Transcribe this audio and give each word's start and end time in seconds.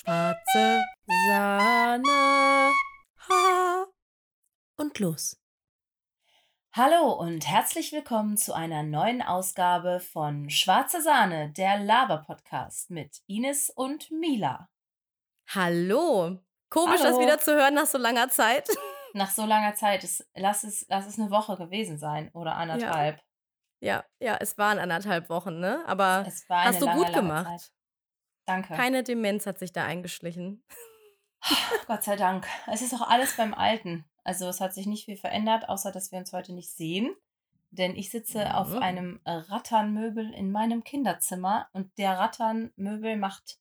Schwarze 0.00 0.84
Sahne. 1.26 2.72
Ha. 3.28 3.86
Und 4.76 4.96
los. 5.00 5.36
Hallo 6.72 7.14
und 7.14 7.48
herzlich 7.48 7.90
willkommen 7.90 8.36
zu 8.36 8.54
einer 8.54 8.84
neuen 8.84 9.22
Ausgabe 9.22 9.98
von 9.98 10.50
Schwarze 10.50 11.02
Sahne, 11.02 11.50
der 11.50 11.80
Laber-Podcast 11.80 12.90
mit 12.90 13.22
Ines 13.26 13.70
und 13.70 14.12
Mila. 14.12 14.68
Hallo. 15.48 16.38
Komisch, 16.70 17.00
Hallo. 17.00 17.10
das 17.10 17.18
wieder 17.18 17.38
zu 17.40 17.56
hören 17.56 17.74
nach 17.74 17.86
so 17.86 17.98
langer 17.98 18.28
Zeit. 18.28 18.68
Nach 19.14 19.30
so 19.30 19.46
langer 19.46 19.74
Zeit, 19.74 20.04
es, 20.04 20.24
lass, 20.36 20.62
es, 20.62 20.86
lass 20.88 21.06
es 21.06 21.18
eine 21.18 21.30
Woche 21.30 21.56
gewesen 21.56 21.98
sein 21.98 22.30
oder 22.34 22.54
anderthalb. 22.56 23.20
Ja, 23.80 24.04
ja, 24.20 24.36
es 24.38 24.58
waren 24.58 24.78
anderthalb 24.78 25.28
Wochen, 25.30 25.58
ne? 25.58 25.82
Aber 25.86 26.26
hast 26.50 26.80
du 26.80 26.84
lange, 26.84 27.04
gut 27.04 27.14
gemacht. 27.14 27.46
Zeit. 27.46 27.72
Danke. 28.48 28.74
Keine 28.74 29.02
Demenz 29.04 29.46
hat 29.46 29.58
sich 29.58 29.72
da 29.72 29.84
eingeschlichen. 29.84 30.64
Gott 31.86 32.02
sei 32.02 32.16
Dank. 32.16 32.46
Es 32.66 32.82
ist 32.82 32.94
auch 32.94 33.08
alles 33.08 33.36
beim 33.36 33.54
Alten. 33.54 34.04
Also 34.24 34.48
es 34.48 34.60
hat 34.60 34.74
sich 34.74 34.86
nicht 34.86 35.04
viel 35.04 35.16
verändert, 35.16 35.68
außer 35.68 35.92
dass 35.92 36.10
wir 36.12 36.18
uns 36.18 36.32
heute 36.32 36.52
nicht 36.54 36.70
sehen. 36.70 37.14
Denn 37.70 37.94
ich 37.94 38.10
sitze 38.10 38.54
auf 38.54 38.68
Mhm. 38.70 38.78
einem 38.82 39.20
Ratternmöbel 39.26 40.32
in 40.32 40.50
meinem 40.50 40.82
Kinderzimmer 40.82 41.68
und 41.72 41.96
der 41.98 42.18
Ratternmöbel 42.18 43.16
macht 43.16 43.58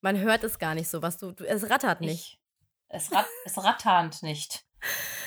Man 0.00 0.18
hört 0.18 0.44
es 0.44 0.58
gar 0.58 0.74
nicht 0.74 0.88
so, 0.88 1.02
was 1.02 1.18
du. 1.18 1.32
du 1.32 1.44
es 1.44 1.70
rattert 1.70 2.00
nicht. 2.00 2.34
Ich, 2.34 2.40
es, 2.88 3.12
rat, 3.12 3.26
es 3.44 3.56
ratternd 3.62 4.22
nicht. 4.22 4.64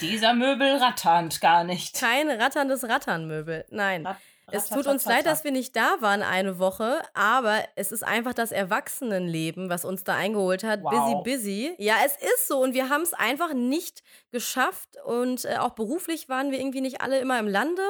Dieser 0.02 0.34
Möbel 0.34 0.78
ratternd 0.78 1.42
gar 1.42 1.64
nicht. 1.64 1.96
Kein 1.96 2.30
ratterndes 2.30 2.84
Ratternmöbel. 2.86 3.66
Nein. 3.70 4.06
Rat- 4.06 4.18
Es 4.52 4.70
tut 4.70 4.88
uns 4.88 5.06
leid, 5.06 5.26
dass 5.26 5.44
wir 5.44 5.52
nicht 5.52 5.76
da 5.76 5.98
waren 6.02 6.24
eine 6.24 6.60
Woche, 6.60 7.02
aber 7.14 7.64
es 7.76 7.92
ist 7.92 8.04
einfach 8.04 8.34
das 8.34 8.52
Erwachsenenleben, 8.52 9.70
was 9.70 9.86
uns 9.86 10.04
da 10.04 10.16
eingeholt 10.16 10.64
hat. 10.64 10.84
Wow. 10.84 11.24
Busy, 11.24 11.38
busy. 11.38 11.76
Ja, 11.78 11.96
es 12.06 12.16
ist 12.18 12.48
so 12.48 12.60
und 12.60 12.74
wir 12.74 12.90
haben 12.90 13.02
es 13.02 13.14
einfach 13.14 13.54
nicht 13.54 14.04
geschafft 14.32 14.98
und 15.06 15.46
äh, 15.46 15.58
auch 15.58 15.72
beruflich 15.72 16.28
waren 16.28 16.52
wir 16.52 16.60
irgendwie 16.60 16.82
nicht 16.82 17.02
alle 17.02 17.20
immer 17.20 17.40
im 17.40 17.48
Lande 17.48 17.84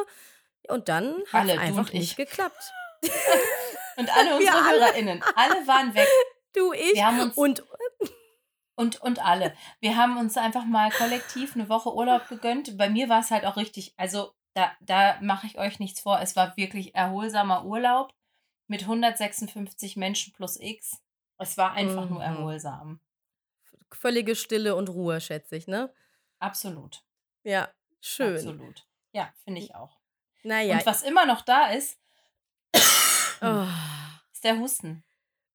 und 0.68 0.90
dann 0.90 1.16
hat 1.32 1.50
es 1.50 1.58
einfach 1.58 1.92
nicht 1.94 2.18
geklappt. 2.18 2.72
Und 3.98 4.10
alle 4.16 4.36
unsere 4.38 4.58
alle. 4.58 4.80
HörerInnen, 4.80 5.24
alle 5.36 5.68
waren 5.68 5.94
weg. 5.94 6.08
Du, 6.54 6.74
ich 6.74 6.96
Wir 6.96 7.06
haben 7.06 7.22
uns 7.22 7.38
und 7.38 7.64
und, 8.76 9.02
und 9.02 9.24
alle. 9.24 9.56
Wir 9.80 9.96
haben 9.96 10.18
uns 10.18 10.36
einfach 10.36 10.66
mal 10.66 10.92
kollektiv 10.92 11.56
eine 11.56 11.70
Woche 11.70 11.94
Urlaub 11.94 12.28
gegönnt. 12.28 12.78
Bei 12.78 12.90
mir 12.90 13.08
war 13.08 13.22
es 13.22 13.32
halt 13.32 13.46
auch 13.46 13.56
richtig, 13.56 13.94
also 13.96 14.34
da, 14.54 14.72
da 14.82 15.18
mache 15.22 15.48
ich 15.48 15.58
euch 15.58 15.80
nichts 15.80 16.00
vor. 16.02 16.20
Es 16.22 16.36
war 16.36 16.56
wirklich 16.58 16.94
erholsamer 16.96 17.66
Urlaub 17.66 18.14
mit 18.68 18.82
156 18.84 19.96
Menschen 19.98 20.34
plus 20.34 20.58
X. 20.60 21.02
Es 21.38 21.58
war 21.58 21.72
einfach 21.74 22.10
nur 22.10 22.20
Mhm. 22.20 22.36
erholsam. 22.38 23.00
völlige 23.94 24.36
Stille 24.38 24.76
und 24.76 24.88
Ruhe, 24.90 25.20
schätze 25.20 25.58
ich, 25.58 25.68
ne? 25.68 25.94
Absolut. 26.40 27.04
Ja, 27.44 27.70
schön. 28.00 28.36
Absolut. 28.36 28.88
Ja, 29.12 29.34
finde 29.44 29.60
ich 29.60 29.76
auch. 29.76 30.00
Naja, 30.44 30.76
Und 30.76 30.86
was 30.86 31.02
immer 31.04 31.26
noch 31.26 31.42
da 31.42 31.68
ist, 31.68 32.00
oh. 33.42 33.66
ist 34.32 34.44
der 34.46 34.58
Husten. 34.60 35.04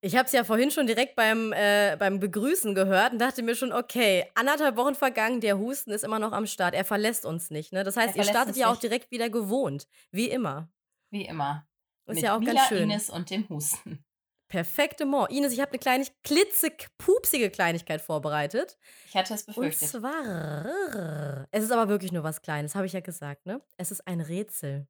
Ich 0.02 0.14
habe 0.14 0.27
es 0.27 0.33
ja 0.33 0.44
vorhin 0.44 0.70
schon 0.70 0.86
direkt 0.86 1.16
beim, 1.16 1.52
äh, 1.52 1.97
beim 1.98 2.20
Begrüßen 2.20 2.75
gehört 2.75 3.12
und 3.12 3.19
dachte 3.19 3.42
mir 3.42 3.55
schon, 3.55 3.72
okay, 3.72 4.30
anderthalb 4.34 4.77
Wochen 4.77 4.94
vergangen, 4.94 5.41
der 5.41 5.58
Husten 5.58 5.91
ist 5.91 6.05
immer 6.05 6.19
noch 6.19 6.33
am 6.33 6.47
Start. 6.47 6.75
Er 6.75 6.84
verlässt 6.84 7.25
uns 7.25 7.50
nicht. 7.50 7.72
Ne? 7.72 7.83
Das 7.83 7.97
heißt, 7.97 8.14
ihr 8.17 8.24
startet 8.24 8.56
ja 8.56 8.70
auch 8.70 8.77
direkt 8.77 9.11
wieder 9.11 9.30
gewohnt. 9.30 9.89
Wie 10.12 10.28
immer. 10.28 10.69
Wie 11.11 11.24
immer. 11.24 11.67
Ist 12.06 12.17
mit 12.17 12.24
ja 12.24 12.36
auch 12.36 12.41
Mila, 12.41 12.52
ganz 12.55 12.69
schön. 12.69 12.83
Ines 12.84 13.11
und 13.11 13.30
dem 13.30 13.48
Husten. 13.48 14.05
Perfekte 14.48 15.06
Mor. 15.06 15.28
Ines, 15.30 15.52
ich 15.52 15.61
habe 15.61 15.72
eine 15.72 15.78
kleine, 15.80 16.06
klitzig, 16.22 16.86
pupsige 16.98 17.50
Kleinigkeit 17.50 18.00
vorbereitet. 18.00 18.78
Ich 19.08 19.17
hatte 19.17 19.34
es 19.34 19.42
Und 19.42 19.55
befürchtet. 19.56 19.89
zwar, 19.89 21.47
es 21.50 21.64
ist 21.64 21.72
aber 21.72 21.89
wirklich 21.89 22.12
nur 22.12 22.22
was 22.22 22.42
Kleines, 22.42 22.77
habe 22.77 22.86
ich 22.86 22.92
ja 22.92 23.00
gesagt, 23.00 23.45
ne? 23.46 23.61
Es 23.77 23.90
ist 23.90 24.06
ein 24.06 24.20
Rätsel. 24.20 24.86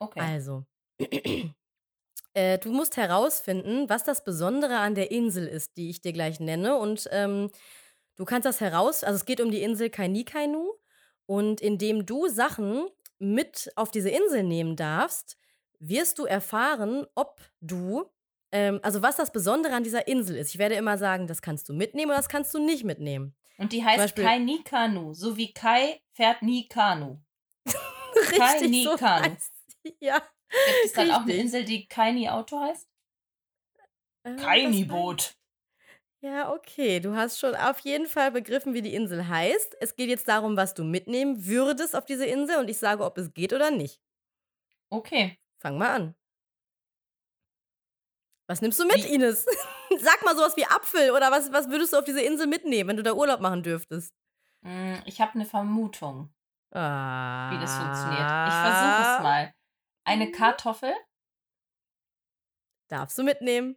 Okay. 0.00 0.20
Also, 0.20 0.64
äh, 2.34 2.58
du 2.58 2.70
musst 2.72 2.96
herausfinden, 2.96 3.88
was 3.88 4.04
das 4.04 4.24
Besondere 4.24 4.78
an 4.78 4.94
der 4.94 5.10
Insel 5.10 5.46
ist, 5.46 5.76
die 5.76 5.90
ich 5.90 6.00
dir 6.00 6.12
gleich 6.12 6.40
nenne. 6.40 6.76
Und 6.76 7.08
ähm, 7.12 7.50
du 8.16 8.24
kannst 8.24 8.46
das 8.46 8.60
heraus, 8.60 9.04
also 9.04 9.16
es 9.16 9.24
geht 9.24 9.40
um 9.40 9.50
die 9.50 9.62
Insel 9.62 9.90
Kainikainu. 9.90 10.72
Und 11.26 11.60
indem 11.60 12.06
du 12.06 12.28
Sachen 12.28 12.88
mit 13.18 13.70
auf 13.76 13.90
diese 13.90 14.10
Insel 14.10 14.42
nehmen 14.42 14.74
darfst, 14.76 15.36
wirst 15.78 16.18
du 16.18 16.24
erfahren, 16.24 17.06
ob 17.14 17.40
du, 17.60 18.04
ähm, 18.52 18.80
also 18.82 19.02
was 19.02 19.16
das 19.16 19.32
Besondere 19.32 19.74
an 19.74 19.84
dieser 19.84 20.08
Insel 20.08 20.36
ist. 20.36 20.50
Ich 20.50 20.58
werde 20.58 20.74
immer 20.74 20.98
sagen, 20.98 21.26
das 21.26 21.40
kannst 21.42 21.68
du 21.68 21.72
mitnehmen 21.72 22.10
oder 22.10 22.18
das 22.18 22.28
kannst 22.28 22.52
du 22.54 22.58
nicht 22.58 22.84
mitnehmen. 22.84 23.34
Und 23.58 23.72
die 23.72 23.84
heißt 23.84 24.16
Kai 24.16 24.38
ni 24.38 24.62
Kanu. 24.62 25.12
So 25.14 25.36
wie 25.36 25.52
Kai 25.52 26.00
fährt 26.12 26.42
nie 26.42 26.66
Kanu. 26.66 27.18
Kai 27.64 27.74
Richtig, 28.54 28.70
ni 28.70 28.84
so 28.84 28.96
Kanu. 28.96 29.30
heißt 29.30 29.52
sie. 29.82 29.96
Ja. 30.00 30.22
Gibt 30.50 30.84
es 30.86 30.92
dann 30.92 31.10
auch 31.12 31.22
eine. 31.22 31.34
Insel, 31.34 31.64
die 31.64 31.86
Kai 31.86 32.12
ni 32.12 32.28
Auto 32.28 32.60
heißt? 32.60 32.88
Äh, 34.24 34.36
Kai 34.36 34.62
das 34.62 34.70
ni 34.70 34.84
weiß- 34.84 34.88
Boot. 34.88 35.34
Ja, 36.22 36.52
okay. 36.52 37.00
Du 37.00 37.14
hast 37.14 37.38
schon 37.38 37.54
auf 37.54 37.78
jeden 37.80 38.06
Fall 38.06 38.30
begriffen, 38.30 38.74
wie 38.74 38.82
die 38.82 38.94
Insel 38.94 39.26
heißt. 39.28 39.76
Es 39.80 39.96
geht 39.96 40.10
jetzt 40.10 40.28
darum, 40.28 40.56
was 40.56 40.74
du 40.74 40.84
mitnehmen 40.84 41.46
würdest 41.46 41.96
auf 41.96 42.04
diese 42.04 42.26
Insel 42.26 42.58
und 42.58 42.68
ich 42.68 42.76
sage, 42.78 43.02
ob 43.04 43.16
es 43.16 43.32
geht 43.32 43.52
oder 43.54 43.70
nicht. 43.70 43.98
Okay. 44.90 45.38
Fang 45.62 45.78
mal 45.78 45.94
an. 45.94 46.14
Was 48.48 48.60
nimmst 48.60 48.78
du 48.80 48.84
mit, 48.84 48.96
Wie- 48.96 49.14
Ines? 49.14 49.46
Sag 50.00 50.22
mal 50.24 50.36
sowas 50.36 50.56
wie 50.56 50.66
Apfel 50.66 51.10
oder 51.12 51.30
was, 51.30 51.52
was 51.52 51.68
würdest 51.70 51.92
du 51.92 51.98
auf 51.98 52.04
diese 52.04 52.20
Insel 52.20 52.46
mitnehmen, 52.46 52.88
wenn 52.90 52.96
du 52.96 53.02
da 53.02 53.12
Urlaub 53.14 53.40
machen 53.40 53.62
dürftest? 53.62 54.12
Mm, 54.62 54.96
Ich 55.06 55.20
habe 55.20 55.32
eine 55.34 55.46
Vermutung, 55.46 56.30
Ah. 56.72 57.50
wie 57.52 57.58
das 57.60 57.74
funktioniert. 57.76 58.20
Ich 58.20 58.54
versuche 58.54 59.16
es 59.16 59.22
mal. 59.22 59.54
Eine 60.10 60.32
Kartoffel? 60.32 60.92
Darfst 62.88 63.16
du 63.16 63.22
mitnehmen? 63.22 63.76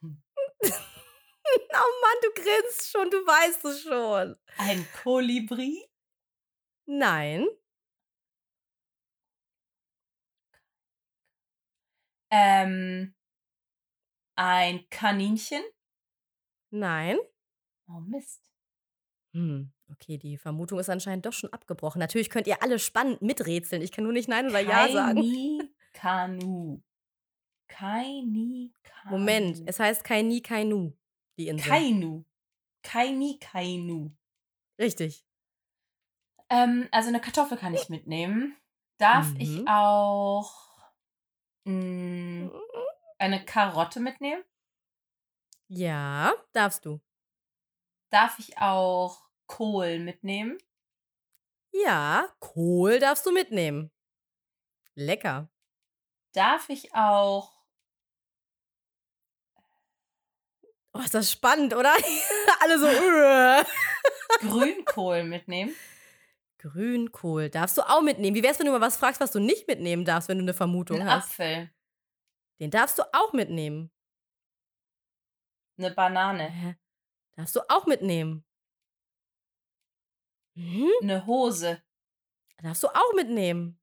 Hm. 0.00 0.22
oh 0.62 1.92
Mann, 2.02 2.18
du 2.24 2.42
grinst 2.42 2.90
schon, 2.90 3.10
du 3.10 3.16
weißt 3.16 3.64
es 3.64 3.80
schon. 3.84 4.36
Ein 4.58 4.86
Kolibri? 5.02 5.82
Nein. 6.84 7.46
Ähm, 12.30 13.14
ein 14.36 14.86
Kaninchen? 14.90 15.64
Nein. 16.68 17.18
Oh 17.88 18.00
Mist. 18.00 18.43
Hm, 19.34 19.72
okay, 19.90 20.16
die 20.16 20.36
Vermutung 20.38 20.78
ist 20.78 20.88
anscheinend 20.88 21.26
doch 21.26 21.32
schon 21.32 21.52
abgebrochen. 21.52 21.98
Natürlich 21.98 22.30
könnt 22.30 22.46
ihr 22.46 22.62
alle 22.62 22.78
spannend 22.78 23.20
miträtseln. 23.20 23.82
Ich 23.82 23.90
kann 23.92 24.04
nur 24.04 24.12
nicht 24.12 24.28
Nein 24.28 24.46
oder 24.48 24.60
Ja 24.60 24.88
sagen. 24.88 25.16
Kaini 25.16 25.70
Kanu. 25.92 26.80
Kaini 27.68 28.72
Kanu. 28.82 29.18
Moment, 29.18 29.62
es 29.66 29.80
heißt 29.80 30.04
Kaini 30.04 30.40
Kainu, 30.40 30.92
die 31.38 31.48
Insel. 31.48 31.68
Kainu. 31.68 32.24
Kaini 32.82 33.38
Kainu. 33.40 34.10
Richtig. 34.78 35.24
Ähm, 36.50 36.88
also 36.92 37.08
eine 37.08 37.20
Kartoffel 37.20 37.56
kann 37.58 37.74
ich 37.74 37.88
mitnehmen. 37.88 38.56
Darf 38.98 39.32
Mhm. 39.32 39.40
ich 39.40 39.68
auch 39.68 40.52
mh, 41.64 42.50
eine 43.18 43.44
Karotte 43.44 44.00
mitnehmen? 44.00 44.44
Ja, 45.70 46.32
darfst 46.52 46.84
du. 46.86 47.00
Darf 48.10 48.38
ich 48.38 48.58
auch 48.58 49.23
Kohl 49.46 49.98
mitnehmen? 49.98 50.58
Ja, 51.72 52.28
Kohl 52.38 52.98
darfst 52.98 53.26
du 53.26 53.32
mitnehmen. 53.32 53.90
Lecker. 54.94 55.50
Darf 56.32 56.68
ich 56.68 56.94
auch 56.94 57.54
Oh, 60.96 61.00
ist 61.00 61.14
das 61.14 61.32
spannend, 61.32 61.74
oder? 61.74 61.92
Alle 62.60 62.78
so. 62.78 62.86
Grünkohl 64.48 65.24
mitnehmen? 65.24 65.74
Grünkohl 66.58 67.50
darfst 67.50 67.76
du 67.76 67.82
auch 67.82 68.00
mitnehmen. 68.00 68.36
Wie 68.36 68.44
wär's, 68.44 68.60
wenn 68.60 68.66
du 68.66 68.72
mal 68.72 68.80
was 68.80 68.96
fragst, 68.96 69.20
was 69.20 69.32
du 69.32 69.40
nicht 69.40 69.66
mitnehmen 69.66 70.04
darfst, 70.04 70.28
wenn 70.28 70.38
du 70.38 70.44
eine 70.44 70.54
Vermutung 70.54 71.00
Ein 71.00 71.10
hast? 71.10 71.30
Apfel? 71.30 71.70
Den 72.60 72.70
darfst 72.70 72.98
du 72.98 73.02
auch 73.12 73.32
mitnehmen. 73.32 73.90
Eine 75.76 75.90
Banane? 75.90 76.78
Darfst 77.36 77.56
du 77.56 77.60
auch 77.68 77.86
mitnehmen. 77.86 78.43
Hm? 80.54 80.90
Eine 81.02 81.26
Hose? 81.26 81.82
Darfst 82.62 82.82
du 82.82 82.88
auch 82.88 83.12
mitnehmen. 83.14 83.78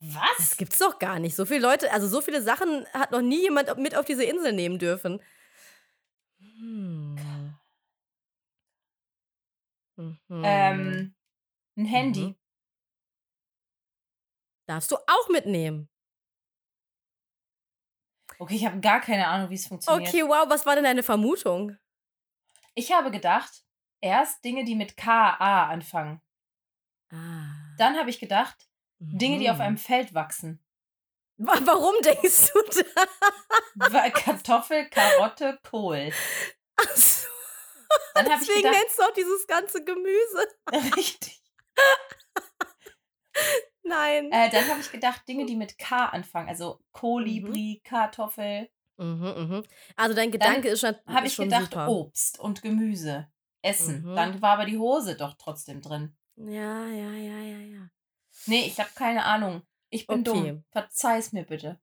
Das 0.00 0.14
Was? 0.38 0.56
gibt's 0.56 0.78
doch 0.78 0.98
gar 0.98 1.18
nicht. 1.18 1.36
So 1.36 1.44
viele 1.44 1.60
Leute, 1.60 1.92
also 1.92 2.08
so 2.08 2.20
viele 2.20 2.42
Sachen 2.42 2.86
hat 2.92 3.10
noch 3.12 3.20
nie 3.20 3.42
jemand 3.42 3.76
mit 3.78 3.94
auf 3.96 4.04
diese 4.04 4.24
Insel 4.24 4.52
nehmen 4.52 4.78
dürfen. 4.78 5.20
Hm. 6.38 7.16
Mhm. 9.96 10.42
Ähm, 10.44 11.14
ein 11.76 11.84
Handy? 11.84 12.28
Mhm. 12.28 12.34
Darfst 14.66 14.90
du 14.90 14.96
auch 14.96 15.28
mitnehmen. 15.28 15.88
Okay, 18.38 18.54
ich 18.54 18.64
habe 18.64 18.80
gar 18.80 19.00
keine 19.00 19.26
Ahnung, 19.26 19.50
wie 19.50 19.54
es 19.54 19.66
funktioniert. 19.66 20.08
Okay, 20.08 20.22
wow, 20.22 20.48
was 20.48 20.64
war 20.64 20.74
denn 20.74 20.84
deine 20.84 21.02
Vermutung? 21.02 21.76
Ich 22.74 22.92
habe 22.92 23.10
gedacht, 23.10 23.64
erst 24.00 24.44
Dinge, 24.44 24.64
die 24.64 24.74
mit 24.74 24.96
K-A 24.96 25.68
anfangen. 25.68 26.20
Ah. 27.12 27.74
Dann 27.78 27.96
habe 27.98 28.10
ich 28.10 28.18
gedacht, 28.20 28.56
Dinge, 28.98 29.38
die 29.38 29.50
auf 29.50 29.56
Mhm. 29.56 29.62
einem 29.62 29.78
Feld 29.78 30.14
wachsen. 30.14 30.62
Wa- 31.38 31.58
Warum 31.64 31.94
denkst 32.02 32.52
du 32.52 32.82
da? 32.82 33.90
Weil 33.92 34.10
Kartoffel, 34.12 34.88
Karotte, 34.90 35.58
Kohl. 35.62 36.12
Ach 36.76 36.96
so. 36.96 37.26
Dann 38.14 38.26
habe 38.30 38.34
ich 38.42 38.48
Deswegen 38.48 38.62
gedacht, 38.62 38.80
nennst 38.82 38.98
du 38.98 39.02
auch 39.02 39.14
dieses 39.14 39.46
ganze 39.46 39.84
Gemüse. 39.84 40.48
richtig. 40.96 41.42
Nein. 43.82 44.30
Äh, 44.30 44.50
dann 44.50 44.68
habe 44.68 44.80
ich 44.80 44.92
gedacht, 44.92 45.26
Dinge, 45.26 45.46
die 45.46 45.56
mit 45.56 45.78
K 45.78 46.06
anfangen. 46.06 46.48
Also 46.48 46.78
Kolibri, 46.92 47.80
Kartoffel. 47.84 48.70
Mhm, 48.98 49.22
mhm. 49.22 49.66
Also 49.96 50.14
dein 50.14 50.30
Gedanke 50.30 50.68
ist 50.68 50.80
schon, 50.80 50.94
Habe 51.06 51.26
ich 51.26 51.34
schon 51.34 51.46
gedacht, 51.46 51.72
super. 51.72 51.88
Obst 51.88 52.38
und 52.38 52.60
Gemüse. 52.62 53.30
Essen. 53.62 54.02
Mhm. 54.02 54.16
Dann 54.16 54.42
war 54.42 54.52
aber 54.52 54.64
die 54.64 54.78
Hose 54.78 55.16
doch 55.16 55.34
trotzdem 55.38 55.80
drin. 55.80 56.16
Ja, 56.36 56.86
ja, 56.88 57.12
ja, 57.12 57.38
ja, 57.38 57.58
ja. 57.58 57.90
Nee, 58.46 58.64
ich 58.66 58.78
habe 58.80 58.90
keine 58.94 59.24
Ahnung. 59.24 59.62
Ich 59.90 60.06
bin 60.06 60.20
Okay. 60.20 60.48
dumm. 60.50 60.64
Verzeih's 60.70 61.32
mir 61.32 61.44
bitte. 61.44 61.78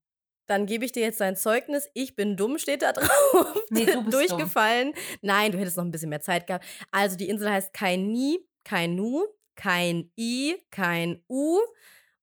Dann 0.48 0.66
gebe 0.66 0.86
ich 0.86 0.94
dir 0.94 1.02
jetzt 1.04 1.20
dein 1.20 1.36
Zeugnis. 1.36 1.90
Ich 1.94 2.16
bin 2.16 2.38
dumm, 2.38 2.58
steht 2.58 2.82
da 2.82 2.92
drauf. 2.94 3.62
Nee, 3.70 3.86
du 3.86 4.02
bist 4.04 4.14
Durchgefallen. 4.14 4.94
Nein, 5.22 5.52
du 5.52 5.58
hättest 5.60 5.78
noch 5.78 5.84
ein 5.84 5.92
bisschen 5.92 6.10
mehr 6.10 6.22
Zeit 6.22 6.48
gehabt. 6.48 6.66
Also 6.92 7.18
die 7.18 7.28
Insel 7.30 7.52
heißt 7.52 7.74
kein 7.74 8.08
Ni, 8.12 8.40
kein 8.64 8.96
Nu, 8.96 9.26
kein 9.56 10.12
I, 10.18 10.56
kein 10.72 11.22
U. 11.30 11.60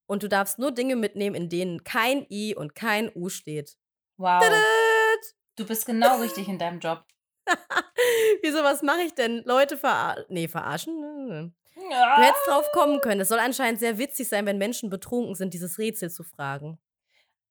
Und 0.06 0.22
du 0.22 0.28
darfst 0.28 0.58
nur 0.58 0.72
Dinge 0.72 0.96
mitnehmen, 0.96 1.36
in 1.36 1.48
denen 1.48 1.84
kein 1.84 2.26
I 2.30 2.54
und 2.54 2.74
kein 2.74 3.10
U 3.14 3.28
steht. 3.28 3.76
Wow. 4.16 4.42
Du 5.56 5.66
bist 5.66 5.86
genau 5.86 6.20
richtig 6.20 6.48
in 6.48 6.58
deinem 6.58 6.80
Job. 6.80 7.04
Wieso, 8.42 8.62
was 8.62 8.82
mache 8.82 9.02
ich 9.02 9.14
denn? 9.14 9.42
Leute 9.44 9.76
verarschen? 9.76 10.24
Nee, 10.28 10.48
verarschen? 10.48 11.54
Du 12.14 12.20
Ja. 12.20 12.20
hättest 12.22 12.46
drauf 12.48 12.66
kommen 12.72 13.00
können. 13.00 13.20
Es 13.22 13.28
soll 13.28 13.38
anscheinend 13.40 13.80
sehr 13.80 13.98
witzig 13.98 14.28
sein, 14.28 14.46
wenn 14.46 14.58
Menschen 14.58 14.90
betrunken 14.90 15.34
sind, 15.34 15.54
dieses 15.54 15.78
Rätsel 15.78 16.10
zu 16.10 16.24
fragen. 16.24 16.78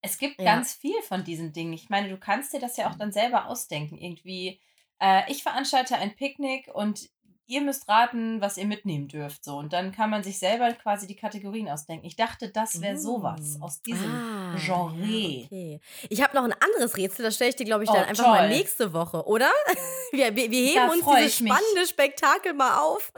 Es 0.02 0.18
gibt 0.18 0.38
Ja. 0.38 0.44
ganz 0.44 0.74
viel 0.74 1.02
von 1.04 1.24
diesen 1.24 1.54
Dingen. 1.54 1.74
Ich 1.74 1.90
meine, 1.90 2.10
du 2.10 2.18
kannst 2.18 2.54
dir 2.54 2.60
das 2.60 2.76
ja 2.78 2.90
auch 2.90 2.96
dann 2.96 3.12
selber 3.12 3.48
ausdenken. 3.48 3.98
Irgendwie, 3.98 4.60
äh, 5.00 5.32
ich 5.32 5.44
veranstalte 5.44 5.96
ein 5.96 6.16
Picknick 6.16 6.68
und 6.74 7.10
ihr 7.48 7.62
müsst 7.62 7.88
raten, 7.90 8.40
was 8.42 8.58
ihr 8.58 8.66
mitnehmen 8.66 9.08
dürft. 9.08 9.44
So. 9.44 9.58
Und 9.58 9.74
dann 9.74 9.92
kann 9.92 10.10
man 10.10 10.24
sich 10.24 10.40
selber 10.40 10.72
quasi 10.74 11.08
die 11.08 11.16
Kategorien 11.16 11.70
ausdenken. 11.70 12.06
Ich 12.06 12.16
dachte, 12.16 12.50
das 12.50 12.82
wäre 12.82 12.98
sowas 12.98 13.58
Mm. 13.60 13.64
aus 13.64 13.82
diesem 13.82 14.12
Ah, 14.12 14.56
Genre. 14.58 14.96
Ja, 15.06 15.46
okay. 15.46 15.80
Ich 16.10 16.22
habe 16.24 16.36
noch 16.36 16.44
ein 16.44 16.54
anderes 16.54 16.96
Rätsel, 16.98 17.24
das 17.26 17.36
stelle 17.36 17.50
ich 17.50 17.56
dir, 17.56 17.66
glaube 17.66 17.84
ich, 17.84 17.90
Oh, 17.90 17.94
dann 17.94 18.06
einfach 18.06 18.28
mal 18.28 18.48
toll. 18.48 18.58
nächste 18.58 18.94
Woche, 18.94 19.26
oder? 19.26 19.52
Wir, 20.12 20.36
wir, 20.36 20.52
wir 20.52 20.62
heben 20.68 20.90
uns 20.92 21.06
dieses 21.06 21.36
ich 21.36 21.42
mich. 21.42 21.52
spannende 21.54 21.88
Spektakel 21.88 22.54
mal 22.54 22.78
auf. 22.80 23.12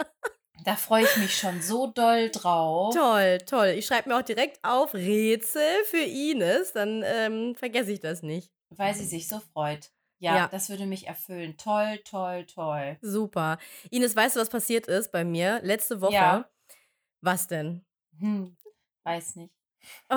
Da 0.64 0.76
freue 0.78 1.04
ich 1.04 1.18
mich 1.18 1.38
schon 1.38 1.62
so 1.62 1.88
doll 1.88 2.30
drauf. 2.32 2.96
Toll, 2.96 3.38
toll. 3.46 3.68
Ich 3.78 3.86
schreibe 3.86 4.10
mir 4.10 4.18
auch 4.18 4.22
direkt 4.24 4.60
auf 4.64 4.94
Rätsel 4.94 5.62
für 5.90 5.98
Ines, 6.02 6.72
dann 6.74 7.04
ähm, 7.06 7.54
vergesse 7.56 7.92
ich 7.92 8.00
das 8.00 8.24
nicht. 8.24 8.50
Weil 8.70 8.96
sie 8.96 9.04
sich 9.06 9.28
so 9.28 9.40
freut. 9.54 9.92
Ja, 10.20 10.36
Ja. 10.36 10.48
das 10.48 10.70
würde 10.70 10.86
mich 10.86 11.08
erfüllen. 11.08 11.58
Toll, 11.58 12.00
toll, 12.06 12.46
toll. 12.46 12.98
Super. 13.02 13.58
Ines, 13.92 14.16
weißt 14.16 14.36
du, 14.36 14.40
was 14.40 14.50
passiert 14.50 14.88
ist 14.88 15.12
bei 15.12 15.24
mir 15.26 15.60
letzte 15.64 16.00
Woche? 16.02 16.14
Ja. 16.14 16.50
Was 17.22 17.48
denn? 17.48 17.86
Hm, 18.20 18.56
weiß 19.04 19.36
nicht. 19.36 19.54
Oh, 20.10 20.16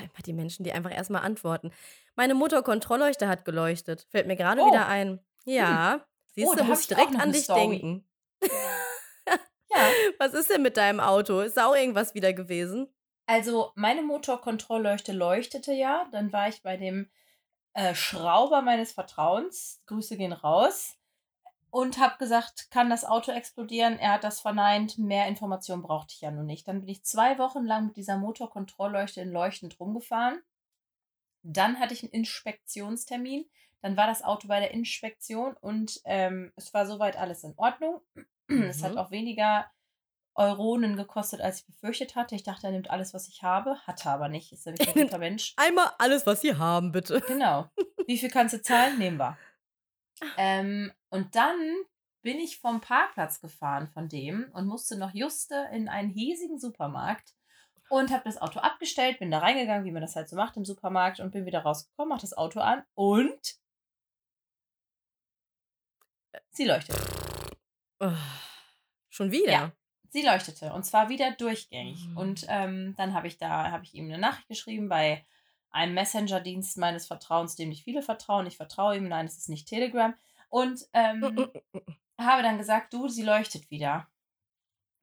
immer 0.00 0.22
die 0.26 0.32
Menschen, 0.32 0.64
die 0.64 0.72
einfach 0.72 0.92
erstmal 0.94 1.22
antworten. 1.22 1.72
Meine 2.16 2.34
Motorkontrollleuchte 2.34 3.28
hat 3.28 3.44
geleuchtet. 3.44 4.06
Fällt 4.10 4.26
mir 4.26 4.36
gerade 4.36 4.60
Oh. 4.62 4.66
wieder 4.66 4.86
ein. 4.88 5.20
Ja. 5.44 6.04
Siehst 6.34 6.48
Oh, 6.52 6.54
du, 6.56 6.64
muss 6.64 6.80
ich 6.82 6.88
direkt 6.88 7.18
an 7.18 7.32
dich 7.32 7.44
Story. 7.44 7.78
denken. 7.80 8.08
Ja. 9.70 9.90
Was 10.18 10.32
ist 10.32 10.48
denn 10.50 10.62
mit 10.62 10.76
deinem 10.78 10.98
Auto? 10.98 11.40
Ist 11.40 11.56
da 11.58 11.66
auch 11.66 11.76
irgendwas 11.76 12.14
wieder 12.14 12.32
gewesen? 12.32 12.88
Also 13.26 13.70
meine 13.74 14.02
Motorkontrollleuchte 14.02 15.12
leuchtete 15.12 15.72
ja. 15.72 16.08
Dann 16.10 16.32
war 16.32 16.48
ich 16.48 16.62
bei 16.62 16.78
dem 16.78 17.10
äh, 17.78 17.94
Schrauber 17.94 18.60
meines 18.62 18.92
Vertrauens. 18.92 19.80
Grüße 19.86 20.16
gehen 20.16 20.32
raus. 20.32 20.96
Und 21.70 21.98
habe 21.98 22.16
gesagt, 22.18 22.70
kann 22.70 22.90
das 22.90 23.04
Auto 23.04 23.30
explodieren? 23.30 23.98
Er 23.98 24.12
hat 24.14 24.24
das 24.24 24.40
verneint. 24.40 24.98
Mehr 24.98 25.28
Informationen 25.28 25.82
brauchte 25.82 26.14
ich 26.14 26.20
ja 26.22 26.30
nur 26.30 26.42
nicht. 26.42 26.66
Dann 26.66 26.80
bin 26.80 26.88
ich 26.88 27.04
zwei 27.04 27.38
Wochen 27.38 27.64
lang 27.64 27.86
mit 27.86 27.96
dieser 27.96 28.16
Motorkontrollleuchte 28.16 29.20
in 29.20 29.30
leuchtend 29.30 29.78
rumgefahren. 29.78 30.40
Dann 31.42 31.78
hatte 31.78 31.94
ich 31.94 32.02
einen 32.02 32.12
Inspektionstermin. 32.12 33.48
Dann 33.80 33.96
war 33.96 34.08
das 34.08 34.24
Auto 34.24 34.48
bei 34.48 34.58
der 34.58 34.72
Inspektion 34.72 35.54
und 35.60 36.00
ähm, 36.04 36.52
es 36.56 36.74
war 36.74 36.84
soweit 36.84 37.16
alles 37.16 37.44
in 37.44 37.54
Ordnung. 37.56 38.00
Es 38.48 38.82
hat 38.82 38.92
Mhm. 38.92 38.98
auch 38.98 39.10
weniger 39.10 39.70
Euronen 40.38 40.96
gekostet, 40.96 41.40
als 41.40 41.60
ich 41.60 41.66
befürchtet 41.66 42.14
hatte. 42.14 42.34
Ich 42.34 42.44
dachte, 42.44 42.68
er 42.68 42.72
nimmt 42.72 42.90
alles, 42.90 43.12
was 43.12 43.28
ich 43.28 43.42
habe. 43.42 43.76
Hatte 43.86 44.08
aber 44.08 44.28
nicht. 44.28 44.52
Ist 44.52 44.66
nämlich 44.66 44.88
ein 44.88 44.94
guter 45.02 45.18
Mensch. 45.18 45.52
Einmal 45.56 45.90
alles, 45.98 46.26
was 46.26 46.40
Sie 46.40 46.54
haben, 46.54 46.92
bitte. 46.92 47.20
Genau. 47.26 47.68
Wie 48.06 48.16
viel 48.16 48.30
kannst 48.30 48.54
du 48.54 48.62
zahlen? 48.62 48.98
Nehmen 48.98 49.18
wir. 49.18 49.36
Ähm, 50.36 50.92
und 51.10 51.34
dann 51.34 51.58
bin 52.22 52.38
ich 52.38 52.60
vom 52.60 52.80
Parkplatz 52.80 53.40
gefahren 53.40 53.88
von 53.88 54.08
dem 54.08 54.50
und 54.52 54.66
musste 54.66 54.96
noch 54.96 55.12
juste 55.12 55.68
in 55.72 55.88
einen 55.88 56.10
hiesigen 56.10 56.58
Supermarkt 56.58 57.34
und 57.88 58.10
habe 58.10 58.24
das 58.24 58.40
Auto 58.40 58.60
abgestellt, 58.60 59.18
bin 59.18 59.30
da 59.30 59.38
reingegangen, 59.38 59.84
wie 59.84 59.92
man 59.92 60.02
das 60.02 60.16
halt 60.16 60.28
so 60.28 60.36
macht 60.36 60.56
im 60.56 60.64
Supermarkt 60.64 61.20
und 61.20 61.30
bin 61.30 61.46
wieder 61.46 61.60
rausgekommen, 61.60 62.10
mach 62.10 62.20
das 62.20 62.36
Auto 62.36 62.60
an 62.60 62.84
und 62.94 63.58
sie 66.50 66.64
leuchtete. 66.64 67.00
Oh, 68.00 68.12
schon 69.08 69.30
wieder? 69.30 69.52
Ja. 69.52 69.72
Sie 70.10 70.22
leuchtete 70.22 70.72
und 70.72 70.84
zwar 70.84 71.08
wieder 71.08 71.32
durchgängig. 71.32 72.08
Mhm. 72.08 72.16
Und 72.16 72.46
ähm, 72.48 72.94
dann 72.96 73.14
habe 73.14 73.26
ich 73.26 73.38
da, 73.38 73.70
habe 73.70 73.84
ich 73.84 73.94
ihm 73.94 74.06
eine 74.06 74.18
Nachricht 74.18 74.48
geschrieben 74.48 74.88
bei 74.88 75.24
einem 75.70 75.94
Messenger-Dienst 75.94 76.78
meines 76.78 77.06
Vertrauens, 77.06 77.56
dem 77.56 77.68
nicht 77.68 77.84
viele 77.84 78.02
vertrauen. 78.02 78.46
Ich 78.46 78.56
vertraue 78.56 78.96
ihm, 78.96 79.08
nein, 79.08 79.26
es 79.26 79.36
ist 79.36 79.48
nicht 79.48 79.68
Telegram. 79.68 80.14
Und 80.48 80.86
ähm, 80.94 81.20
Mm, 81.20 81.26
mm, 81.26 81.50
mm, 81.72 82.24
habe 82.24 82.42
dann 82.42 82.58
gesagt, 82.58 82.92
du, 82.92 83.08
sie 83.08 83.22
leuchtet 83.22 83.70
wieder. 83.70 84.08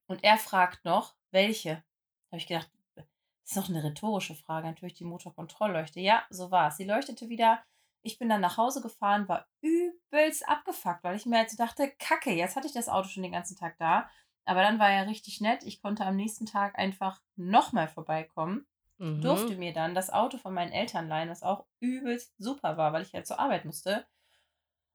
Und 0.07 0.23
er 0.23 0.37
fragt 0.37 0.85
noch, 0.85 1.15
welche? 1.31 1.83
Habe 2.31 2.37
ich 2.37 2.47
gedacht, 2.47 2.69
das 2.95 3.05
ist 3.51 3.55
noch 3.55 3.69
eine 3.69 3.83
rhetorische 3.83 4.35
Frage, 4.35 4.67
natürlich 4.67 4.95
die 4.95 5.05
Motorkontrollleuchte. 5.05 5.99
Ja, 5.99 6.23
so 6.29 6.51
war 6.51 6.69
es. 6.69 6.77
Sie 6.77 6.83
leuchtete 6.83 7.29
wieder. 7.29 7.63
Ich 8.01 8.17
bin 8.19 8.29
dann 8.29 8.41
nach 8.41 8.57
Hause 8.57 8.81
gefahren, 8.81 9.27
war 9.27 9.47
übelst 9.61 10.47
abgefuckt, 10.47 11.03
weil 11.03 11.15
ich 11.15 11.25
mir 11.25 11.37
halt 11.37 11.49
so 11.49 11.57
dachte, 11.57 11.91
kacke, 11.97 12.31
jetzt 12.31 12.55
hatte 12.55 12.67
ich 12.67 12.73
das 12.73 12.89
Auto 12.89 13.07
schon 13.07 13.23
den 13.23 13.31
ganzen 13.31 13.57
Tag 13.57 13.77
da. 13.77 14.09
Aber 14.45 14.61
dann 14.61 14.79
war 14.79 14.89
er 14.89 15.07
richtig 15.07 15.41
nett. 15.41 15.63
Ich 15.63 15.81
konnte 15.81 16.05
am 16.05 16.15
nächsten 16.15 16.45
Tag 16.45 16.77
einfach 16.77 17.21
nochmal 17.35 17.87
vorbeikommen. 17.87 18.65
Mhm. 18.97 19.21
Durfte 19.21 19.55
mir 19.55 19.73
dann 19.73 19.95
das 19.95 20.09
Auto 20.09 20.37
von 20.37 20.53
meinen 20.53 20.71
Eltern 20.71 21.07
leihen, 21.07 21.29
was 21.29 21.43
auch 21.43 21.65
übelst 21.79 22.33
super 22.37 22.77
war, 22.77 22.93
weil 22.93 23.01
ich 23.01 23.13
halt 23.13 23.27
zur 23.27 23.39
Arbeit 23.39 23.65
musste. 23.65 24.05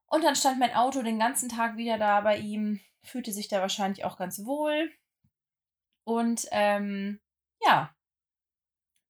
Und 0.07 0.25
dann 0.25 0.37
stand 0.37 0.59
mein 0.59 0.75
Auto 0.75 1.03
den 1.03 1.19
ganzen 1.19 1.49
Tag 1.49 1.77
wieder 1.77 1.99
da 1.99 2.21
bei 2.21 2.39
ihm, 2.39 2.81
fühlte 3.03 3.33
sich 3.33 3.49
da 3.49 3.61
wahrscheinlich 3.61 4.05
auch 4.05 4.17
ganz 4.17 4.45
wohl. 4.45 4.91
Und 6.05 6.47
ähm, 6.51 7.21
ja, 7.63 7.95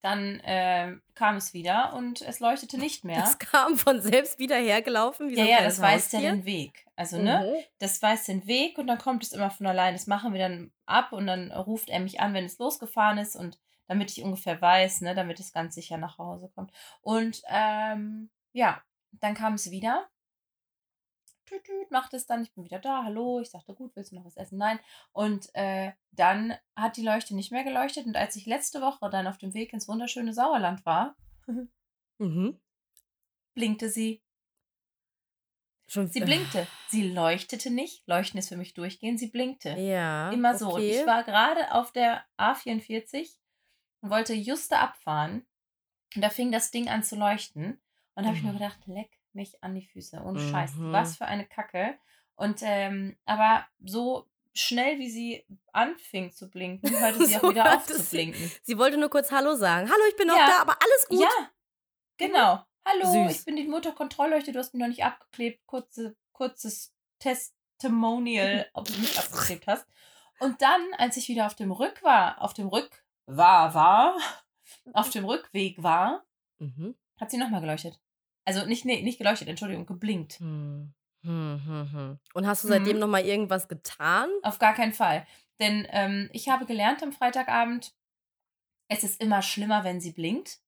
dann 0.03 0.41
ähm, 0.45 1.03
kam 1.15 1.37
es 1.37 1.53
wieder 1.53 1.93
und 1.95 2.23
es 2.23 2.41
leuchtete 2.41 2.79
nicht 2.79 3.05
mehr. 3.05 3.21
Das 3.21 3.39
kam 3.39 3.77
von 3.77 4.01
selbst 4.01 4.39
wieder 4.39 4.57
hergelaufen. 4.57 5.29
Wie 5.29 5.37
so 5.37 5.43
ja, 5.43 5.47
ja, 5.47 5.63
das 5.63 5.81
weist 5.81 6.13
ja 6.13 6.21
den 6.21 6.45
Weg. 6.45 6.87
Also, 7.01 7.17
ne? 7.17 7.41
Mhm. 7.47 7.65
Das 7.79 8.03
weist 8.03 8.29
den 8.29 8.47
Weg 8.47 8.77
und 8.77 8.87
dann 8.87 8.99
kommt 8.99 9.23
es 9.23 9.33
immer 9.33 9.51
von 9.51 9.67
allein. 9.67 9.95
Das 9.95 10.07
machen 10.07 10.35
wir 10.35 10.39
dann 10.39 10.71
ab 10.85 11.13
und 11.13 11.27
dann 11.27 11.51
ruft 11.51 11.89
er 11.89 11.99
mich 11.99 12.21
an, 12.21 12.35
wenn 12.35 12.45
es 12.45 12.59
losgefahren 12.59 13.17
ist 13.17 13.37
und 13.37 13.59
damit 13.87 14.11
ich 14.11 14.23
ungefähr 14.23 14.61
weiß, 14.61 15.01
ne, 15.01 15.15
damit 15.15 15.41
es 15.41 15.55
ganz 15.55 15.75
sicher 15.75 15.97
nach 15.97 16.19
Hause 16.19 16.51
kommt. 16.55 16.73
Und 17.01 17.41
ähm, 17.49 18.29
ja, 18.53 18.83
dann 19.13 19.33
kam 19.33 19.55
es 19.55 19.71
wieder. 19.71 20.11
Tüt, 21.47 21.65
tüt, 21.65 21.91
macht 21.91 22.13
es 22.13 22.27
dann, 22.27 22.43
ich 22.43 22.53
bin 22.53 22.65
wieder 22.65 22.79
da, 22.79 23.03
hallo, 23.03 23.41
ich 23.41 23.49
sagte, 23.49 23.73
gut, 23.75 23.97
willst 23.97 24.13
du 24.13 24.17
noch 24.17 24.27
was 24.27 24.37
essen? 24.37 24.59
Nein. 24.59 24.79
Und 25.13 25.49
äh, 25.55 25.93
dann 26.13 26.55
hat 26.77 26.99
die 26.99 27.03
Leuchte 27.03 27.35
nicht 27.35 27.51
mehr 27.51 27.65
geleuchtet 27.65 28.05
und 28.05 28.17
als 28.17 28.37
ich 28.37 28.45
letzte 28.45 28.83
Woche 28.83 29.09
dann 29.09 29.27
auf 29.27 29.39
dem 29.39 29.55
Weg 29.55 29.73
ins 29.73 29.89
wunderschöne 29.89 30.35
Sauerland 30.35 30.85
war, 30.85 31.17
Mhm. 32.19 32.61
blinkte 33.55 33.89
sie. 33.89 34.23
Schon, 35.93 36.07
Sie 36.07 36.21
blinkte. 36.21 36.69
Sie 36.89 37.11
leuchtete 37.11 37.69
nicht. 37.69 38.07
Leuchten 38.07 38.39
ist 38.39 38.49
für 38.49 38.57
mich 38.57 38.75
durchgehen. 38.75 39.19
Sie 39.19 39.27
blinkte. 39.27 39.71
Ja. 39.71 40.31
Immer 40.31 40.57
so. 40.57 40.67
Und 40.69 40.75
okay. 40.75 41.01
ich 41.01 41.07
war 41.07 41.25
gerade 41.25 41.75
auf 41.75 41.91
der 41.93 42.25
A44 42.39 43.29
und 44.01 44.11
wollte 44.11 44.33
juste 44.35 44.79
abfahren. 44.79 45.45
Und 46.15 46.23
da 46.23 46.31
fing 46.31 46.53
das 46.53 46.71
Ding 46.71 46.89
an 46.89 47.03
zu 47.03 47.17
leuchten. 47.17 47.81
Und 48.15 48.23
da 48.23 48.27
habe 48.27 48.37
ich 48.37 48.43
nur 48.45 48.53
Mhm. 48.53 48.59
gedacht, 48.59 48.79
leck 48.87 49.11
mich 49.33 49.63
an 49.65 49.75
die 49.75 49.85
Füße. 49.85 50.21
Und 50.23 50.39
Scheiß, 50.39 50.75
Mhm. 50.77 50.93
was 50.93 51.17
für 51.17 51.25
eine 51.27 51.45
Kacke. 51.47 51.99
Und 52.37 52.61
ähm, 52.63 53.17
aber 53.27 53.67
so 53.85 54.29
schnell 54.55 54.99
wie 55.01 55.11
sie 55.11 55.45
anfing 55.73 56.31
zu 56.31 56.49
blinken, 56.51 56.89
hörte 57.01 57.19
sie 57.27 57.37
auch 57.37 57.41
So 57.43 57.51
wieder 57.51 57.77
auf 57.77 57.87
zu 57.87 58.01
blinken. 58.11 58.51
Sie 58.63 58.79
wollte 58.79 58.97
nur 58.97 59.11
kurz 59.11 59.33
Hallo 59.33 59.57
sagen. 59.57 59.91
Hallo, 59.91 60.03
ich 60.09 60.17
bin 60.17 60.29
noch 60.29 60.37
Ja. 60.37 60.47
da, 60.47 60.61
aber 60.61 60.77
alles 60.81 61.09
gut. 61.09 61.21
Ja, 61.21 61.51
genau. 62.17 62.65
Hallo, 62.85 63.29
Süß. 63.29 63.39
ich 63.39 63.45
bin 63.45 63.57
die 63.57 63.69
Motorkontrollleuchte, 63.69 64.53
du 64.53 64.59
hast 64.59 64.75
mich 64.75 64.81
noch 64.81 64.89
nicht 64.89 65.05
abgeklebt. 65.05 65.67
Kurze, 65.67 66.17
kurzes 66.33 66.93
Testimonial, 67.19 68.67
ob 68.75 68.87
du 68.87 68.99
mich 68.99 69.19
abgeklebt 69.19 69.67
hast. 69.67 69.87
Und 70.39 70.61
dann, 70.63 70.81
als 70.97 71.17
ich 71.17 71.29
wieder 71.29 71.47
auf 71.47 71.55
dem 71.55 71.71
Rück 71.71 72.03
war, 72.03 72.41
auf 72.41 72.55
dem 72.55 72.69
Rück 72.69 73.05
war, 73.27 73.75
war, 73.75 74.17
auf 74.93 75.11
dem 75.11 75.25
Rückweg 75.25 75.83
war, 75.83 76.25
Mhm. 76.59 76.95
hat 77.19 77.31
sie 77.31 77.39
nochmal 77.39 77.63
geleuchtet. 77.63 77.99
Also 78.45 78.67
nicht, 78.67 78.85
nee, 78.85 79.01
nicht 79.03 79.17
geleuchtet, 79.19 79.49
Entschuldigung, 79.49 79.87
geblinkt. 79.87 80.39
Hm. 80.41 80.93
Hm, 81.23 81.63
hm, 81.65 81.93
hm. 81.93 82.19
Und 82.35 82.47
hast 82.47 82.65
du 82.65 82.69
seitdem 82.69 82.97
Mhm. 82.97 83.01
noch 83.01 83.09
mal 83.09 83.25
irgendwas 83.25 83.67
getan? 83.69 84.29
Auf 84.43 84.59
gar 84.59 84.75
keinen 84.75 84.93
Fall. 84.93 85.27
Denn 85.59 85.87
ähm, 85.91 86.29
ich 86.33 86.49
habe 86.51 86.67
gelernt 86.67 87.03
am 87.03 87.13
Freitagabend, 87.13 87.95
es 88.89 89.05
ist 89.05 89.21
immer 89.23 89.41
schlimmer, 89.43 89.85
wenn 89.85 90.01
sie 90.01 90.13
blinkt. 90.13 90.59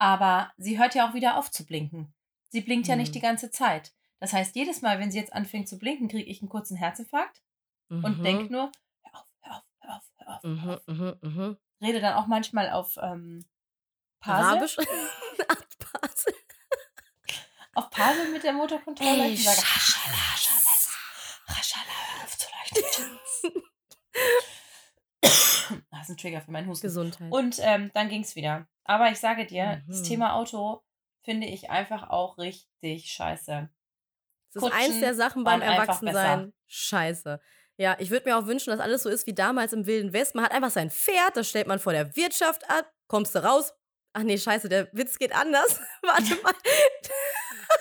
Aber 0.00 0.50
sie 0.56 0.78
hört 0.78 0.94
ja 0.94 1.08
auch 1.08 1.14
wieder 1.14 1.36
auf 1.36 1.50
zu 1.50 1.64
blinken. 1.66 2.14
Sie 2.48 2.62
blinkt 2.62 2.88
ja 2.88 2.96
nicht 2.96 3.08
Hm. 3.08 3.12
die 3.12 3.20
ganze 3.20 3.50
Zeit. 3.50 3.92
Das 4.18 4.32
heißt, 4.32 4.56
jedes 4.56 4.80
Mal, 4.82 4.98
wenn 4.98 5.10
sie 5.12 5.18
jetzt 5.18 5.32
anfängt 5.32 5.68
zu 5.68 5.78
blinken, 5.78 6.08
kriege 6.08 6.28
ich 6.28 6.40
einen 6.42 6.48
kurzen 6.48 6.76
Herzinfarkt 6.76 7.42
und 7.88 8.18
Mhm. 8.18 8.22
denke 8.24 8.52
nur, 8.52 8.72
hör 9.02 9.14
auf, 9.20 9.26
hör 9.40 9.56
auf, 9.56 9.64
hör 9.80 9.96
auf, 9.96 10.02
hör 10.18 10.36
auf. 10.36 10.42
Hör 10.42 10.50
Mhm, 10.50 10.70
auf. 10.70 10.86
mhm, 10.86 11.18
mhm. 11.20 11.56
Rede 11.82 12.00
dann 12.00 12.14
auch 12.14 12.26
manchmal 12.26 12.70
auf 12.70 12.96
ähm, 13.00 13.44
Pasel, 14.20 14.58
Basel. 16.02 16.34
auf 17.74 17.90
Pasel 17.90 18.30
mit 18.32 18.42
der 18.42 18.52
Motorkontrolle. 18.52 19.24
Ey, 19.24 19.32
Ich 19.34 19.44
sage, 19.44 19.60
Schala, 19.60 20.16
Raschala, 20.16 20.60
Raschala, 21.46 21.92
hör 22.16 22.24
auf 22.24 22.38
zu 22.38 22.48
leuchten. 22.50 23.18
das 25.90 26.02
ist 26.02 26.10
ein 26.10 26.16
Trigger 26.16 26.40
für 26.40 26.50
meinen 26.50 26.68
Husten. 26.68 26.86
Gesundheit. 26.86 27.32
Und 27.32 27.56
ähm, 27.60 27.90
dann 27.94 28.08
ging 28.08 28.22
es 28.22 28.34
wieder. 28.36 28.66
Aber 28.90 29.08
ich 29.08 29.20
sage 29.20 29.46
dir, 29.46 29.82
das 29.86 30.00
Mhm. 30.00 30.04
Thema 30.04 30.34
Auto 30.34 30.82
finde 31.22 31.46
ich 31.46 31.70
einfach 31.70 32.10
auch 32.10 32.38
richtig 32.38 33.12
scheiße. 33.12 33.70
Das 34.52 34.64
ist 34.64 34.72
eins 34.72 34.84
Kutschen 34.86 35.00
der 35.00 35.14
Sachen 35.14 35.44
beim 35.44 35.62
Erwachsensein. 35.62 36.52
Scheiße. 36.66 37.40
Ja, 37.76 37.94
ich 38.00 38.10
würde 38.10 38.28
mir 38.28 38.36
auch 38.36 38.46
wünschen, 38.46 38.70
dass 38.70 38.80
alles 38.80 39.04
so 39.04 39.08
ist 39.08 39.28
wie 39.28 39.32
damals 39.32 39.72
im 39.72 39.86
Wilden 39.86 40.12
West. 40.12 40.34
Man 40.34 40.44
hat 40.44 40.50
einfach 40.50 40.72
sein 40.72 40.90
Pferd, 40.90 41.36
das 41.36 41.48
stellt 41.48 41.68
man 41.68 41.78
vor 41.78 41.92
der 41.92 42.16
Wirtschaft 42.16 42.68
ab, 42.68 42.90
kommst 43.06 43.32
du 43.36 43.44
raus. 43.44 43.72
Ach 44.12 44.24
nee, 44.24 44.36
scheiße, 44.36 44.68
der 44.68 44.88
Witz 44.92 45.20
geht 45.20 45.36
anders. 45.36 45.80
Warte 46.02 46.34
mal. 46.42 46.52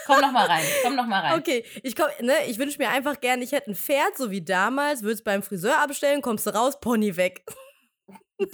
Komm 0.06 0.22
noch 0.22 0.32
mal 0.32 0.46
rein, 0.46 0.64
komm 0.84 0.96
noch 0.96 1.08
mal 1.08 1.22
rein. 1.22 1.40
Okay, 1.40 1.66
ich, 1.82 1.96
komm, 1.96 2.06
ne, 2.22 2.46
ich 2.46 2.60
wünsche 2.60 2.78
mir 2.78 2.90
einfach 2.92 3.20
gerne, 3.20 3.44
ich 3.44 3.52
hätte 3.52 3.72
ein 3.72 3.76
Pferd, 3.76 4.16
so 4.16 4.30
wie 4.30 4.44
damals, 4.44 5.02
würde 5.02 5.16
es 5.16 5.24
beim 5.24 5.42
Friseur 5.42 5.80
abstellen, 5.80 6.22
kommst 6.22 6.46
du 6.46 6.52
raus, 6.52 6.80
Pony 6.80 7.18
weg. 7.18 7.44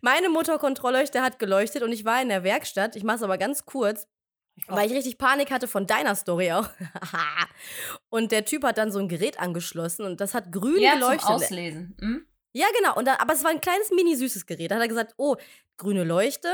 Meine 0.00 0.28
Motorkontrollleuchte 0.28 1.22
hat 1.22 1.38
geleuchtet 1.38 1.82
und 1.82 1.92
ich 1.92 2.04
war 2.04 2.20
in 2.20 2.28
der 2.28 2.44
Werkstatt. 2.44 2.96
Ich 2.96 3.04
mache 3.04 3.16
es 3.16 3.22
aber 3.22 3.38
ganz 3.38 3.64
kurz, 3.64 4.06
weil 4.66 4.90
ich 4.90 4.96
richtig 4.96 5.18
Panik 5.18 5.50
hatte 5.50 5.68
von 5.68 5.86
deiner 5.86 6.14
Story 6.14 6.52
auch. 6.52 6.68
und 8.10 8.32
der 8.32 8.44
Typ 8.44 8.64
hat 8.64 8.78
dann 8.78 8.92
so 8.92 8.98
ein 8.98 9.08
Gerät 9.08 9.40
angeschlossen 9.40 10.04
und 10.04 10.20
das 10.20 10.34
hat 10.34 10.52
grün 10.52 10.80
ja, 10.80 10.92
zum 10.92 11.00
geleuchtet. 11.00 11.28
Auslesen. 11.28 11.96
Hm? 12.00 12.26
Ja, 12.52 12.66
genau. 12.76 12.96
Und 12.96 13.06
da, 13.06 13.16
aber 13.18 13.32
es 13.32 13.44
war 13.44 13.50
ein 13.50 13.60
kleines, 13.60 13.90
mini 13.90 14.14
süßes 14.14 14.46
Gerät. 14.46 14.70
Da 14.70 14.76
hat 14.76 14.82
er 14.82 14.88
gesagt, 14.88 15.14
oh, 15.16 15.36
grüne 15.78 16.04
Leuchte, 16.04 16.48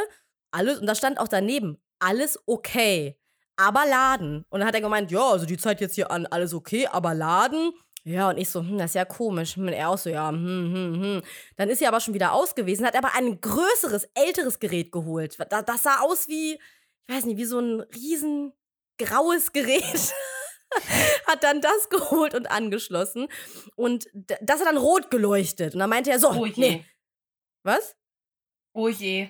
alles. 0.50 0.78
Und 0.78 0.86
da 0.86 0.94
stand 0.94 1.18
auch 1.18 1.28
daneben, 1.28 1.78
alles 1.98 2.38
okay, 2.46 3.18
aber 3.56 3.84
laden. 3.86 4.44
Und 4.48 4.60
dann 4.60 4.68
hat 4.68 4.74
er 4.74 4.80
gemeint, 4.80 5.10
ja, 5.10 5.30
also 5.30 5.44
die 5.44 5.56
Zeit 5.56 5.80
jetzt 5.80 5.96
hier 5.96 6.10
an, 6.10 6.26
alles 6.26 6.54
okay, 6.54 6.86
aber 6.86 7.14
laden. 7.14 7.72
Ja, 8.08 8.30
und 8.30 8.38
ich 8.38 8.48
so, 8.48 8.60
hm, 8.60 8.78
das 8.78 8.92
ist 8.92 8.94
ja 8.94 9.04
komisch. 9.04 9.58
Und 9.58 9.68
er 9.68 9.90
auch 9.90 9.98
so, 9.98 10.08
ja, 10.08 10.30
hm, 10.30 10.72
hm, 10.72 11.02
hm. 11.02 11.22
Dann 11.56 11.68
ist 11.68 11.78
sie 11.78 11.86
aber 11.86 12.00
schon 12.00 12.14
wieder 12.14 12.32
aus 12.32 12.54
gewesen, 12.54 12.86
hat 12.86 12.96
aber 12.96 13.14
ein 13.14 13.38
größeres, 13.38 14.08
älteres 14.14 14.58
Gerät 14.58 14.90
geholt. 14.90 15.38
Das, 15.50 15.64
das 15.66 15.82
sah 15.82 16.00
aus 16.00 16.26
wie, 16.26 16.54
ich 16.54 17.14
weiß 17.14 17.26
nicht, 17.26 17.36
wie 17.36 17.44
so 17.44 17.60
ein 17.60 17.80
riesen 17.80 18.54
graues 18.98 19.52
Gerät. 19.52 19.82
hat 21.26 21.44
dann 21.44 21.60
das 21.60 21.90
geholt 21.90 22.34
und 22.34 22.50
angeschlossen. 22.50 23.28
Und 23.76 24.08
das 24.14 24.60
hat 24.60 24.68
dann 24.68 24.78
rot 24.78 25.10
geleuchtet. 25.10 25.74
Und 25.74 25.80
dann 25.80 25.90
meinte 25.90 26.10
er 26.10 26.18
so, 26.18 26.30
Oh 26.30 26.46
je. 26.46 26.52
nee. 26.56 26.84
Was? 27.62 27.94
Oh 28.72 28.88
je. 28.88 29.28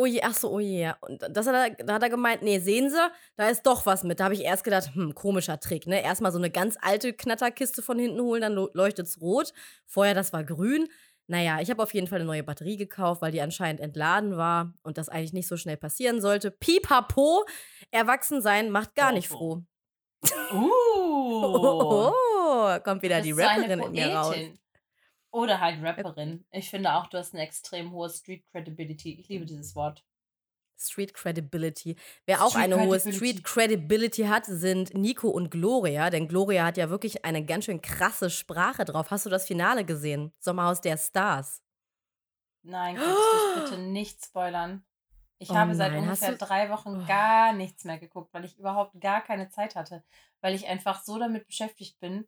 Oh 0.00 0.06
je, 0.06 0.22
ach 0.22 0.32
so, 0.32 0.52
oh 0.52 0.60
je. 0.60 0.92
Und 1.00 1.24
das 1.28 1.48
hat 1.48 1.54
er, 1.56 1.84
da 1.84 1.94
hat 1.94 2.02
er 2.04 2.08
gemeint, 2.08 2.42
nee, 2.42 2.60
sehen 2.60 2.88
Sie, 2.88 3.10
da 3.34 3.48
ist 3.48 3.64
doch 3.64 3.84
was 3.84 4.04
mit. 4.04 4.20
Da 4.20 4.24
habe 4.24 4.34
ich 4.34 4.44
erst 4.44 4.62
gedacht, 4.62 4.94
hm, 4.94 5.12
komischer 5.12 5.58
Trick, 5.58 5.88
ne? 5.88 6.04
Erstmal 6.04 6.30
so 6.30 6.38
eine 6.38 6.50
ganz 6.50 6.76
alte 6.80 7.12
Knatterkiste 7.12 7.82
von 7.82 7.98
hinten 7.98 8.20
holen, 8.20 8.42
dann 8.42 8.54
leuchtet 8.54 9.08
es 9.08 9.20
rot. 9.20 9.52
Vorher, 9.86 10.14
das 10.14 10.32
war 10.32 10.44
grün. 10.44 10.86
Naja, 11.26 11.58
ich 11.60 11.68
habe 11.68 11.82
auf 11.82 11.92
jeden 11.94 12.06
Fall 12.06 12.20
eine 12.20 12.26
neue 12.26 12.44
Batterie 12.44 12.76
gekauft, 12.76 13.22
weil 13.22 13.32
die 13.32 13.40
anscheinend 13.40 13.80
entladen 13.80 14.36
war 14.36 14.72
und 14.84 14.98
das 14.98 15.08
eigentlich 15.08 15.32
nicht 15.32 15.48
so 15.48 15.56
schnell 15.56 15.76
passieren 15.76 16.20
sollte. 16.20 16.52
Pipapo, 16.52 17.44
erwachsen 17.90 18.40
sein 18.40 18.70
macht 18.70 18.94
gar 18.94 19.10
nicht 19.10 19.26
froh. 19.26 19.64
Uh. 20.52 22.12
Oh, 22.50 22.78
kommt 22.82 23.02
wieder 23.02 23.20
die 23.20 23.34
Bist 23.34 23.40
du 23.40 23.48
eine 23.48 23.62
Rapperin 23.64 23.82
in 23.82 23.92
mir 23.92 24.14
raus. 24.14 24.34
Oder 25.30 25.60
halt 25.60 25.82
Rapperin. 25.82 26.46
Ich 26.50 26.70
finde 26.70 26.94
auch, 26.94 27.06
du 27.06 27.18
hast 27.18 27.34
eine 27.34 27.42
extrem 27.42 27.92
hohe 27.92 28.08
Street 28.08 28.44
Credibility. 28.50 29.20
Ich 29.20 29.28
liebe 29.28 29.44
dieses 29.44 29.74
Wort. 29.76 30.04
Street 30.80 31.12
Credibility. 31.12 31.96
Wer 32.24 32.42
auch 32.42 32.50
Street 32.50 32.64
eine 32.64 32.80
hohe. 32.80 32.98
Street 33.00 33.44
Credibility 33.44 34.22
hat, 34.24 34.46
sind 34.46 34.94
Nico 34.94 35.28
und 35.28 35.50
Gloria. 35.50 36.08
Denn 36.08 36.28
Gloria 36.28 36.64
hat 36.64 36.76
ja 36.76 36.88
wirklich 36.88 37.24
eine 37.24 37.44
ganz 37.44 37.64
schön 37.66 37.82
krasse 37.82 38.30
Sprache 38.30 38.84
drauf. 38.84 39.10
Hast 39.10 39.26
du 39.26 39.30
das 39.30 39.46
Finale 39.46 39.84
gesehen? 39.84 40.32
Sommerhaus 40.38 40.80
der 40.80 40.96
Stars. 40.96 41.62
Nein, 42.62 42.96
kannst 42.96 43.10
du 43.16 43.60
dich 43.60 43.70
bitte 43.70 43.82
nicht 43.82 44.24
spoilern. 44.24 44.84
Ich 45.40 45.50
Oh 45.50 45.54
habe 45.54 45.74
seit 45.74 45.92
nein, 45.92 46.02
ungefähr 46.04 46.32
drei 46.36 46.70
Wochen 46.70 47.02
Oh. 47.02 47.06
gar 47.06 47.52
nichts 47.52 47.84
mehr 47.84 47.98
geguckt, 47.98 48.32
weil 48.32 48.44
ich 48.44 48.58
überhaupt 48.58 49.00
gar 49.00 49.20
keine 49.22 49.50
Zeit 49.50 49.76
hatte. 49.76 50.02
Weil 50.40 50.54
ich 50.54 50.66
einfach 50.66 51.02
so 51.02 51.18
damit 51.18 51.46
beschäftigt 51.46 51.98
bin, 52.00 52.26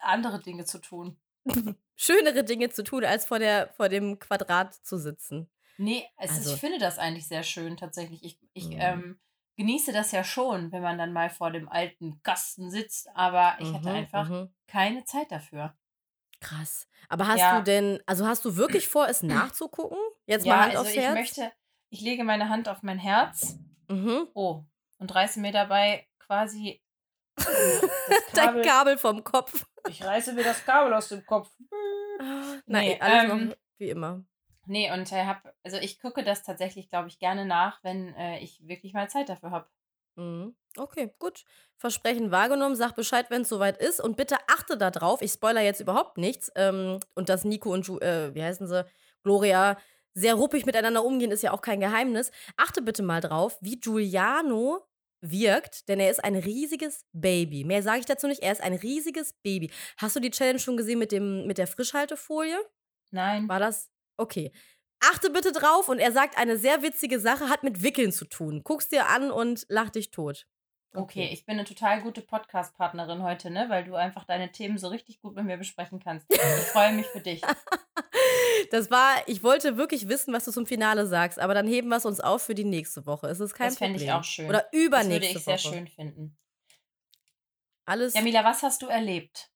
andere 0.00 0.40
Dinge 0.40 0.64
zu 0.64 0.78
tun. 0.80 1.18
Schönere 1.96 2.44
Dinge 2.44 2.70
zu 2.70 2.84
tun, 2.84 3.04
als 3.04 3.24
vor, 3.26 3.38
der, 3.38 3.68
vor 3.76 3.88
dem 3.88 4.18
Quadrat 4.18 4.74
zu 4.74 4.98
sitzen. 4.98 5.48
Nee, 5.76 6.04
es 6.16 6.30
Also- 6.30 6.50
ist, 6.50 6.54
ich 6.56 6.60
finde 6.60 6.78
das 6.78 6.98
eigentlich 6.98 7.26
sehr 7.28 7.42
schön 7.42 7.76
tatsächlich. 7.76 8.22
Ich, 8.24 8.38
ich 8.52 8.66
Mhm. 8.68 8.76
ähm, 8.78 9.20
genieße 9.56 9.92
das 9.92 10.12
ja 10.12 10.22
schon, 10.24 10.70
wenn 10.72 10.82
man 10.82 10.98
dann 10.98 11.12
mal 11.12 11.30
vor 11.30 11.50
dem 11.50 11.68
alten 11.68 12.22
Kasten 12.22 12.70
sitzt, 12.70 13.08
aber 13.14 13.56
ich 13.60 13.72
hatte 13.72 13.88
Mhm, 13.90 13.94
einfach 13.96 14.28
mhm. 14.28 14.54
keine 14.68 15.04
Zeit 15.04 15.30
dafür. 15.32 15.74
Krass. 16.40 16.86
Aber 17.08 17.26
hast 17.26 17.40
Ja. 17.40 17.58
du 17.58 17.64
denn, 17.64 18.00
also 18.06 18.26
hast 18.26 18.44
du 18.44 18.56
wirklich 18.56 18.86
vor, 18.86 19.08
es 19.08 19.22
nachzugucken? 19.24 19.98
Jetzt 20.26 20.46
ja, 20.46 20.54
mal 20.54 20.62
Hand 20.62 20.70
also 20.76 20.82
aufs 20.82 20.94
ich 20.94 21.00
Herz. 21.00 21.14
möchte, 21.14 21.52
ich 21.90 22.00
lege 22.00 22.22
meine 22.22 22.48
Hand 22.48 22.68
auf 22.68 22.82
mein 22.84 22.98
Herz, 22.98 23.56
Mhm. 23.88 24.28
oh, 24.34 24.62
und 24.98 25.12
reiße 25.14 25.40
mir 25.40 25.50
dabei 25.52 26.06
quasi 26.20 26.80
das 27.38 28.22
Dein 28.34 28.46
Kabel, 28.46 28.62
Kabel 28.62 28.98
vom 28.98 29.24
Kopf. 29.24 29.66
ich 29.88 30.04
reiße 30.04 30.32
mir 30.32 30.44
das 30.44 30.64
Kabel 30.64 30.92
aus 30.92 31.08
dem 31.08 31.24
Kopf. 31.24 31.50
Nein, 32.66 32.88
Nee, 32.88 33.00
alles 33.00 33.32
ähm, 33.32 33.54
wie 33.78 33.90
immer. 33.90 34.24
Nee, 34.66 34.92
und 34.92 35.10
äh, 35.12 35.24
hab, 35.24 35.42
also 35.64 35.78
ich 35.78 36.00
gucke 36.00 36.22
das 36.22 36.42
tatsächlich, 36.42 36.90
glaube 36.90 37.08
ich, 37.08 37.18
gerne 37.18 37.46
nach, 37.46 37.82
wenn 37.82 38.14
äh, 38.14 38.38
ich 38.40 38.60
wirklich 38.66 38.92
mal 38.92 39.08
Zeit 39.08 39.28
dafür 39.28 39.50
habe. 39.50 39.68
Mhm. 40.16 40.54
Okay, 40.76 41.14
gut. 41.18 41.44
Versprechen 41.76 42.30
wahrgenommen. 42.30 42.76
Sag 42.76 42.94
Bescheid, 42.94 43.26
wenn 43.30 43.42
es 43.42 43.48
soweit 43.48 43.78
ist. 43.78 44.00
Und 44.00 44.16
bitte 44.16 44.36
achte 44.48 44.76
darauf. 44.76 45.22
Ich 45.22 45.32
spoiler 45.32 45.62
jetzt 45.62 45.80
überhaupt 45.80 46.18
nichts. 46.18 46.52
Ähm, 46.56 47.00
und 47.14 47.28
dass 47.28 47.44
Nico 47.44 47.72
und 47.72 47.86
Ju 47.86 47.98
äh, 48.00 48.34
wie 48.34 48.42
heißen 48.42 48.66
sie? 48.66 48.84
Gloria 49.22 49.78
sehr 50.14 50.34
ruppig 50.34 50.66
miteinander 50.66 51.04
umgehen, 51.04 51.30
ist 51.30 51.42
ja 51.42 51.52
auch 51.52 51.60
kein 51.60 51.80
Geheimnis. 51.80 52.32
Achte 52.56 52.82
bitte 52.82 53.02
mal 53.02 53.20
drauf, 53.20 53.56
wie 53.60 53.78
Giuliano 53.78 54.84
wirkt, 55.20 55.88
denn 55.88 56.00
er 56.00 56.10
ist 56.10 56.22
ein 56.22 56.36
riesiges 56.36 57.04
Baby. 57.12 57.64
Mehr 57.64 57.82
sage 57.82 58.00
ich 58.00 58.06
dazu 58.06 58.26
nicht. 58.26 58.42
Er 58.42 58.52
ist 58.52 58.62
ein 58.62 58.74
riesiges 58.74 59.32
Baby. 59.42 59.70
Hast 59.96 60.16
du 60.16 60.20
die 60.20 60.30
Challenge 60.30 60.58
schon 60.58 60.76
gesehen 60.76 60.98
mit, 60.98 61.12
dem, 61.12 61.46
mit 61.46 61.58
der 61.58 61.66
Frischhaltefolie? 61.66 62.58
Nein. 63.10 63.48
War 63.48 63.58
das? 63.58 63.90
Okay. 64.16 64.52
Achte 65.00 65.30
bitte 65.30 65.52
drauf 65.52 65.88
und 65.88 66.00
er 66.00 66.12
sagt 66.12 66.36
eine 66.36 66.56
sehr 66.56 66.82
witzige 66.82 67.20
Sache, 67.20 67.48
hat 67.48 67.62
mit 67.62 67.82
Wickeln 67.82 68.10
zu 68.10 68.24
tun. 68.24 68.62
Guck's 68.64 68.88
dir 68.88 69.06
an 69.06 69.30
und 69.30 69.64
lach 69.68 69.90
dich 69.90 70.10
tot. 70.10 70.46
Okay, 70.94 71.28
ich 71.32 71.44
bin 71.44 71.56
eine 71.56 71.64
total 71.64 72.02
gute 72.02 72.22
Podcast-Partnerin 72.22 73.22
heute, 73.22 73.50
ne? 73.50 73.66
Weil 73.68 73.84
du 73.84 73.94
einfach 73.94 74.24
deine 74.24 74.50
Themen 74.50 74.78
so 74.78 74.88
richtig 74.88 75.20
gut 75.20 75.34
mit 75.36 75.44
mir 75.44 75.56
besprechen 75.58 76.00
kannst. 76.00 76.26
Ich 76.32 76.38
freue 76.40 76.92
mich 76.92 77.06
für 77.06 77.20
dich. 77.20 77.42
Das 78.72 78.90
war, 78.90 79.16
ich 79.26 79.44
wollte 79.44 79.76
wirklich 79.76 80.08
wissen, 80.08 80.34
was 80.34 80.44
du 80.44 80.50
zum 80.50 80.66
Finale 80.66 81.06
sagst, 81.06 81.38
aber 81.38 81.54
dann 81.54 81.66
heben 81.68 81.88
wir 81.88 81.96
es 81.96 82.04
uns 82.04 82.18
auf 82.18 82.42
für 82.42 82.56
die 82.56 82.64
nächste 82.64 83.06
Woche. 83.06 83.28
Es 83.28 83.38
ist 83.38 83.54
kein 83.54 83.68
Das 83.68 83.78
fände 83.78 83.94
Problem. 83.98 84.08
ich 84.08 84.14
auch 84.20 84.24
schön. 84.24 84.48
Oder 84.48 84.62
Das 84.62 84.72
würde 84.72 84.84
übernächste 84.86 85.38
ich 85.38 85.44
sehr 85.44 85.54
Woche. 85.54 85.68
schön 85.74 85.86
finden. 85.86 86.36
Alles 87.86 88.14
Jamila, 88.14 88.44
was 88.44 88.62
hast 88.62 88.82
du 88.82 88.86
erlebt? 88.88 89.52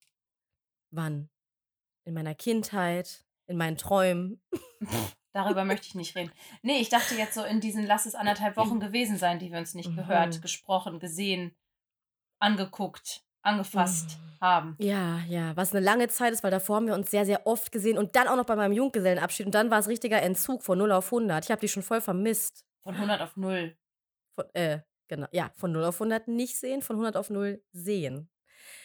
wann? 0.91 1.29
In 2.05 2.13
meiner 2.13 2.33
Kindheit, 2.33 3.25
in 3.47 3.57
meinen 3.57 3.77
Träumen. 3.77 4.41
Darüber 5.33 5.65
möchte 5.65 5.87
ich 5.87 5.95
nicht 5.95 6.15
reden. 6.15 6.31
Nee, 6.61 6.79
ich 6.79 6.89
dachte 6.89 7.15
jetzt 7.15 7.33
so 7.33 7.43
in 7.43 7.59
diesen 7.59 7.85
lass 7.85 8.05
es 8.05 8.15
anderthalb 8.15 8.55
Wochen 8.55 8.79
gewesen 8.79 9.17
sein, 9.17 9.39
die 9.39 9.51
wir 9.51 9.57
uns 9.59 9.73
nicht 9.73 9.95
gehört, 9.95 10.37
Mhm. 10.37 10.41
gesprochen, 10.41 10.99
gesehen, 10.99 11.55
angeguckt, 12.39 13.23
angefasst 13.41 14.17
Mhm. 14.19 14.41
haben. 14.41 14.75
Ja, 14.79 15.19
ja, 15.27 15.55
was 15.55 15.71
eine 15.73 15.83
lange 15.83 16.07
Zeit 16.09 16.33
ist, 16.33 16.43
weil 16.43 16.51
davor 16.51 16.77
haben 16.77 16.87
wir 16.87 16.93
uns 16.95 17.09
sehr, 17.11 17.25
sehr 17.25 17.47
oft 17.47 17.71
gesehen 17.71 17.97
und 17.97 18.15
dann 18.15 18.27
auch 18.27 18.35
noch 18.35 18.45
bei 18.45 18.55
meinem 18.55 18.73
Junggesellenabschied 18.73 19.45
und 19.45 19.55
dann 19.55 19.71
war 19.71 19.79
es 19.79 19.87
richtiger 19.87 20.21
Entzug 20.21 20.63
von 20.63 20.77
0 20.77 20.91
auf 20.91 21.11
100. 21.11 21.45
Ich 21.45 21.51
habe 21.51 21.61
dich 21.61 21.71
schon 21.71 21.83
voll 21.83 22.01
vermisst. 22.01 22.63
Von 22.83 22.95
100 22.95 23.21
auf 23.21 23.35
0. 23.37 23.75
Von, 24.35 24.45
äh, 24.53 24.79
genau. 25.07 25.27
Ja, 25.31 25.51
von 25.55 25.71
0 25.71 25.85
auf 25.85 25.99
100 25.99 26.27
nicht 26.27 26.57
sehen, 26.59 26.81
von 26.81 26.97
100 26.97 27.15
auf 27.17 27.29
0 27.29 27.63
sehen. 27.71 28.29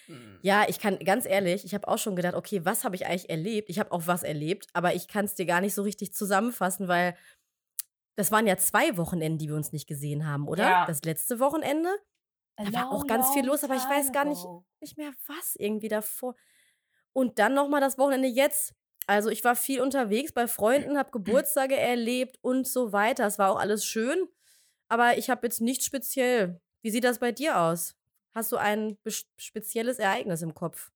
Hm. 0.09 0.39
Ja, 0.43 0.67
ich 0.69 0.79
kann, 0.79 0.99
ganz 0.99 1.27
ehrlich, 1.27 1.65
ich 1.65 1.75
habe 1.75 1.87
auch 1.87 1.99
schon 1.99 2.17
gedacht, 2.17 2.35
okay, 2.35 2.65
was 2.65 2.85
habe 2.85 2.97
ich 2.97 3.07
eigentlich 3.07 3.31
erlebt? 3.31 3.71
Ich 3.71 3.79
habe 3.79 3.93
auch 3.93 4.07
was 4.07 4.23
erlebt, 4.23 4.67
aber 4.73 4.95
ich 4.95 5.07
kann 5.07 5.27
es 5.27 5.35
dir 5.35 5.47
gar 5.47 5.61
nicht 5.61 5.75
so 5.75 5.83
richtig 5.83 6.13
zusammenfassen, 6.13 6.89
weil 6.89 7.15
das 8.17 8.33
waren 8.33 8.47
ja 8.47 8.57
zwei 8.57 8.97
Wochenenden, 8.97 9.39
die 9.39 9.49
wir 9.49 9.55
uns 9.55 9.73
nicht 9.73 9.87
gesehen 9.87 10.27
haben, 10.27 10.49
oder? 10.49 10.69
Ja. 10.69 10.87
Das 10.87 11.03
letzte 11.03 11.39
Wochenende, 11.39 11.89
da 12.57 12.73
war 12.73 12.89
auch 12.89 13.01
long, 13.01 13.07
ganz 13.07 13.29
viel 13.29 13.43
long 13.43 13.53
los, 13.53 13.63
aber 13.63 13.77
ich 13.77 13.85
weiß 13.85 14.13
gar 14.13 14.25
nicht, 14.25 14.45
nicht 14.81 14.97
mehr 14.97 15.13
was 15.27 15.55
irgendwie 15.57 15.89
davor. 15.89 16.35
Und 17.13 17.39
dann 17.39 17.55
nochmal 17.55 17.81
das 17.81 17.99
Wochenende 17.99 18.29
jetzt. 18.29 18.75
Also 19.07 19.31
ich 19.31 19.45
war 19.45 19.57
viel 19.57 19.81
unterwegs 19.81 20.33
bei 20.33 20.47
Freunden, 20.49 20.99
habe 20.99 21.11
Geburtstage 21.11 21.77
erlebt 21.77 22.39
und 22.43 22.67
so 22.67 22.93
weiter. 22.93 23.27
Es 23.27 23.39
war 23.39 23.51
auch 23.51 23.59
alles 23.59 23.85
schön, 23.85 24.29
aber 24.89 25.17
ich 25.17 25.31
habe 25.31 25.47
jetzt 25.47 25.61
nichts 25.61 25.85
speziell. 25.85 26.61
Wie 26.83 26.91
sieht 26.91 27.05
das 27.05 27.19
bei 27.19 27.33
dir 27.33 27.59
aus? 27.59 27.98
Hast 28.39 28.53
du 28.53 28.57
ein 28.57 28.97
spezielles 29.37 29.99
Ereignis 29.99 30.43
im 30.43 30.55
Kopf? 30.55 30.93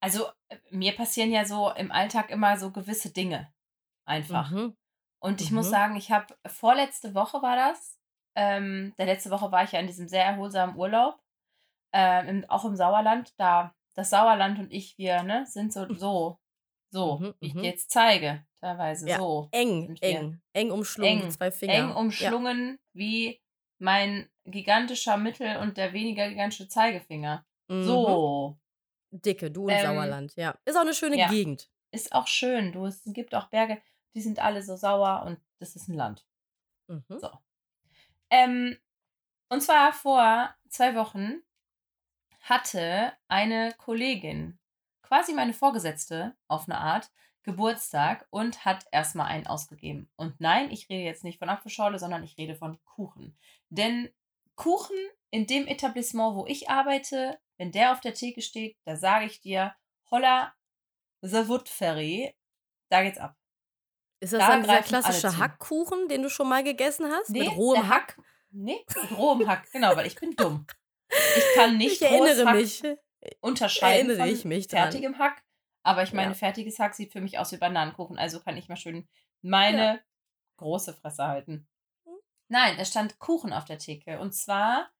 Also, 0.00 0.24
äh, 0.48 0.56
mir 0.70 0.96
passieren 0.96 1.30
ja 1.30 1.44
so 1.44 1.70
im 1.70 1.92
Alltag 1.92 2.30
immer 2.30 2.56
so 2.56 2.70
gewisse 2.70 3.10
Dinge. 3.12 3.52
Einfach. 4.06 4.50
Mhm. 4.52 4.74
Und 5.20 5.42
ich 5.42 5.50
muss 5.50 5.66
Mhm. 5.66 5.70
sagen, 5.70 5.96
ich 5.96 6.10
habe 6.10 6.34
vorletzte 6.46 7.14
Woche 7.14 7.42
war 7.42 7.56
das. 7.56 7.98
Ähm, 8.36 8.94
der 8.96 9.04
letzte 9.04 9.28
Woche 9.30 9.52
war 9.52 9.64
ich 9.64 9.72
ja 9.72 9.80
in 9.80 9.86
diesem 9.86 10.08
sehr 10.08 10.24
erholsamen 10.24 10.76
Urlaub. 10.76 11.20
Ähm, 11.92 12.28
im, 12.28 12.44
auch 12.48 12.64
im 12.64 12.74
Sauerland. 12.74 13.34
Da 13.36 13.74
das 13.94 14.08
Sauerland 14.08 14.58
und 14.58 14.72
ich, 14.72 14.96
wir, 14.96 15.24
ne, 15.24 15.44
sind 15.44 15.74
so, 15.74 15.86
so, 15.94 16.38
so, 16.90 17.18
Mhm, 17.18 17.34
wie 17.40 17.48
ich 17.48 17.54
mhm. 17.54 17.60
dir 17.60 17.70
jetzt 17.70 17.90
zeige. 17.90 18.46
Teilweise 18.60 19.08
Ja, 19.08 19.18
so. 19.18 19.50
eng, 19.52 19.96
eng, 20.00 20.40
eng 20.54 20.70
umschlungen, 20.70 21.20
Eng, 21.24 21.30
zwei 21.32 21.50
Finger. 21.50 21.74
eng 21.74 21.90
Ja. 21.90 21.96
umschlungen 21.98 22.78
wie 22.94 23.42
mein 23.78 24.30
gigantischer 24.46 25.16
Mittel- 25.16 25.58
und 25.58 25.76
der 25.76 25.92
weniger 25.92 26.28
gigantische 26.28 26.68
Zeigefinger. 26.68 27.44
Mhm. 27.68 27.84
So. 27.84 28.58
Dicke, 29.10 29.50
du 29.50 29.64
und 29.64 29.70
Ähm, 29.70 29.82
Sauerland, 29.82 30.34
ja. 30.36 30.56
Ist 30.64 30.76
auch 30.76 30.82
eine 30.82 30.94
schöne 30.94 31.18
ja. 31.18 31.28
Gegend. 31.28 31.70
Ist 31.90 32.12
auch 32.12 32.26
schön. 32.26 32.72
Du, 32.72 32.86
es 32.86 33.02
gibt 33.06 33.34
auch 33.34 33.46
Berge, 33.48 33.80
die 34.14 34.20
sind 34.20 34.38
alle 34.38 34.62
so 34.62 34.76
sauer 34.76 35.22
und 35.26 35.40
das 35.58 35.76
ist 35.76 35.88
ein 35.88 35.94
Land. 35.94 36.26
Mhm. 36.88 37.04
So. 37.08 37.30
Ähm, 38.30 38.76
und 39.48 39.62
zwar 39.62 39.92
vor 39.92 40.54
zwei 40.68 40.94
Wochen 40.94 41.42
hatte 42.40 43.12
eine 43.28 43.72
Kollegin, 43.78 44.58
quasi 45.02 45.32
meine 45.32 45.52
Vorgesetzte 45.52 46.36
auf 46.48 46.68
eine 46.68 46.78
Art, 46.78 47.10
Geburtstag 47.42 48.26
und 48.30 48.64
hat 48.64 48.86
erstmal 48.90 49.28
einen 49.28 49.46
ausgegeben. 49.46 50.10
Und 50.16 50.40
nein, 50.40 50.70
ich 50.72 50.88
rede 50.88 51.04
jetzt 51.04 51.22
nicht 51.22 51.38
von 51.38 51.48
Apfelschorle, 51.48 51.98
sondern 51.98 52.24
ich 52.24 52.36
rede 52.36 52.56
von 52.56 52.78
Kuchen. 52.84 53.38
Denn 53.68 54.10
Kuchen 54.56 54.96
in 55.30 55.46
dem 55.46 55.66
Etablissement, 55.66 56.34
wo 56.36 56.46
ich 56.46 56.68
arbeite, 56.70 57.38
wenn 57.58 57.72
der 57.72 57.92
auf 57.92 58.00
der 58.00 58.14
Theke 58.14 58.42
steht, 58.42 58.76
da 58.84 58.96
sage 58.96 59.26
ich 59.26 59.40
dir, 59.40 59.74
holla, 60.10 60.54
the 61.22 61.48
Wood 61.48 61.68
Ferry, 61.68 62.34
da 62.90 63.02
geht's 63.02 63.18
ab. 63.18 63.36
Ist 64.20 64.32
das 64.32 64.40
Da 64.40 64.48
dann 64.48 64.62
dieser 64.62 64.82
klassische. 64.82 65.36
Hackkuchen, 65.38 66.08
den 66.08 66.22
du 66.22 66.30
schon 66.30 66.48
mal 66.48 66.64
gegessen 66.64 67.06
hast? 67.10 67.30
Nee, 67.30 67.40
mit 67.40 67.56
rohem 67.56 67.82
der 67.82 67.88
Hack? 67.88 68.18
Nee, 68.50 68.84
mit 69.02 69.18
rohem 69.18 69.46
Hack, 69.46 69.70
genau, 69.72 69.94
weil 69.96 70.06
ich 70.06 70.14
bin 70.16 70.30
dumm. 70.32 70.66
Ich 71.10 71.44
kann 71.54 71.76
nicht 71.78 72.00
ich 72.00 72.02
erinnere 72.02 72.46
Hack 72.46 72.56
mich. 72.56 72.82
unterscheiden 73.40 74.10
erinnere 74.10 74.26
von 74.28 74.34
ich 74.34 74.44
mich 74.44 74.68
dran. 74.68 74.82
fertigem 74.82 75.18
Hack. 75.18 75.42
Aber 75.82 76.02
ich 76.02 76.12
meine, 76.12 76.30
Ja. 76.30 76.34
fertiges 76.34 76.78
Hack 76.78 76.94
sieht 76.94 77.12
für 77.12 77.20
mich 77.20 77.38
aus 77.38 77.52
wie 77.52 77.58
Bananenkuchen, 77.58 78.18
also 78.18 78.40
kann 78.40 78.56
ich 78.56 78.68
mal 78.68 78.76
schön 78.76 79.06
meine 79.42 80.02
große 80.56 80.94
Fresse 80.94 81.24
halten. 81.26 81.68
Nein, 82.48 82.76
es 82.78 82.90
stand 82.90 83.18
Kuchen 83.18 83.52
auf 83.52 83.64
der 83.64 83.78
Theke. 83.78 84.20
Und 84.20 84.32
zwar, 84.32 84.90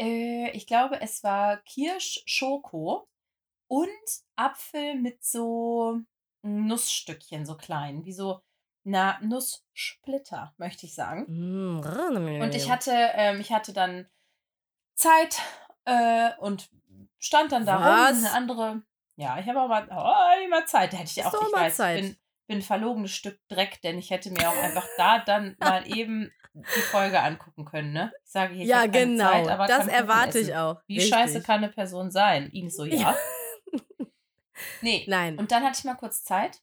äh, 0.00 0.50
ich 0.50 0.66
glaube, 0.66 1.00
es 1.00 1.22
war 1.22 1.58
Kirsch-Schoko 1.58 3.08
und 3.68 3.88
Apfel 4.36 4.94
mit 4.94 5.22
so 5.22 6.00
Nussstückchen, 6.42 7.44
so 7.44 7.56
klein, 7.56 8.04
wie 8.04 8.12
so, 8.12 8.40
na, 8.84 9.18
Nusssplitter, 9.20 10.54
möchte 10.56 10.86
ich 10.86 10.94
sagen. 10.94 11.26
Mm, 11.28 11.80
Und 12.42 12.54
ich 12.54 12.70
hatte, 12.70 12.92
ähm, 12.92 13.40
ich 13.40 13.52
hatte 13.52 13.72
dann 13.72 14.08
Zeit 14.94 15.40
äh, 15.84 16.30
und 16.38 16.70
stand 17.18 17.52
dann 17.52 17.66
da 17.66 17.76
rum. 17.76 17.84
Was? 17.84 18.24
Eine 18.24 18.32
andere. 18.32 18.82
Ja, 19.16 19.38
ich 19.38 19.46
habe 19.46 19.60
auch 19.60 19.68
mal, 19.68 19.88
oh, 19.90 20.44
immer 20.44 20.64
Zeit. 20.64 20.92
Da 20.92 20.98
hätte 20.98 21.10
ich 21.10 21.24
auch, 21.24 21.34
ich 21.34 21.52
mal 21.52 21.62
weiß, 21.62 21.76
Zeit? 21.76 22.00
ich 22.00 22.06
bin, 22.06 22.16
bin 22.46 22.58
ein 22.58 22.62
verlogenes 22.62 23.10
Stück 23.10 23.40
Dreck, 23.48 23.82
denn 23.82 23.98
ich 23.98 24.10
hätte 24.10 24.30
mir 24.30 24.48
auch 24.48 24.56
einfach 24.56 24.86
da 24.96 25.18
dann 25.18 25.56
mal 25.58 25.86
eben 25.86 26.32
die 26.54 26.80
Folge 26.90 27.20
angucken 27.20 27.64
können, 27.64 27.92
ne? 27.92 28.12
Ich 28.24 28.30
sage 28.30 28.54
hier, 28.54 28.62
ich 28.64 28.68
ja, 28.68 28.86
genau. 28.86 29.30
Zeit, 29.30 29.48
aber 29.48 29.66
das 29.66 29.86
erwarte 29.86 30.38
ich 30.38 30.54
auch. 30.54 30.80
Wie 30.86 30.96
Richtig. 30.96 31.14
scheiße 31.14 31.42
kann 31.42 31.58
eine 31.58 31.72
Person 31.72 32.10
sein? 32.10 32.50
Ines 32.50 32.76
so, 32.76 32.84
ja. 32.84 33.16
Nee, 34.80 35.04
Nein. 35.06 35.38
und 35.38 35.52
dann 35.52 35.62
hatte 35.62 35.78
ich 35.78 35.84
mal 35.84 35.94
kurz 35.94 36.24
Zeit 36.24 36.60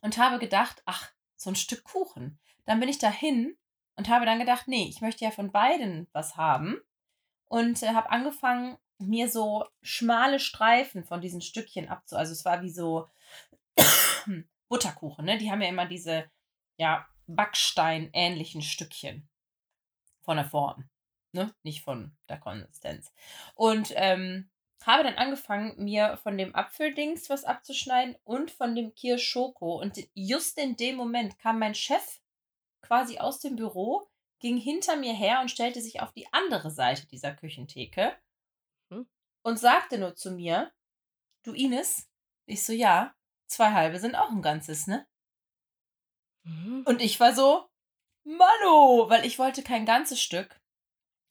und 0.00 0.18
habe 0.18 0.38
gedacht, 0.38 0.82
ach, 0.86 1.10
so 1.36 1.50
ein 1.50 1.56
Stück 1.56 1.84
Kuchen. 1.84 2.38
Dann 2.66 2.80
bin 2.80 2.88
ich 2.88 2.98
dahin 2.98 3.56
und 3.96 4.08
habe 4.08 4.26
dann 4.26 4.38
gedacht, 4.38 4.66
nee, 4.66 4.88
ich 4.88 5.00
möchte 5.00 5.24
ja 5.24 5.30
von 5.30 5.52
beiden 5.52 6.08
was 6.12 6.36
haben. 6.36 6.80
Und 7.46 7.82
äh, 7.82 7.88
habe 7.88 8.10
angefangen, 8.10 8.76
mir 8.98 9.28
so 9.28 9.64
schmale 9.82 10.38
Streifen 10.38 11.04
von 11.04 11.20
diesen 11.20 11.40
Stückchen 11.40 11.88
abzu. 11.88 12.16
Also 12.16 12.32
es 12.32 12.44
war 12.44 12.62
wie 12.62 12.70
so 12.70 13.08
Butterkuchen, 14.68 15.24
ne? 15.24 15.38
Die 15.38 15.50
haben 15.50 15.62
ja 15.62 15.68
immer 15.68 15.86
diese, 15.86 16.30
ja, 16.76 17.06
Backstein-ähnlichen 17.34 18.62
Stückchen 18.62 19.28
von 20.22 20.36
der 20.36 20.46
Form. 20.46 20.88
Ne? 21.32 21.54
Nicht 21.62 21.82
von 21.82 22.16
der 22.28 22.38
Konsistenz. 22.38 23.12
Und 23.54 23.92
ähm, 23.94 24.50
habe 24.84 25.04
dann 25.04 25.16
angefangen, 25.16 25.74
mir 25.82 26.16
von 26.22 26.38
dem 26.38 26.54
Apfeldings 26.54 27.28
was 27.28 27.44
abzuschneiden 27.44 28.16
und 28.24 28.50
von 28.50 28.74
dem 28.74 28.94
Kirschschoko. 28.94 29.80
Und 29.80 29.98
just 30.14 30.58
in 30.58 30.76
dem 30.76 30.96
Moment 30.96 31.38
kam 31.38 31.58
mein 31.58 31.74
Chef 31.74 32.20
quasi 32.82 33.18
aus 33.18 33.40
dem 33.40 33.56
Büro, 33.56 34.08
ging 34.40 34.56
hinter 34.56 34.96
mir 34.96 35.12
her 35.12 35.40
und 35.40 35.50
stellte 35.50 35.80
sich 35.80 36.00
auf 36.00 36.12
die 36.12 36.26
andere 36.32 36.70
Seite 36.70 37.06
dieser 37.06 37.34
Küchentheke 37.34 38.16
Hm. 38.90 39.06
und 39.42 39.58
sagte 39.58 39.98
nur 39.98 40.16
zu 40.16 40.32
mir, 40.32 40.72
du 41.44 41.52
Ines, 41.52 42.08
ich 42.46 42.64
so, 42.64 42.72
ja, 42.72 43.14
zwei 43.46 43.72
halbe 43.72 43.98
sind 44.00 44.16
auch 44.16 44.30
ein 44.30 44.42
ganzes, 44.42 44.86
ne? 44.86 45.06
Mhm. 46.50 46.82
Und 46.86 47.00
ich 47.00 47.20
war 47.20 47.34
so, 47.34 47.70
Mano, 48.24 49.08
weil 49.08 49.24
ich 49.24 49.38
wollte 49.38 49.62
kein 49.62 49.86
ganzes 49.86 50.20
Stück. 50.20 50.60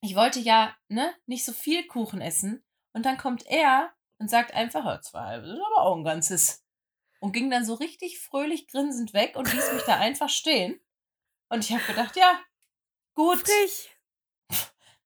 Ich 0.01 0.15
wollte 0.15 0.39
ja, 0.39 0.75
ne, 0.87 1.13
nicht 1.27 1.45
so 1.45 1.53
viel 1.53 1.85
Kuchen 1.87 2.21
essen. 2.21 2.63
Und 2.93 3.05
dann 3.05 3.17
kommt 3.17 3.45
er 3.45 3.93
und 4.17 4.29
sagt 4.29 4.53
einfach, 4.53 4.85
ja, 4.85 5.01
zwei 5.01 5.19
halbe 5.19 5.47
sind 5.47 5.61
aber 5.61 5.83
auch 5.83 5.95
ein 5.95 6.03
ganzes. 6.03 6.65
Und 7.19 7.33
ging 7.33 7.49
dann 7.49 7.65
so 7.65 7.75
richtig 7.75 8.19
fröhlich 8.19 8.67
grinsend 8.67 9.13
weg 9.13 9.35
und 9.35 9.51
ließ 9.53 9.73
mich 9.73 9.83
da 9.83 9.95
einfach 9.99 10.29
stehen. 10.29 10.79
Und 11.49 11.63
ich 11.63 11.71
habe 11.71 11.83
gedacht, 11.83 12.15
ja, 12.15 12.39
gut. 13.13 13.39
Frech. 13.39 13.89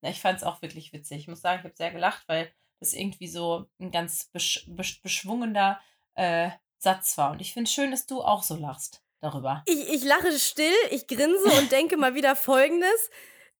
Na, 0.01 0.09
ich 0.09 0.21
fand 0.21 0.37
es 0.37 0.43
auch 0.43 0.61
wirklich 0.61 0.93
witzig. 0.93 1.19
Ich 1.19 1.27
muss 1.27 1.41
sagen, 1.41 1.59
ich 1.59 1.65
habe 1.65 1.75
sehr 1.75 1.91
gelacht, 1.91 2.27
weil 2.27 2.53
das 2.79 2.93
irgendwie 2.93 3.27
so 3.27 3.69
ein 3.79 3.91
ganz 3.91 4.25
besch 4.25 4.65
besch 4.67 5.01
beschwungener 5.01 5.81
äh, 6.15 6.51
Satz 6.77 7.17
war. 7.17 7.31
Und 7.31 7.41
ich 7.41 7.53
finde 7.53 7.67
es 7.67 7.73
schön, 7.73 7.91
dass 7.91 8.05
du 8.05 8.21
auch 8.21 8.43
so 8.43 8.55
lachst 8.55 9.02
darüber. 9.23 9.63
Ich, 9.65 9.89
ich 9.93 10.03
lache 10.03 10.37
still, 10.39 10.73
ich 10.91 11.07
grinse 11.07 11.43
und 11.59 11.71
denke 11.71 11.97
mal 11.97 12.13
wieder 12.15 12.35
Folgendes. 12.35 13.09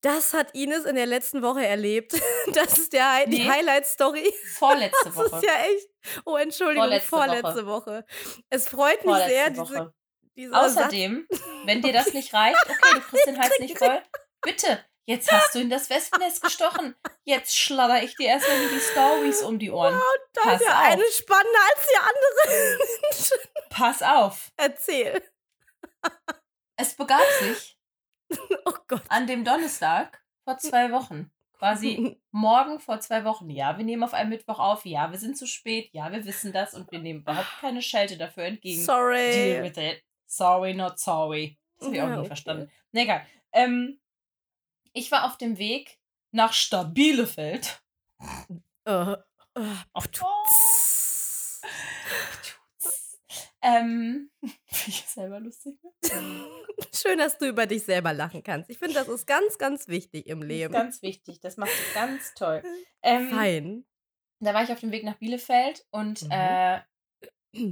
Das 0.02 0.34
hat 0.34 0.54
Ines 0.54 0.84
in 0.86 0.96
der 0.96 1.06
letzten 1.06 1.42
Woche 1.42 1.66
erlebt. 1.66 2.14
Das 2.54 2.78
ist 2.78 2.92
der, 2.94 3.26
die 3.26 3.40
Nee. 3.40 3.50
Highlight-Story. 3.50 4.34
Vorletzte 4.56 5.06
Das 5.06 5.16
Woche. 5.16 5.38
ist 5.38 5.44
ja 5.46 5.54
echt. 5.64 5.88
Oh, 6.26 6.36
Entschuldigung, 6.36 6.84
Vorletzte 6.84 7.08
vorletzte, 7.10 7.66
Woche. 7.66 8.06
Es 8.50 8.68
freut 8.68 8.98
mich 9.06 9.16
Vorletzte 9.16 9.30
sehr, 9.32 9.50
diese, 9.50 9.62
Woche. 9.62 9.94
dieser 10.36 10.52
Satz. 10.70 10.78
Außerdem, 10.78 11.28
wenn 11.66 11.82
dir 11.82 11.94
das 11.94 12.14
nicht 12.14 12.34
reicht, 12.34 12.60
okay, 12.66 12.96
du 12.96 13.00
kriegst 13.02 13.26
den 13.28 13.40
Hals 13.40 13.58
nicht 13.60 13.78
voll, 13.78 14.02
bitte, 14.42 14.84
jetzt 15.06 15.32
hast 15.32 15.56
du 15.56 15.60
in 15.60 15.70
das 15.70 15.90
Wespennest 15.90 16.44
gestochen. 16.44 16.96
Jetzt 17.24 17.58
schladder 17.58 18.04
ich 18.04 18.16
dir 18.18 18.28
erstmal 18.28 18.58
die 18.68 18.80
Stories 18.82 19.42
um 19.42 19.58
die 19.58 19.72
Ohren. 19.72 20.00
Da 20.34 20.42
Pass 20.42 20.62
ist 20.62 20.68
ja 20.68 20.78
auf. 20.80 20.86
eine 20.86 21.04
spannender 21.12 21.60
als 21.74 21.88
die 21.88 21.98
andere. 22.52 22.78
Pass 23.70 24.02
auf. 24.04 24.52
Erzähl. 24.58 25.24
Es 26.76 26.96
begab 26.96 27.22
sich 27.40 27.78
Oh 28.66 28.74
an 29.10 29.28
dem 29.28 29.44
Donnerstag 29.44 30.24
vor 30.44 30.58
zwei 30.58 30.92
Wochen. 30.92 31.32
Quasi 31.58 32.20
morgen 32.32 32.80
vor 32.80 33.00
zwei 33.00 33.24
Wochen. 33.26 33.50
Ja, 33.50 33.78
wir 33.78 33.86
nehmen 33.86 34.04
auf 34.04 34.14
einem 34.14 34.30
Mittwoch 34.30 34.60
auf. 34.60 34.86
Ja, 34.86 35.12
wir 35.12 35.20
sind 35.20 35.38
zu 35.38 35.46
spät. 35.48 35.90
Ja, 35.94 36.12
wir 36.12 36.26
wissen 36.26 36.52
das 36.52 36.74
und 36.74 36.92
wir 36.92 37.00
nehmen 37.00 37.22
überhaupt 37.22 37.60
keine 37.62 37.82
Schelte 37.82 38.18
dafür 38.18 38.46
entgegen. 38.46 38.78
Deal 38.78 38.86
Sorry. 38.86 39.62
with 39.64 39.78
it. 39.78 40.04
Sorry, 40.26 40.74
not 40.74 41.00
sorry. 41.00 41.58
Das 41.78 41.88
habe 41.88 41.96
ich 41.96 42.02
auch 42.02 42.08
Ja, 42.08 42.14
nie 42.14 42.20
okay. 42.20 42.28
verstanden. 42.28 42.72
Na 42.92 43.02
egal. 43.02 43.26
Ähm, 43.52 44.00
ich 44.94 45.12
war 45.12 45.26
auf 45.26 45.38
dem 45.38 45.58
Weg 45.58 46.00
nach 46.32 46.54
Stabilefeld. 46.54 47.82
Äh, 48.86 49.14
äh, 49.14 49.16
Oh, 49.94 50.02
ptz. 50.02 50.24
Ähm, 53.66 54.30
finde 54.68 54.90
ich 54.90 55.06
selber 55.06 55.40
lustig. 55.40 55.80
Schön, 56.94 57.18
dass 57.18 57.38
du 57.38 57.48
über 57.48 57.66
dich 57.66 57.84
selber 57.84 58.14
lachen 58.14 58.44
kannst. 58.44 58.70
Ich 58.70 58.78
finde, 58.78 58.94
das 58.96 59.08
ist 59.08 59.26
ganz, 59.26 59.58
ganz 59.58 59.88
wichtig 59.88 60.28
im 60.28 60.42
Leben. 60.42 60.74
ganz 60.74 61.02
wichtig. 61.02 61.40
Das 61.40 61.58
machst 61.58 61.74
du 61.74 61.94
ganz 61.94 62.34
toll. 62.36 62.62
Ähm, 63.02 63.30
Fein. 63.30 63.86
da 64.40 64.54
war 64.54 64.64
ich 64.64 64.72
auf 64.72 64.80
dem 64.82 64.92
Weg 64.92 65.04
nach 65.04 65.16
Bielefeld 65.16 65.86
und 65.92 66.24
Mhm. 66.24 66.32
äh, 66.32 66.82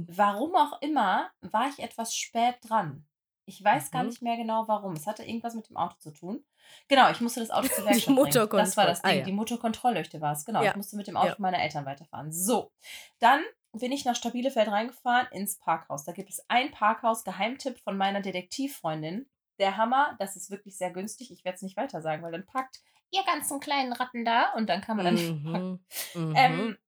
warum 0.08 0.54
auch 0.54 0.80
immer 0.80 1.30
war 1.40 1.68
ich 1.68 1.78
etwas 1.80 2.14
spät 2.16 2.56
dran. 2.62 3.06
Ich 3.44 3.62
weiß 3.62 3.90
gar 3.90 4.02
Mhm. 4.04 4.08
nicht 4.10 4.22
mehr 4.22 4.36
genau 4.36 4.68
warum. 4.68 4.92
Es 4.94 5.06
hatte 5.06 5.24
irgendwas 5.24 5.54
mit 5.54 5.68
dem 5.68 5.76
Auto 5.76 5.96
zu 5.98 6.12
tun. 6.12 6.44
Genau, 6.88 7.10
ich 7.10 7.20
musste 7.20 7.40
das 7.40 7.50
Auto 7.50 7.66
zur 7.68 7.84
Werkstatt 7.84 8.14
bringen. 8.14 8.48
Das 8.52 8.76
war 8.76 8.86
das 8.86 9.02
Ding. 9.02 9.10
ah, 9.10 9.14
ja. 9.14 9.24
Die 9.24 9.32
Motorkontrollleuchte 9.32 10.20
war 10.20 10.32
es. 10.32 10.44
Genau, 10.44 10.62
Ja. 10.62 10.70
ich 10.70 10.76
musste 10.76 10.96
mit 10.96 11.08
dem 11.08 11.16
Auto 11.16 11.28
Ja. 11.30 11.36
meiner 11.38 11.60
Eltern 11.60 11.84
weiterfahren. 11.84 12.32
So, 12.32 12.70
dann 13.18 13.42
bin 13.72 13.92
ich 13.92 14.04
nach 14.04 14.16
Stabilefeld 14.16 14.68
reingefahren 14.68 15.28
ins 15.32 15.58
Parkhaus. 15.58 16.04
Da 16.04 16.12
gibt 16.12 16.30
es 16.30 16.44
ein 16.48 16.70
Parkhaus, 16.70 17.24
Geheimtipp 17.24 17.78
von 17.80 17.96
meiner 17.96 18.20
Detektivfreundin. 18.20 19.28
Der 19.58 19.76
Hammer, 19.76 20.16
das 20.18 20.36
ist 20.36 20.50
wirklich 20.50 20.76
sehr 20.76 20.90
günstig. 20.90 21.30
Ich 21.30 21.44
werde 21.44 21.56
es 21.56 21.62
nicht 21.62 21.76
weiter 21.76 22.02
sagen, 22.02 22.22
weil 22.22 22.32
dann 22.32 22.46
packt 22.46 22.80
ihr 23.10 23.22
ganzen 23.24 23.60
kleinen 23.60 23.92
Ratten 23.92 24.24
da 24.24 24.52
und 24.54 24.68
dann 24.68 24.80
kann 24.80 24.96
man 24.96 25.06
dann 25.06 25.14
nicht 25.14 25.44
packen. 25.44 25.70
Mhm. 25.70 25.80
Mhm. 26.14 26.34
Ähm, 26.36 26.78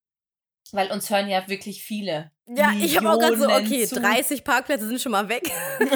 weil 0.73 0.91
uns 0.91 1.09
hören 1.11 1.29
ja 1.29 1.47
wirklich 1.49 1.85
viele. 1.85 2.33
ja, 2.47 2.73
ich 2.73 2.97
habe 2.97 3.11
auch 3.11 3.19
gerade 3.19 3.37
so, 3.37 3.47
Millionen 3.47 3.67
okay, 3.67 3.87
zu. 3.87 4.01
30 4.01 4.45
Parkplätze 4.45 4.87
sind 4.87 5.01
schon 5.01 5.13
mal 5.13 5.29
weg. 5.29 5.51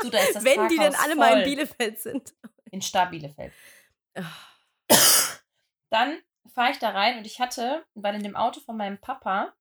Du, 0.00 0.10
da 0.10 0.18
ist 0.18 0.34
das 0.36 0.44
Wenn 0.44 0.68
die 0.68 0.76
denn 0.76 0.92
Parkhaus 0.92 1.04
alle 1.04 1.16
mal 1.16 1.28
in 1.28 1.32
voll. 1.36 1.44
Bielefeld 1.44 1.98
sind. 1.98 2.34
In 2.70 2.82
Star 2.82 3.08
Bielefeld. 3.08 3.54
Ach, 4.14 5.40
Dann 5.88 6.18
fahre 6.52 6.72
ich 6.72 6.78
da 6.78 6.90
rein 6.90 7.16
und 7.16 7.26
ich 7.26 7.40
hatte, 7.40 7.86
weil 7.94 8.14
in 8.14 8.22
dem 8.22 8.36
Auto 8.36 8.60
von 8.60 8.76
meinem 8.76 9.00
Papa 9.00 9.54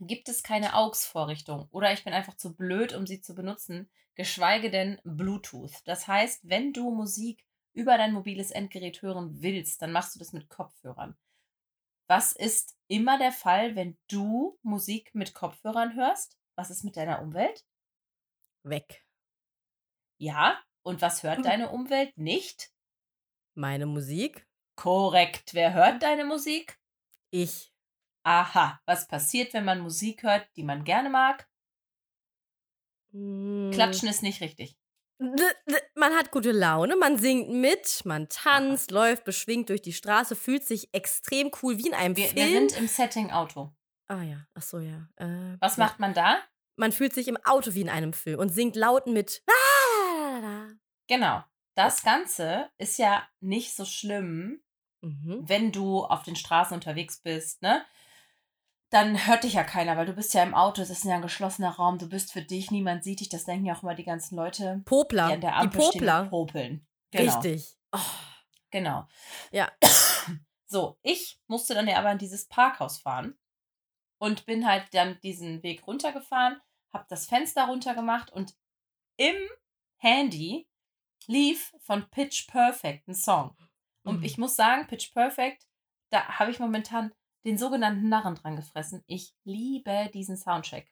gibt 0.00 0.28
es 0.28 0.42
keine 0.42 0.74
AUX-Vorrichtung 0.74 1.68
oder 1.70 1.92
ich 1.92 2.04
bin 2.04 2.12
einfach 2.12 2.36
zu 2.36 2.54
blöd, 2.56 2.94
um 2.94 3.06
sie 3.06 3.20
zu 3.20 3.34
benutzen, 3.34 3.90
geschweige 4.14 4.70
denn 4.70 5.00
Bluetooth. 5.04 5.72
Das 5.84 6.08
heißt, 6.08 6.48
wenn 6.48 6.72
du 6.72 6.90
Musik 6.90 7.44
über 7.72 7.96
dein 7.98 8.12
mobiles 8.12 8.50
Endgerät 8.50 9.02
hören 9.02 9.42
willst, 9.42 9.80
dann 9.82 9.92
machst 9.92 10.14
du 10.14 10.18
das 10.18 10.32
mit 10.32 10.48
Kopfhörern. 10.48 11.16
Was 12.08 12.32
ist 12.32 12.76
immer 12.88 13.18
der 13.18 13.30
Fall, 13.32 13.76
wenn 13.76 13.96
du 14.08 14.58
Musik 14.62 15.14
mit 15.14 15.32
Kopfhörern 15.34 15.94
hörst? 15.94 16.36
Was 16.56 16.70
ist 16.70 16.82
mit 16.82 16.96
deiner 16.96 17.22
Umwelt? 17.22 17.64
Weg. 18.64 19.04
Ja. 20.18 20.58
Und 20.82 21.02
was 21.02 21.22
hört 21.22 21.38
Hm. 21.38 21.44
deine 21.44 21.70
Umwelt 21.70 22.16
nicht? 22.16 22.72
Meine 23.54 23.86
Musik, 23.86 24.46
Korrekt. 24.76 25.52
Wer 25.54 25.74
hört 25.74 26.02
deine 26.02 26.24
Musik? 26.24 26.78
ich. 27.30 27.72
Aha. 28.22 28.80
Was 28.86 29.06
passiert, 29.08 29.52
wenn 29.54 29.64
man 29.64 29.80
Musik 29.80 30.22
hört, 30.22 30.48
die 30.56 30.62
man 30.62 30.84
gerne 30.84 31.10
mag? 31.10 31.48
Mm. 33.12 33.70
Klatschen 33.70 34.08
ist 34.08 34.22
nicht 34.22 34.40
richtig. 34.40 34.76
Man 35.94 36.14
hat 36.14 36.30
gute 36.30 36.50
Laune, 36.52 36.96
man 36.96 37.18
singt 37.18 37.50
mit, 37.50 38.02
man 38.06 38.28
tanzt, 38.30 38.90
läuft 38.90 39.24
beschwingt 39.24 39.68
durch 39.68 39.82
die 39.82 39.92
Straße, 39.92 40.34
fühlt 40.34 40.64
sich 40.64 40.88
extrem 40.94 41.50
cool 41.62 41.76
wie 41.76 41.88
in 41.88 41.94
einem 41.94 42.16
Wir, 42.16 42.34
wir 42.34 42.44
Film. 42.46 42.68
sind 42.70 42.78
im 42.80 42.88
Setting 42.88 43.30
Auto. 43.30 43.70
ah 44.08 44.22
ja, 44.22 44.46
ach 44.54 44.62
so 44.62 44.78
ja. 44.78 45.08
Äh, 45.16 45.56
Was 45.60 45.76
ja. 45.76 45.84
macht 45.84 45.98
man 46.00 46.14
da? 46.14 46.38
Man 46.76 46.92
fühlt 46.92 47.12
sich 47.12 47.28
im 47.28 47.36
Auto 47.44 47.74
wie 47.74 47.82
in 47.82 47.90
einem 47.90 48.14
Film 48.14 48.38
und 48.38 48.48
singt 48.48 48.76
laut 48.76 49.06
mit. 49.06 49.42
Genau. 51.06 51.44
Das 51.74 52.02
Ganze 52.02 52.70
ist 52.78 52.98
ja 52.98 53.28
nicht 53.40 53.74
so 53.74 53.84
schlimm, 53.84 54.62
Mhm. 55.02 55.40
wenn 55.48 55.72
du 55.72 56.04
auf 56.04 56.22
den 56.24 56.36
Straßen 56.36 56.74
unterwegs 56.74 57.18
bist, 57.22 57.62
ne? 57.62 57.84
Dann 58.90 59.26
hört 59.26 59.44
dich 59.44 59.52
ja 59.54 59.62
keiner, 59.64 59.96
weil 59.96 60.06
du 60.06 60.12
bist 60.12 60.34
ja 60.34 60.42
im 60.42 60.54
Auto, 60.54 60.82
es 60.82 60.90
ist 60.90 61.04
ja 61.04 61.14
ein 61.14 61.22
geschlossener 61.22 61.70
Raum, 61.70 61.98
du 61.98 62.08
bist 62.08 62.32
für 62.32 62.42
dich, 62.42 62.70
niemand 62.72 63.04
sieht 63.04 63.20
dich, 63.20 63.28
das 63.28 63.44
denken 63.44 63.66
ja 63.66 63.74
auch 63.76 63.82
immer 63.84 63.94
die 63.94 64.04
ganzen 64.04 64.34
Leute, 64.36 64.82
Popler. 64.84 65.28
die 65.28 65.34
an 65.34 65.40
der 65.40 65.50
die 65.50 65.56
Ampel 65.56 65.80
stehen 65.82 65.92
Popler. 66.00 66.22
und 66.22 66.30
popeln. 66.30 66.86
Genau. 67.12 67.38
Richtig. 67.40 67.76
Oh, 67.92 67.98
Genau. 68.70 69.06
Ja. 69.52 69.70
So, 70.72 71.00
ich 71.02 71.40
musste 71.48 71.74
dann 71.74 71.88
ja 71.88 71.98
aber 71.98 72.12
in 72.12 72.18
dieses 72.18 72.46
Parkhaus 72.46 72.98
fahren 72.98 73.36
und 74.18 74.46
bin 74.46 74.68
halt 74.68 74.86
dann 74.94 75.18
diesen 75.20 75.64
Weg 75.64 75.84
runtergefahren, 75.84 76.60
habe 76.92 77.06
das 77.08 77.26
Fenster 77.26 77.64
runtergemacht 77.66 78.30
und 78.32 78.54
im 79.16 79.34
Handy 79.96 80.68
lief 81.26 81.74
von 81.80 82.08
Pitch 82.10 82.46
Perfect 82.46 83.08
ein 83.08 83.16
Song. 83.16 83.56
Und 84.04 84.18
Mhm. 84.18 84.22
ich 84.22 84.38
muss 84.38 84.54
sagen, 84.54 84.86
Pitch 84.86 85.12
Perfect, 85.12 85.66
da 86.10 86.38
habe 86.38 86.52
ich 86.52 86.60
momentan 86.60 87.12
den 87.44 87.58
sogenannten 87.58 88.08
Narren 88.08 88.34
dran 88.34 88.56
gefressen. 88.56 89.02
Ich 89.06 89.32
liebe 89.44 90.10
diesen 90.12 90.36
Soundtrack. 90.36 90.86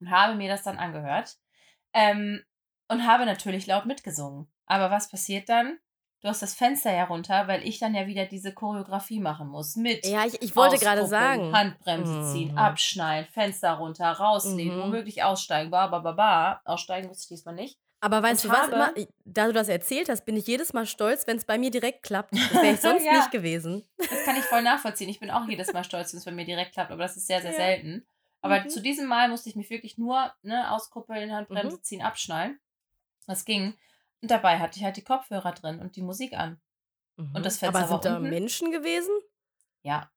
Und 0.00 0.10
habe 0.10 0.34
mir 0.34 0.48
das 0.48 0.62
dann 0.62 0.78
angehört. 0.78 1.38
Ähm, 1.92 2.42
und 2.88 3.06
habe 3.06 3.24
natürlich 3.26 3.66
laut 3.66 3.86
mitgesungen. 3.86 4.50
Aber 4.66 4.90
was 4.90 5.08
passiert 5.08 5.48
dann? 5.48 5.78
Du 6.20 6.28
hast 6.28 6.40
das 6.42 6.54
Fenster 6.54 6.92
ja 6.92 7.04
runter, 7.04 7.48
weil 7.48 7.66
ich 7.66 7.80
dann 7.80 7.94
ja 7.96 8.06
wieder 8.06 8.26
diese 8.26 8.52
Choreografie 8.54 9.18
machen 9.18 9.48
muss. 9.48 9.74
Mit 9.74 10.06
Ja, 10.06 10.24
ich, 10.24 10.40
ich 10.40 10.54
wollte 10.54 10.78
gerade 10.78 11.04
sagen. 11.06 11.52
Handbremse 11.52 12.32
ziehen, 12.32 12.52
Mhm. 12.52 12.58
abschneiden, 12.58 13.28
Fenster 13.32 13.72
runter, 13.72 14.10
rauslehnen, 14.12 14.76
Mhm. 14.78 14.82
womöglich 14.82 15.22
aussteigen, 15.24 15.70
ba, 15.70 15.88
ba, 15.88 15.98
ba, 15.98 16.12
ba. 16.12 16.60
Aussteigen 16.64 17.08
musste 17.08 17.22
ich 17.24 17.28
diesmal 17.38 17.56
nicht. 17.56 17.78
Aber 18.02 18.20
weißt 18.22 18.44
du 18.44 18.48
was? 18.48 18.68
Immer, 18.68 18.92
da 19.24 19.46
du 19.46 19.52
das 19.52 19.68
erzählt 19.68 20.08
hast, 20.08 20.24
bin 20.24 20.36
ich 20.36 20.46
jedes 20.48 20.72
Mal 20.72 20.86
stolz, 20.86 21.26
wenn 21.28 21.36
es 21.36 21.44
bei 21.44 21.56
mir 21.56 21.70
direkt 21.70 22.02
klappt. 22.02 22.32
Das 22.34 22.52
wäre 22.62 22.74
ich 22.74 22.80
sonst 22.80 23.04
Ja. 23.04 23.12
nicht 23.12 23.30
gewesen. 23.30 23.84
Das 23.96 24.24
kann 24.24 24.34
ich 24.36 24.42
voll 24.44 24.62
nachvollziehen. 24.62 25.08
Ich 25.08 25.20
bin 25.20 25.30
auch 25.30 25.46
jedes 25.46 25.72
Mal 25.72 25.84
stolz, 25.84 26.12
wenn 26.12 26.18
es 26.18 26.24
bei 26.24 26.32
mir 26.32 26.44
direkt 26.44 26.72
klappt, 26.72 26.90
aber 26.90 27.02
das 27.04 27.16
ist 27.16 27.28
sehr, 27.28 27.40
sehr 27.40 27.52
Ja. 27.52 27.56
selten. 27.56 28.04
Aber 28.40 28.60
Mhm. 28.60 28.68
zu 28.70 28.82
diesem 28.82 29.06
Mal 29.06 29.28
musste 29.28 29.48
ich 29.48 29.54
mich 29.56 29.70
wirklich 29.70 29.98
nur 29.98 30.32
ne, 30.42 30.72
auskuppeln, 30.72 31.32
Handbremse 31.32 31.76
Mhm. 31.76 31.82
ziehen, 31.84 32.02
abschnallen. 32.02 32.58
Das 33.28 33.44
ging. 33.44 33.78
Und 34.20 34.30
dabei 34.32 34.58
hatte 34.58 34.78
ich 34.80 34.84
halt 34.84 34.96
die 34.96 35.04
Kopfhörer 35.04 35.52
drin 35.52 35.78
und 35.78 35.94
die 35.94 36.02
Musik 36.02 36.34
an. 36.34 36.60
Und 37.16 37.46
das 37.46 37.58
Fenster 37.58 37.78
Aber 37.78 37.88
sind 37.88 38.04
da 38.04 38.16
unten. 38.16 38.30
Menschen 38.30 38.72
gewesen? 38.72 39.12
Ja. 39.84 40.10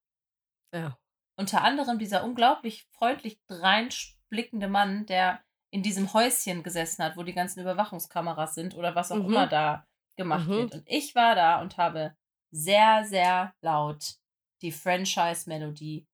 Ja. 0.74 0.98
Unter 1.36 1.62
anderem 1.64 2.00
dieser 2.00 2.24
unglaublich 2.24 2.88
freundlich 2.94 3.38
reinblickende 3.48 4.68
Mann, 4.70 5.06
der 5.06 5.40
in 5.76 5.84
diesem 5.84 6.14
Häuschen 6.14 6.64
gesessen 6.64 7.04
hat, 7.04 7.18
wo 7.18 7.24
die 7.24 7.34
ganzen 7.34 7.60
Überwachungskameras 7.60 8.56
sind 8.56 8.76
oder 8.76 8.96
was 8.96 9.12
auch 9.12 9.18
Mhm. 9.18 9.26
immer 9.26 9.48
da 9.48 9.86
gemacht 10.16 10.48
Mhm. 10.48 10.52
wird. 10.52 10.74
Und 10.74 10.84
ich 10.88 11.14
war 11.16 11.36
da 11.36 11.60
und 11.60 11.76
habe 11.76 12.16
sehr, 12.50 13.04
sehr 13.04 13.54
laut 13.60 14.16
die 14.62 14.72
Franchise-Melodie 14.72 16.08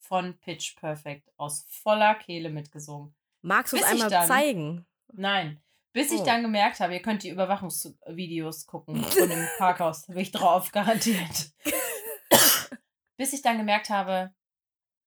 von 0.00 0.36
Pitch 0.38 0.76
Perfect 0.76 1.30
aus 1.38 1.64
voller 1.70 2.14
Kehle 2.16 2.50
mitgesungen. 2.50 3.14
Magst 3.40 3.72
du 3.72 3.78
es 3.78 3.84
ich 3.84 3.88
einmal 3.88 4.10
dann- 4.10 4.26
zeigen? 4.28 4.86
Nein. 5.14 5.62
Bis 5.94 6.12
ich 6.12 6.20
Oh. 6.20 6.24
dann 6.26 6.42
gemerkt 6.42 6.80
habe, 6.80 6.92
ihr 6.92 7.00
könnt 7.00 7.22
die 7.22 7.30
Überwachungsvideos 7.30 8.66
gucken 8.66 9.02
von 9.02 9.30
dem 9.30 9.46
Parkhaus, 9.56 10.06
bin 10.06 10.18
ich 10.18 10.30
drauf, 10.30 10.70
garantiert. 10.72 11.52
Bis 13.16 13.32
ich 13.32 13.40
dann 13.40 13.56
gemerkt 13.56 13.88
habe, 13.88 14.34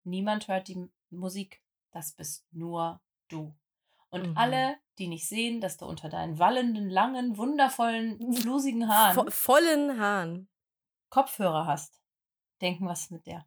niemand 0.03 0.47
hört 0.47 0.67
die 0.67 0.89
Musik, 1.11 1.61
das 1.91 2.13
bist 2.13 2.43
nur 2.51 2.99
du. 3.27 3.53
Und 4.09 4.29
Mhm. 4.29 4.37
alle, 4.37 4.77
die 4.97 5.07
nicht 5.07 5.27
sehen, 5.27 5.61
dass 5.61 5.77
du 5.77 5.85
unter 5.85 6.09
deinen 6.09 6.39
wallenden, 6.39 6.89
langen, 6.89 7.37
wundervollen, 7.37 8.33
flusigen 8.35 8.87
Haaren 8.89 9.15
Vo 9.15 9.25
vollen 9.29 9.99
Haaren. 9.99 10.49
Kopfhörer 11.09 11.65
hast, 11.65 12.01
denken, 12.61 12.87
was 12.87 13.01
ist 13.01 13.11
mit 13.11 13.25
der? 13.25 13.45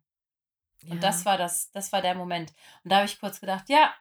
Ja. 0.85 0.93
Und 0.93 1.03
das 1.03 1.25
war 1.25 1.37
das, 1.39 1.71
das 1.73 1.93
war 1.93 2.03
der 2.03 2.15
Moment. 2.15 2.53
Und 2.85 2.91
da 2.91 2.97
habe 2.97 3.07
ich 3.07 3.21
kurz 3.21 3.41
gedacht, 3.41 3.69
ja, 3.69 3.95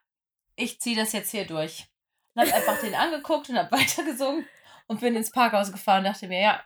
ich 0.56 0.80
ziehe 0.82 0.96
das 0.96 1.12
jetzt 1.12 1.32
hier 1.32 1.46
durch. 1.46 1.88
Und 2.34 2.42
habe 2.42 2.54
einfach 2.54 2.80
den 2.80 2.96
angeguckt 2.96 3.50
und 3.50 3.58
habe 3.58 3.72
weitergesungen 3.78 4.48
und 4.88 5.00
bin 5.02 5.16
ins 5.16 5.32
Parkhaus 5.32 5.72
gefahren 5.72 6.00
und 6.06 6.12
dachte 6.12 6.28
mir, 6.28 6.42
ja, 6.42 6.64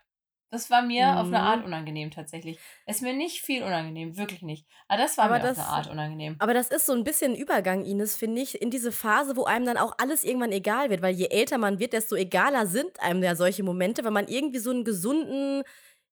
das 0.52 0.70
war 0.70 0.82
mir 0.82 1.14
auf 1.14 1.28
eine 1.28 1.30
Mhm. 1.30 1.34
Art 1.36 1.66
unangenehm 1.66 2.12
tatsächlich. 2.12 2.60
Es 2.86 2.98
ist 2.98 3.02
mir 3.02 3.14
nicht 3.14 3.42
viel 3.42 3.64
unangenehm, 3.64 4.18
wirklich 4.18 4.42
nicht. 4.42 4.66
Aber 4.88 5.02
das 5.02 5.18
war 5.18 5.26
Aber 5.26 5.36
mir 5.38 5.42
das- 5.44 5.58
auf 5.60 5.66
eine 5.68 5.74
Art 5.78 5.88
unangenehm. 5.90 6.36
Aber 6.40 6.54
das 6.54 6.70
ist 6.70 6.86
so 6.86 6.94
ein 6.94 7.04
bisschen 7.04 7.34
ein 7.34 7.38
Übergang, 7.38 7.84
Ines, 7.84 8.16
finde 8.16 8.42
ich, 8.42 8.62
in 8.62 8.70
diese 8.70 8.92
Phase, 8.92 9.36
wo 9.36 9.44
einem 9.46 9.66
dann 9.66 9.78
auch 9.78 9.94
alles 9.98 10.24
irgendwann 10.24 10.52
egal 10.52 10.90
wird. 10.90 11.02
Weil 11.02 11.16
je 11.16 11.28
älter 11.28 11.58
man 11.58 11.80
wird, 11.80 11.94
desto 11.94 12.16
egaler 12.16 12.68
sind 12.68 13.00
einem 13.02 13.22
ja 13.24 13.36
solche 13.36 13.64
Momente, 13.64 14.04
weil 14.04 14.12
man 14.12 14.28
irgendwie 14.28 14.60
so 14.60 14.70
einen 14.72 14.84
gesunden, 14.86 15.64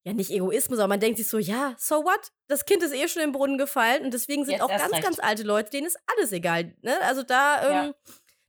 ja 0.06 0.12
nicht 0.12 0.30
Egoismus, 0.30 0.78
aber 0.80 0.88
man 0.88 1.00
denkt 1.00 1.16
sich 1.16 1.28
so, 1.28 1.38
ja, 1.38 1.74
so 1.78 2.04
what? 2.04 2.30
Das 2.46 2.66
Kind 2.66 2.82
ist 2.82 2.92
eh 2.94 3.08
schon 3.08 3.22
im 3.22 3.32
Brunnen 3.32 3.56
gefallen 3.56 4.04
und 4.04 4.12
deswegen 4.12 4.44
sind 4.44 4.52
Jetzt 4.52 4.62
auch 4.62 4.68
ganz, 4.68 4.92
recht. 4.92 5.02
ganz 5.02 5.18
alte 5.18 5.44
Leute, 5.44 5.70
denen 5.70 5.86
ist 5.86 5.98
alles 6.14 6.30
egal. 6.32 6.74
Ne? 6.82 6.94
Also 7.02 7.22
da, 7.22 7.70
Ja. 7.70 7.94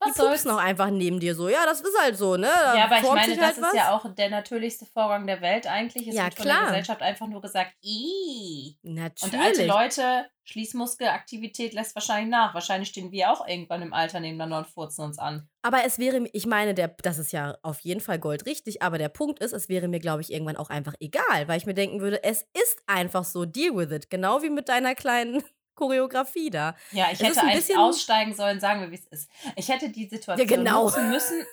Die 0.08 0.12
pupsen 0.20 0.52
auch 0.52 0.58
einfach 0.58 0.89
neben 0.89 1.20
dir 1.20 1.36
so. 1.36 1.50
Ja, 1.50 1.65
das 1.65 1.82
ist 1.82 1.98
halt 2.02 2.18
so, 2.18 2.38
ne? 2.38 2.48
Da 2.48 2.76
Ja, 2.78 2.86
aber 2.86 2.98
ich 2.98 3.04
meine, 3.12 3.36
das 3.36 3.44
halt 3.46 3.58
ist 3.58 3.63
was. 3.63 3.74
ja 3.74 3.91
auch 3.96 4.06
der 4.15 4.30
natürlichste 4.30 4.86
Vorgang 4.86 5.28
der 5.28 5.41
Welt 5.41 5.68
eigentlich. 5.68 6.08
Es 6.08 6.15
Ja, 6.15 6.26
wird 6.26 6.36
von 6.36 6.46
klar. 6.46 6.58
der 6.62 6.68
Gesellschaft 6.70 7.02
einfach 7.02 7.28
nur 7.28 7.41
gesagt, 7.41 7.74
Ih. 7.82 8.78
Natürlich. 8.84 9.34
Und 9.34 9.39
alte 9.41 9.65
Leute, 9.65 10.26
Schließmuskelaktivität 10.44 11.74
lässt 11.74 11.96
wahrscheinlich 11.96 12.30
nach. 12.30 12.54
Wahrscheinlich 12.54 12.89
stehen 12.89 13.12
wir 13.12 13.32
auch 13.32 13.48
irgendwann 13.48 13.82
im 13.82 13.94
Alter 13.94 14.20
nebeneinander 14.20 14.60
und 14.60 14.68
furzen 14.68 15.04
uns 15.04 15.18
an. 15.18 15.48
Aber 15.63 15.84
es 15.86 15.98
wäre, 15.98 16.28
ich 16.34 16.46
meine, 16.46 16.74
der, 16.74 16.89
das 17.02 17.18
ist 17.18 17.32
ja 17.32 17.58
auf 17.63 17.80
jeden 17.80 18.00
Fall 18.02 18.20
goldrichtig, 18.20 18.82
aber 18.84 18.98
der 18.98 19.10
Punkt 19.10 19.39
ist, 19.39 19.54
es 19.54 19.70
wäre 19.70 19.88
mir, 19.88 20.00
glaube 20.00 20.22
ich, 20.22 20.32
irgendwann 20.32 20.58
auch 20.58 20.70
einfach 20.70 20.94
egal, 21.00 21.48
weil 21.48 21.58
ich 21.58 21.65
mir 21.65 21.74
denken 21.74 22.02
würde, 22.02 22.24
es 22.24 22.46
ist 22.54 22.78
einfach 22.88 23.24
so, 23.24 23.46
deal 23.46 23.76
with 23.76 23.91
it. 23.91 24.10
Genau 24.10 24.44
wie 24.44 24.50
mit 24.52 24.70
deiner 24.70 24.94
kleinen 24.94 25.44
Choreografie 25.76 26.50
da. 26.50 26.76
Ja, 26.92 27.06
ich 27.12 27.20
Es 27.22 27.28
hätte 27.28 27.42
eigentlich 27.42 27.56
bisschen- 27.68 27.78
aussteigen 27.80 28.34
sollen, 28.34 28.60
sagen 28.60 28.82
wir, 28.82 28.92
wie 28.92 28.96
es 28.96 29.06
ist. 29.08 29.30
Ich 29.56 29.70
hätte 29.70 29.90
die 29.90 30.08
Situation 30.08 30.48
genau. 30.48 30.84
nutzen 30.86 31.10
müssen, 31.10 31.46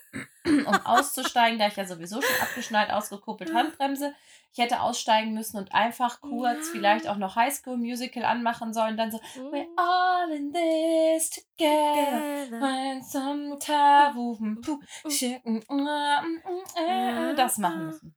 um 0.67 0.67
auszusteigen, 0.87 1.59
da 1.59 1.67
ich 1.69 1.77
ja 1.77 1.85
sowieso 1.85 2.21
schon 2.23 2.41
abgeschnallt, 2.41 2.91
ausgekuppelt, 2.91 3.53
Handbremse. 3.55 4.15
Ich 4.55 4.59
hätte 4.63 4.81
aussteigen 4.83 5.33
müssen 5.33 5.57
und 5.57 5.73
einfach 5.75 6.21
kurz 6.21 6.67
Ja. 6.67 6.73
vielleicht 6.73 7.09
auch 7.09 7.17
noch 7.17 7.37
High 7.37 7.55
School 7.55 7.79
Musical 7.79 8.25
anmachen 8.25 8.75
sollen. 8.75 8.99
Dann 8.99 9.11
so, 9.11 9.19
we're 9.51 9.65
Mm, 9.65 9.79
all 9.79 10.31
in 10.31 10.53
this 10.53 11.31
together. 11.31 12.45
together. 12.51 13.01
Some 13.03 13.59
tabuben, 13.59 14.61
puh, 14.61 14.79
schicken, 15.09 15.65
mm, 15.69 16.43
äh, 16.77 17.35
das 17.35 17.57
machen 17.59 17.87
müssen. 17.87 18.15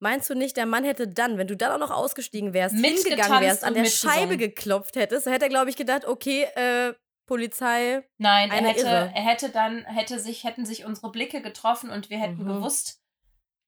Meinst 0.00 0.28
du 0.30 0.34
nicht, 0.34 0.56
der 0.56 0.66
Mann 0.66 0.84
hätte 0.84 1.06
dann, 1.06 1.36
wenn 1.38 1.46
du 1.46 1.56
dann 1.56 1.72
auch 1.72 1.78
noch 1.88 1.94
ausgestiegen 1.94 2.52
wärst, 2.54 2.74
Mitgetanzt 2.74 3.06
hingegangen 3.08 3.40
wärst, 3.42 3.64
an 3.64 3.74
der. 3.74 3.84
Scheibe 3.84 4.36
geklopft 4.38 4.96
hättest, 4.96 5.26
dann 5.26 5.32
hätte 5.34 5.44
er, 5.44 5.50
glaube 5.50 5.70
ich, 5.70 5.76
gedacht, 5.76 6.06
okay, 6.06 6.44
äh, 6.54 6.94
Polizei. 7.26 8.02
Nein, 8.18 8.50
er 8.50 8.56
Eine 8.56 8.68
hätte, 8.70 8.80
Irre. 8.80 9.12
er 9.14 9.22
hätte 9.22 9.50
dann, 9.50 9.84
hätte 9.84 10.18
sich, 10.18 10.42
hätten 10.44 10.64
sich 10.66 10.84
unsere 10.84 11.12
Blicke 11.12 11.42
getroffen 11.42 11.90
und 11.90 12.10
wir 12.10 12.18
hätten 12.18 12.42
Mhm. 12.42 12.48
gewusst, 12.48 13.00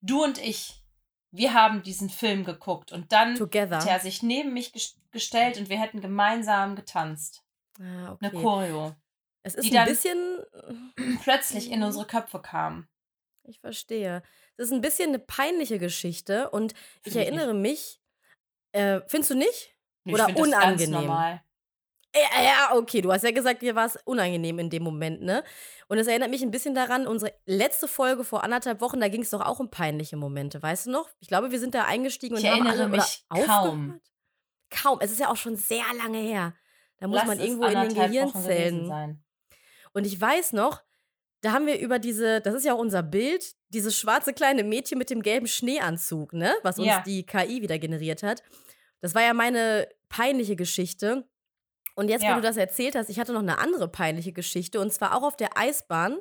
du 0.01 0.23
und 0.23 0.37
ich, 0.43 0.83
wir 1.31 1.53
haben 1.53 1.81
diesen 1.83 2.09
Film 2.09 2.43
geguckt 2.43 2.91
und 2.91 3.11
dann 3.11 3.35
Together. 3.35 3.77
hätte 3.77 3.89
er 3.89 3.99
sich 3.99 4.21
neben 4.23 4.53
mich 4.53 4.69
ges- 4.73 4.95
gestellt 5.11 5.57
und 5.57 5.69
wir 5.69 5.79
hätten 5.79 6.01
gemeinsam 6.01 6.75
getanzt. 6.75 7.43
Ah, 7.79 7.83
Eine 7.83 8.29
okay. 8.29 8.41
Choreo. 8.41 8.95
Es 9.43 9.55
ist 9.55 9.65
die 9.65 9.69
ein 9.77 9.85
dann- 9.85 9.87
bisschen. 9.87 10.39
Plötzlich 11.23 11.71
in 11.71 11.83
unsere 11.83 12.05
Köpfe 12.05 12.41
kam. 12.41 12.87
Ich 13.43 13.59
verstehe. 13.59 14.23
Es 14.57 14.67
ist 14.67 14.71
ein 14.73 14.81
bisschen 14.81 15.09
eine 15.09 15.19
peinliche 15.19 15.79
Geschichte 15.79 16.49
und 16.51 16.73
ich 17.03 17.13
Finde 17.13 17.19
ich 17.21 17.25
erinnere 17.27 17.53
mich. 17.53 17.99
Äh, 18.71 19.01
findest 19.07 19.31
du 19.31 19.35
nicht? 19.35 19.75
Nee, 20.03 20.13
Oder 20.13 20.29
ich 20.29 20.35
find 20.35 20.47
das 20.53 20.59
ganz 20.59 20.81
unangenehm. 20.81 21.01
normal. 21.07 21.41
Ja, 22.15 22.43
ja, 22.43 22.75
okay, 22.75 23.01
du 23.01 23.11
hast 23.11 23.23
ja 23.23 23.31
gesagt, 23.31 23.63
dir 23.63 23.73
war 23.73 23.87
es 23.87 23.97
unangenehm 24.05 24.59
in 24.59 24.69
dem 24.69 24.83
Moment, 24.83 25.23
ne? 25.23 25.43
Und 25.87 25.97
es 25.97 26.05
erinnert 26.05 26.29
mich 26.29 26.43
ein 26.43 26.51
bisschen 26.51 26.75
daran, 26.75 27.07
unsere 27.07 27.33
letzte 27.47 27.87
Folge 27.87 28.23
vor 28.23 28.43
anderthalb 28.43 28.81
Wochen, 28.81 28.99
da 28.99 29.07
ging 29.07 29.21
es 29.23 29.31
doch 29.31 29.41
auch 29.41 29.59
um 29.59 29.71
peinliche 29.71 30.15
Momente, 30.15 30.61
weißt 30.61 30.85
du 30.85 30.91
noch? 30.91 31.09
Ich 31.19 31.27
glaube, 31.27 31.49
wir 31.51 31.59
sind 31.59 31.73
da 31.73 31.85
eingestiegen 31.85 32.35
und 32.35 32.41
Ich 32.43 32.47
haben 32.47 32.65
erinnere 32.67 32.83
alle 32.83 32.89
mich 32.89 33.25
kaum. 33.29 33.99
Kaum. 34.69 34.99
Es 35.01 35.11
ist 35.11 35.19
ja 35.19 35.31
auch 35.31 35.37
schon 35.37 35.55
sehr 35.55 35.83
lange 35.97 36.19
her. 36.19 36.53
Da 36.97 37.07
muss 37.07 37.17
Lass 37.17 37.25
man 37.27 37.39
irgendwo 37.39 37.65
in 37.65 37.79
den 37.79 37.93
Gehirnzellen. 37.95 38.87
sein. 38.87 39.23
Und 39.93 40.05
ich 40.05 40.19
weiß 40.19 40.53
noch, 40.53 40.83
da 41.43 41.51
haben 41.51 41.67
wir 41.67 41.77
über 41.79 41.99
diese, 41.99 42.41
das 42.41 42.55
ist 42.55 42.65
ja 42.65 42.73
auch 42.73 42.79
unser 42.79 43.03
Bild, 43.03 43.53
dieses 43.69 43.95
schwarze 43.97 44.33
kleine 44.33 44.63
Mädchen 44.63 44.97
mit 44.97 45.09
dem 45.09 45.21
gelben 45.21 45.47
Schneeanzug, 45.47 46.33
ne? 46.33 46.55
Was 46.63 46.79
uns 46.79 46.87
Ja. 46.87 47.03
die 47.05 47.25
KI 47.25 47.61
wieder 47.61 47.77
generiert 47.79 48.23
hat. 48.23 48.41
Das 49.01 49.13
war 49.13 49.21
ja 49.21 49.33
meine 49.33 49.87
peinliche 50.09 50.55
Geschichte. 50.55 51.27
Und 51.95 52.09
jetzt, 52.09 52.23
wo 52.23 52.27
Ja. 52.27 52.35
du 52.35 52.41
das 52.41 52.57
erzählt 52.57 52.95
hast, 52.95 53.09
ich 53.09 53.19
hatte 53.19 53.33
noch 53.33 53.41
eine 53.41 53.59
andere 53.59 53.87
peinliche 53.89 54.31
Geschichte. 54.31 54.79
Und 54.79 54.91
zwar 54.93 55.15
auch 55.15 55.23
auf 55.23 55.35
der 55.35 55.57
Eisbahn, 55.57 56.17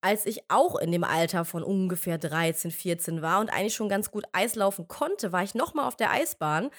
als 0.00 0.24
ich 0.24 0.48
auch 0.48 0.76
in 0.76 0.92
dem 0.92 1.04
Alter 1.04 1.44
von 1.44 1.62
ungefähr 1.64 2.16
13, 2.16 2.70
14 2.70 3.20
war 3.22 3.40
und 3.40 3.50
eigentlich 3.50 3.74
schon 3.74 3.88
ganz 3.88 4.10
gut 4.10 4.24
Eislaufen 4.32 4.86
konnte, 4.88 5.32
war 5.32 5.42
ich 5.42 5.54
nochmal 5.54 5.86
auf 5.86 5.96
der 5.96 6.10
Eisbahn 6.12 6.70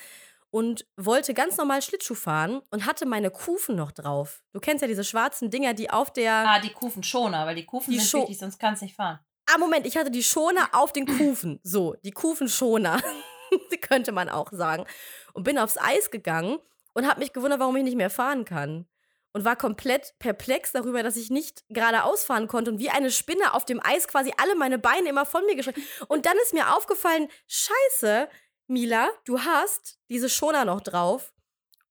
und 0.52 0.86
wollte 0.98 1.34
ganz 1.34 1.58
normal 1.58 1.82
Schlittschuh 1.82 2.14
fahren 2.16 2.62
und 2.70 2.86
hatte 2.86 3.06
meine 3.06 3.32
Kufen 3.32 3.76
noch 3.76 3.92
drauf. 3.92 4.44
Du 4.54 4.60
kennst 4.60 4.82
ja 4.82 4.88
diese 4.88 5.04
schwarzen 5.04 5.50
Dinger, 5.50 5.74
die 5.74 5.90
auf 5.90 6.12
der 6.14 6.34
Ah, 6.48 6.60
die 6.60 6.72
Kufenschoner, 6.74 7.46
weil 7.48 7.56
die 7.56 7.66
Kufen 7.66 7.92
Die 7.92 8.00
sind 8.00 8.08
Scho- 8.10 8.22
wichtig, 8.24 8.38
sonst 8.40 8.60
kannst 8.60 8.82
du 8.82 8.86
nicht 8.86 8.96
fahren. 8.96 9.20
Ah, 9.54 9.58
Moment, 9.58 9.88
ich 9.88 9.98
hatte 9.98 10.12
die 10.12 10.24
Schoner 10.24 10.70
auf 10.74 10.94
den 10.94 11.06
Kufen. 11.08 11.60
So, 11.64 11.96
die 12.06 12.12
Kufenschoner. 12.12 13.02
die 13.72 13.78
könnte 13.78 14.12
man 14.12 14.30
auch 14.30 14.50
sagen. 14.52 14.86
Und 15.34 15.44
bin 15.44 15.58
aufs 15.58 15.78
Eis 15.78 16.12
gegangen 16.12 16.60
und 16.94 17.08
habe 17.10 17.20
mich 17.20 17.34
gewundert, 17.34 17.60
warum 17.60 17.76
ich 17.78 17.84
nicht 17.84 17.98
mehr 17.98 18.10
fahren 18.10 18.46
kann. 18.46 18.86
Und 19.34 19.46
war 19.46 19.56
komplett 19.56 20.14
perplex 20.20 20.74
darüber, 20.74 21.04
dass 21.04 21.16
ich 21.16 21.30
nicht 21.30 21.64
geradeaus 21.70 22.26
fahren 22.26 22.50
konnte 22.50 22.70
und 22.72 22.80
wie 22.80 22.90
eine 22.90 23.12
Spinne 23.12 23.54
auf 23.54 23.64
dem 23.64 23.80
Eis 23.82 24.10
quasi 24.10 24.34
alle 24.38 24.56
meine 24.56 24.78
Beine 24.78 25.08
immer 25.08 25.26
von 25.26 25.46
mir 25.46 25.56
geschreckt. 25.56 25.80
Und 26.10 26.26
dann 26.26 26.36
ist 26.44 26.54
mir 26.54 26.76
aufgefallen, 26.76 27.30
scheiße, 27.48 28.28
Mila, 28.72 29.10
du 29.26 29.40
hast 29.42 30.00
diese 30.10 30.30
Schoner 30.30 30.64
noch 30.66 30.80
drauf. 30.82 31.34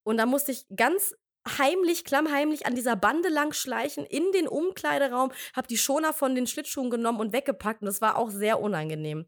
Und 0.02 0.16
da 0.16 0.24
musste 0.24 0.50
ich 0.52 0.64
ganz 0.74 1.14
heimlich, 1.46 2.04
klammheimlich 2.04 2.64
an 2.66 2.74
dieser 2.74 2.96
Bande 2.96 3.28
lang 3.28 3.52
schleichen 3.52 4.06
in 4.06 4.32
den 4.32 4.48
Umkleideraum, 4.48 5.30
habe 5.54 5.68
die 5.68 5.76
Schoner 5.76 6.12
von 6.14 6.34
den 6.34 6.46
Schlittschuhen 6.46 6.88
genommen 6.90 7.20
und 7.20 7.32
weggepackt 7.34 7.82
und 7.82 7.86
das 7.86 8.00
war 8.00 8.16
auch 8.16 8.30
sehr 8.30 8.60
unangenehm. 8.60 9.26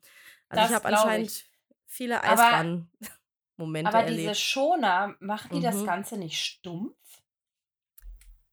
Also 0.48 0.62
Das 0.62 0.70
ich 0.70 0.74
habe 0.76 0.88
anscheinend 0.88 1.30
ich. 1.30 1.50
viele 1.86 2.22
Aber- 2.24 2.30
Eisbahn-Momente 2.32 3.88
Aber 3.90 4.02
erlebt. 4.04 4.20
diese 4.30 4.34
Schoner, 4.34 5.14
macht 5.20 5.52
die 5.52 5.60
das 5.60 5.76
Mhm. 5.76 5.86
Ganze 5.86 6.16
nicht 6.16 6.38
stumpf? 6.42 6.96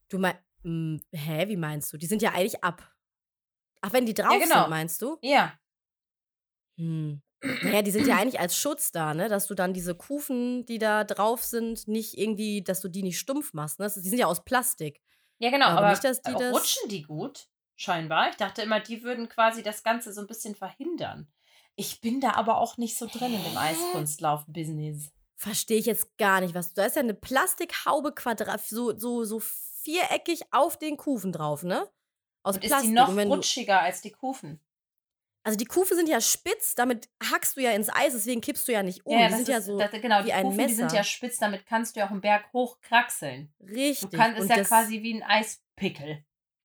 Du 0.10 0.20
meinst, 0.20 0.42
hä, 0.64 1.48
wie 1.48 1.58
meinst 1.58 1.94
du? 1.94 1.98
Die 1.98 2.06
sind 2.08 2.22
ja 2.22 2.32
eigentlich 2.32 2.64
ab. 2.64 2.94
Ach, 3.82 3.94
wenn 3.94 4.06
die 4.06 4.14
drauf 4.14 4.38
genau. 4.42 4.62
sind, 4.64 4.70
meinst 4.70 5.02
du? 5.02 5.18
Ja. 5.22 5.58
Hm. 6.78 7.22
Naja, 7.42 7.82
die 7.82 7.92
sind 7.92 8.06
ja 8.08 8.18
eigentlich 8.18 8.40
als 8.40 8.58
Schutz 8.58 8.92
da, 8.92 9.14
ne? 9.14 9.30
Dass 9.30 9.48
du 9.48 9.56
dann 9.56 9.74
diese 9.74 9.96
Kufen, 9.96 10.66
die 10.66 10.78
da 10.78 11.04
drauf 11.06 11.44
sind, 11.44 11.88
nicht 11.88 12.18
irgendwie, 12.18 12.62
dass 12.64 12.82
du 12.82 12.90
die 12.90 13.04
nicht 13.04 13.18
stumpf 13.18 13.54
machst. 13.54 13.80
Ne? 13.80 13.86
Die 13.96 14.10
sind 14.10 14.18
ja 14.20 14.26
aus 14.28 14.44
Plastik. 14.44 15.02
Ja, 15.38 15.50
genau, 15.50 15.68
Aber 15.68 15.78
aber 15.80 15.90
nicht, 15.92 16.04
dass 16.04 16.22
die 16.22 16.32
äh, 16.32 16.38
das- 16.38 16.54
rutschen 16.54 16.90
die 16.90 17.04
gut? 17.04 17.48
Scheinbar. 17.78 18.30
Ich 18.30 18.36
dachte 18.36 18.62
immer, 18.62 18.82
die 18.82 19.04
würden 19.04 19.30
quasi 19.30 19.64
das 19.64 19.84
Ganze 19.84 20.12
so 20.12 20.20
ein 20.20 20.28
bisschen 20.28 20.54
verhindern. 20.54 21.32
Ich 21.78 22.02
bin 22.02 22.20
da 22.20 22.34
aber 22.34 22.58
auch 22.58 22.76
nicht 22.78 22.98
so 22.98 23.06
drin 23.08 23.34
in 23.34 23.42
dem? 23.42 23.58
Eiskunstlauf-Business. 23.58 25.12
Verstehe 25.36 25.78
ich 25.78 25.86
jetzt 25.86 26.18
gar 26.18 26.42
nicht, 26.42 26.54
was 26.54 26.70
du. 26.74 26.82
Da 26.82 26.86
ist 26.88 26.98
ja 26.98 27.02
eine 27.02 27.14
Plastikhaube 27.14 28.14
quadrat, 28.14 28.60
so, 28.66 28.98
so, 28.98 29.24
so 29.24 29.40
viereckig 29.40 30.42
auf 30.52 30.78
den 30.78 30.98
Kufen 30.98 31.32
drauf, 31.32 31.64
ne? 31.64 31.88
Aus 32.44 32.56
Und 32.56 32.64
ist 32.66 32.70
Plastik. 32.70 32.90
die 32.90 32.94
noch 32.96 33.16
rutschiger 33.16 33.80
als 33.82 34.02
die 34.02 34.12
Kufen? 34.12 34.60
Also 35.44 35.58
die 35.58 35.66
Kufen 35.66 35.96
sind 35.96 36.10
ja 36.10 36.20
spitz, 36.22 36.76
damit 36.76 37.10
hackst 37.32 37.58
du 37.58 37.62
ja 37.62 37.72
ins 37.72 37.90
Eis, 37.90 38.14
deswegen 38.14 38.42
kippst 38.42 38.68
du 38.68 38.72
ja 38.74 38.84
nicht 38.84 39.06
um. 39.06 39.18
ja, 39.18 39.28
die 39.28 39.34
sind 39.36 39.48
ja 39.48 39.58
ist, 39.58 39.66
so 39.66 39.78
das, 39.78 39.92
genau, 39.92 40.20
wie 40.20 40.26
die 40.26 40.34
ein 40.34 40.44
Kufen, 40.44 40.68
die 40.68 40.74
sind 40.74 40.86
Messer. 40.86 40.98
ja 40.98 41.04
spitz, 41.04 41.38
damit 41.38 41.66
kannst 41.66 41.96
du 41.96 42.02
ja 42.02 42.08
auch 42.08 42.12
einen 42.12 42.22
Berg 42.22 42.52
hochkraxeln. 42.54 43.52
richtig. 43.62 44.10
Du 44.10 44.18
kannst, 44.18 44.40
ist 44.42 44.50
ja 44.50 44.64
quasi 44.64 45.02
wie 45.02 45.16
ein 45.16 45.24
Eispickel. 45.24 46.24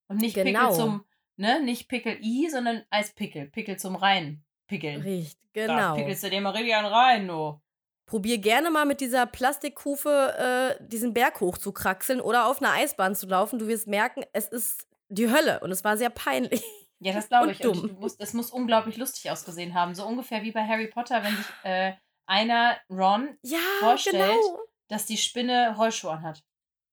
Und 0.09 0.19
nicht 0.21 0.35
Genau. 0.35 0.61
Pickel 0.69 0.75
zum, 0.77 1.05
ne, 1.37 1.63
nicht 1.63 1.89
Pickel 1.89 2.19
I, 2.23 2.49
sondern 2.51 2.85
Eispickel. 2.91 3.47
Pickel 3.47 3.79
zum 3.79 3.97
Reinpickeln. 3.97 5.01
Richtig, 5.03 5.39
Da 5.55 5.67
genau. 5.67 5.95
pickelst 5.97 6.25
du 6.25 6.31
dir 6.31 6.41
mal 6.41 6.51
richtig 6.51 6.75
an 6.75 6.87
rein, 6.87 7.29
du. 7.29 7.61
Probier 8.07 8.37
gerne 8.37 8.71
mal 8.71 8.85
mit 8.85 9.01
dieser 9.01 9.25
Plastikkufe 9.25 10.77
äh, 10.79 10.85
diesen 10.89 11.15
Berg 11.15 11.41
hoch 11.41 11.57
zu 11.57 11.73
kraxeln 11.73 12.21
oder 12.21 12.47
auf 12.49 12.61
einer 12.61 12.73
Eisbahn 12.73 13.15
zu 13.15 13.27
laufen. 13.27 13.59
Du 13.59 13.67
wirst 13.67 13.87
merken, 13.87 14.25
es 14.35 14.49
ist 14.49 14.87
die 15.09 15.31
Hölle 15.31 15.61
und 15.61 15.71
es 15.71 15.85
war 15.85 15.97
sehr 15.97 16.11
peinlich. 16.11 16.63
Ja, 17.05 17.13
das 17.13 17.29
glaube 17.29 17.49
Und 17.49 17.53
ich. 17.53 17.65
Und 17.67 17.77
dumm. 17.77 17.89
du 17.89 17.95
musst, 18.01 18.21
es 18.21 18.33
muss 18.33 18.51
unglaublich 18.51 18.97
lustig 18.97 19.31
ausgesehen 19.31 19.75
haben. 19.75 19.95
So 19.95 20.07
ungefähr 20.07 20.43
wie 20.43 20.53
bei 20.53 20.67
Harry 20.67 20.87
Potter, 20.89 21.23
wenn 21.23 21.37
sich 21.37 21.47
äh, 21.65 21.93
einer, 22.27 22.79
Ron, 22.89 23.37
Ja, 23.43 23.59
Vorstellt. 23.81 24.17
genau. 24.17 24.59
dass 24.89 25.05
die 25.07 25.17
Spinne 25.19 25.75
Rollschuhe 25.77 26.13
anhat. 26.13 26.43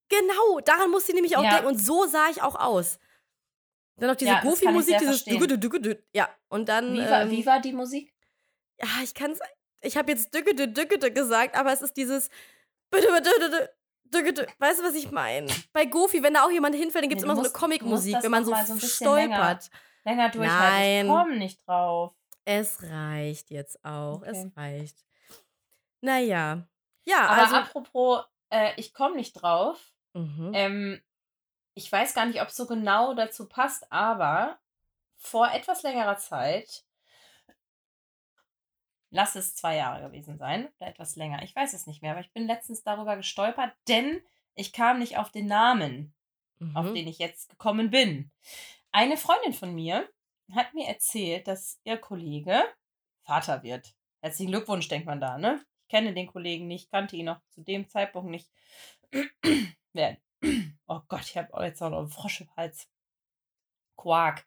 Genau, 0.10 0.60
daran 0.66 0.92
musste 0.92 1.12
ich 1.12 1.16
nämlich 1.16 1.38
auch 1.38 1.44
Ja. 1.44 1.52
denken. 1.52 1.68
Und 1.68 1.78
so 1.78 2.06
sah 2.08 2.28
ich 2.30 2.42
auch 2.42 2.56
aus. 2.56 3.00
Dann 3.98 4.10
noch 4.10 4.16
diese 4.18 4.32
Ja, 4.32 4.36
das 4.42 4.44
Goofy-Musik, 4.44 4.98
dieses. 4.98 5.24
Dügge, 5.24 5.48
Dügge, 5.48 5.80
Dügge. 5.80 6.04
Ja, 6.14 6.30
und 6.50 6.68
dann. 6.68 6.94
Wie, 6.94 7.00
war, 7.10 7.22
ähm, 7.22 7.32
wie 7.32 7.46
war 7.46 7.62
die 7.62 7.72
Musik? 7.72 8.14
Ja, 8.82 8.88
ich 9.04 9.14
kann 9.14 9.32
es. 9.32 9.40
Ich 9.82 9.96
habe 9.96 10.12
jetzt 10.12 10.34
Dügge, 10.34 10.54
Dügge 10.56 11.12
gesagt, 11.12 11.56
aber 11.56 11.72
es 11.72 11.82
ist 11.82 11.96
dieses. 11.96 12.30
Weißt 12.92 14.80
du, 14.80 14.84
was 14.84 14.96
ich 14.96 15.12
meine? 15.12 15.48
Bei 15.72 15.86
Goofy, 15.86 16.22
wenn 16.24 16.34
da 16.34 16.44
auch 16.44 16.52
jemand 16.52 16.76
hinfällt, 16.76 17.04
dann 17.04 17.10
gibt 17.10 17.22
es 17.22 17.26
Nee, 17.26 17.32
immer 17.32 17.42
du 17.42 17.48
so 17.50 17.50
eine 17.50 17.50
musst- 17.50 17.54
musst 17.54 17.62
Comic-Musik, 17.62 18.14
das 18.16 18.24
wenn 18.24 18.32
man 18.32 18.44
so, 18.46 18.54
so 18.54 18.74
bisschen 18.76 19.14
länger- 19.14 19.36
stolpert. 19.36 19.70
Länger 20.04 20.30
durchhalten. 20.30 20.78
Nein. 20.78 21.06
Ich 21.06 21.12
komme 21.12 21.38
nicht 21.38 21.68
drauf. 21.68 22.14
Es 22.46 22.82
reicht 22.84 23.52
jetzt 23.52 23.84
auch. 23.86 24.18
Okay. 24.22 24.30
Es 24.32 24.58
reicht. 24.58 25.06
Naja. 26.02 26.68
Ja, 27.06 27.28
Aber 27.28 27.42
also. 27.44 27.56
apropos, 27.56 28.26
äh, 28.50 28.74
ich 28.78 28.94
komme 28.94 29.16
nicht 29.16 29.34
drauf. 29.34 29.94
Mhm. 30.14 30.52
Ähm, 30.54 31.02
ich 31.74 31.92
weiß 31.92 32.14
gar 32.14 32.26
nicht, 32.26 32.42
ob 32.42 32.48
es 32.50 32.56
so 32.56 32.66
genau 32.68 33.14
dazu 33.14 33.48
passt, 33.48 33.92
aber 33.92 34.58
vor 35.18 35.52
etwas 35.52 35.84
längerer 35.84 36.18
Zeit, 36.18 36.84
lass 39.12 39.36
es 39.36 39.56
zwei 39.56 39.76
Jahre 39.78 40.02
gewesen 40.08 40.38
sein 40.38 40.68
oder 40.80 40.90
etwas 40.90 41.16
länger, 41.16 41.44
ich 41.44 41.56
weiß 41.56 41.74
es 41.74 41.86
nicht 41.88 42.02
mehr, 42.02 42.12
aber 42.12 42.22
ich 42.22 42.32
bin 42.34 42.48
letztens 42.48 42.84
darüber 42.84 43.16
gestolpert, 43.16 43.74
denn 43.88 44.22
ich 44.56 44.74
kam 44.74 45.00
nicht 45.00 45.18
auf 45.18 45.32
den 45.32 45.46
Namen, 45.48 46.14
auf 46.74 46.88
Mhm. 46.88 46.96
den 46.96 47.08
ich 47.08 47.20
jetzt 47.20 47.50
gekommen 47.50 47.90
bin. 47.90 48.32
Eine 48.94 49.16
Freundin 49.16 49.54
von 49.54 49.74
mir 49.74 50.10
hat 50.52 50.74
mir 50.74 50.88
erzählt, 50.88 51.48
dass 51.48 51.80
ihr 51.86 51.98
Kollege 51.98 52.62
Vater 53.22 53.64
wird. 53.64 53.96
Herzlichen 54.20 54.52
Glückwunsch, 54.52 54.90
denkt 54.90 55.08
man 55.08 55.22
da, 55.22 55.38
ne? 55.38 55.66
Ich 55.84 55.88
kenne 55.88 56.14
den 56.14 56.28
Kollegen 56.28 56.68
nicht, 56.68 56.92
kannte 56.92 57.16
ihn 57.16 57.30
auch 57.30 57.40
zu 57.50 57.62
dem 57.62 57.88
Zeitpunkt 57.88 58.30
nicht. 58.30 58.50
Oh 60.88 61.00
Gott, 61.08 61.22
ich 61.22 61.38
habe 61.38 61.64
jetzt 61.64 61.82
auch 61.82 61.90
noch 61.90 62.00
einen 62.00 62.10
Frosch 62.10 62.42
im 62.42 62.54
Hals. 62.58 62.90
Quark. 63.96 64.46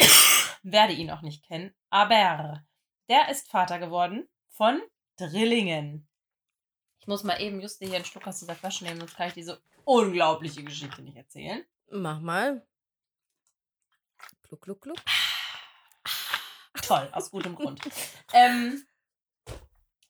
Werde 0.62 0.94
ihn 0.94 1.10
auch 1.10 1.22
nicht 1.22 1.44
kennen. 1.44 1.72
Aber 1.90 2.64
der 3.08 3.28
ist 3.28 3.48
Vater 3.48 3.78
geworden 3.78 4.28
von 4.48 4.80
Drillingen. 5.16 6.08
Ich 6.98 7.06
muss 7.06 7.22
mal 7.22 7.40
eben 7.40 7.60
just 7.60 7.78
hier 7.78 7.94
einen 7.94 8.04
Schluck 8.04 8.26
aus 8.26 8.40
dieser 8.40 8.56
Flasche 8.56 8.84
nehmen, 8.84 8.98
sonst 8.98 9.16
kann 9.16 9.28
ich 9.28 9.34
diese 9.34 9.62
unglaubliche 9.84 10.64
Geschichte 10.64 11.02
nicht 11.02 11.16
erzählen. 11.16 11.64
Mach 11.90 12.20
mal. 12.20 12.66
Gluck, 14.48 14.62
gluck, 14.62 14.80
gluck. 14.80 14.98
Toll, 16.82 17.08
aus 17.12 17.30
gutem 17.30 17.54
Grund. 17.54 17.80
Ähm, 18.32 18.86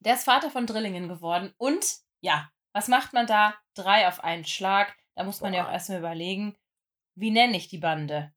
der 0.00 0.14
ist 0.14 0.24
Vater 0.24 0.50
von 0.50 0.66
Drillingen 0.66 1.08
geworden 1.08 1.52
und 1.58 1.84
ja, 2.20 2.50
was 2.72 2.88
macht 2.88 3.12
man 3.12 3.26
da? 3.26 3.54
Drei 3.74 4.06
auf 4.06 4.22
einen 4.22 4.44
Schlag. 4.44 4.96
Da 5.16 5.24
muss 5.24 5.40
man 5.40 5.52
ja 5.52 5.62
auch 5.62 5.66
Boah. 5.66 5.72
erstmal 5.72 5.98
überlegen, 5.98 6.56
wie 7.16 7.30
nenne 7.32 7.56
ich 7.56 7.68
die 7.68 7.78
Bande? 7.78 8.32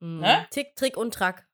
Mhm. 0.00 0.20
Ne? 0.20 0.46
Tick, 0.50 0.74
Trick 0.76 0.96
und 0.96 1.12
Track. 1.12 1.46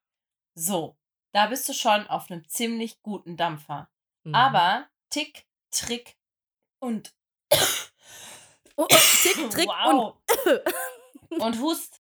So, 0.54 0.96
da 1.32 1.46
bist 1.46 1.68
du 1.68 1.72
schon 1.72 2.06
auf 2.06 2.30
einem 2.30 2.46
ziemlich 2.48 3.02
guten 3.02 3.36
Dampfer. 3.36 3.90
Mhm. 4.22 4.34
Aber 4.34 4.88
Tick, 5.10 5.46
Trick 5.70 6.16
und 6.78 7.14
Oh, 8.76 8.84
oh, 8.84 8.96
Tick, 9.22 9.50
Trick 9.50 9.68
wow. 9.68 10.16
und 11.30 11.60
Hust. 11.60 12.01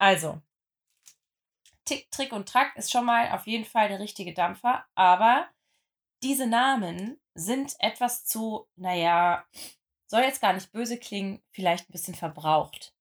Also, 0.00 0.40
Tick, 1.84 2.10
Trick 2.10 2.32
und 2.32 2.48
Track 2.48 2.74
ist 2.76 2.90
schon 2.90 3.04
mal 3.04 3.30
auf 3.32 3.46
jeden 3.46 3.64
Fall 3.64 3.88
der 3.88 4.00
richtige 4.00 4.32
Dampfer, 4.32 4.86
aber 4.94 5.48
diese 6.22 6.46
Namen 6.46 7.20
sind 7.34 7.74
etwas 7.80 8.24
zu, 8.24 8.66
naja, 8.76 9.44
soll 10.06 10.22
jetzt 10.22 10.40
gar 10.40 10.52
nicht 10.54 10.72
böse 10.72 10.98
klingen, 10.98 11.42
vielleicht 11.50 11.88
ein 11.88 11.92
bisschen 11.92 12.14
verbraucht. 12.14 12.94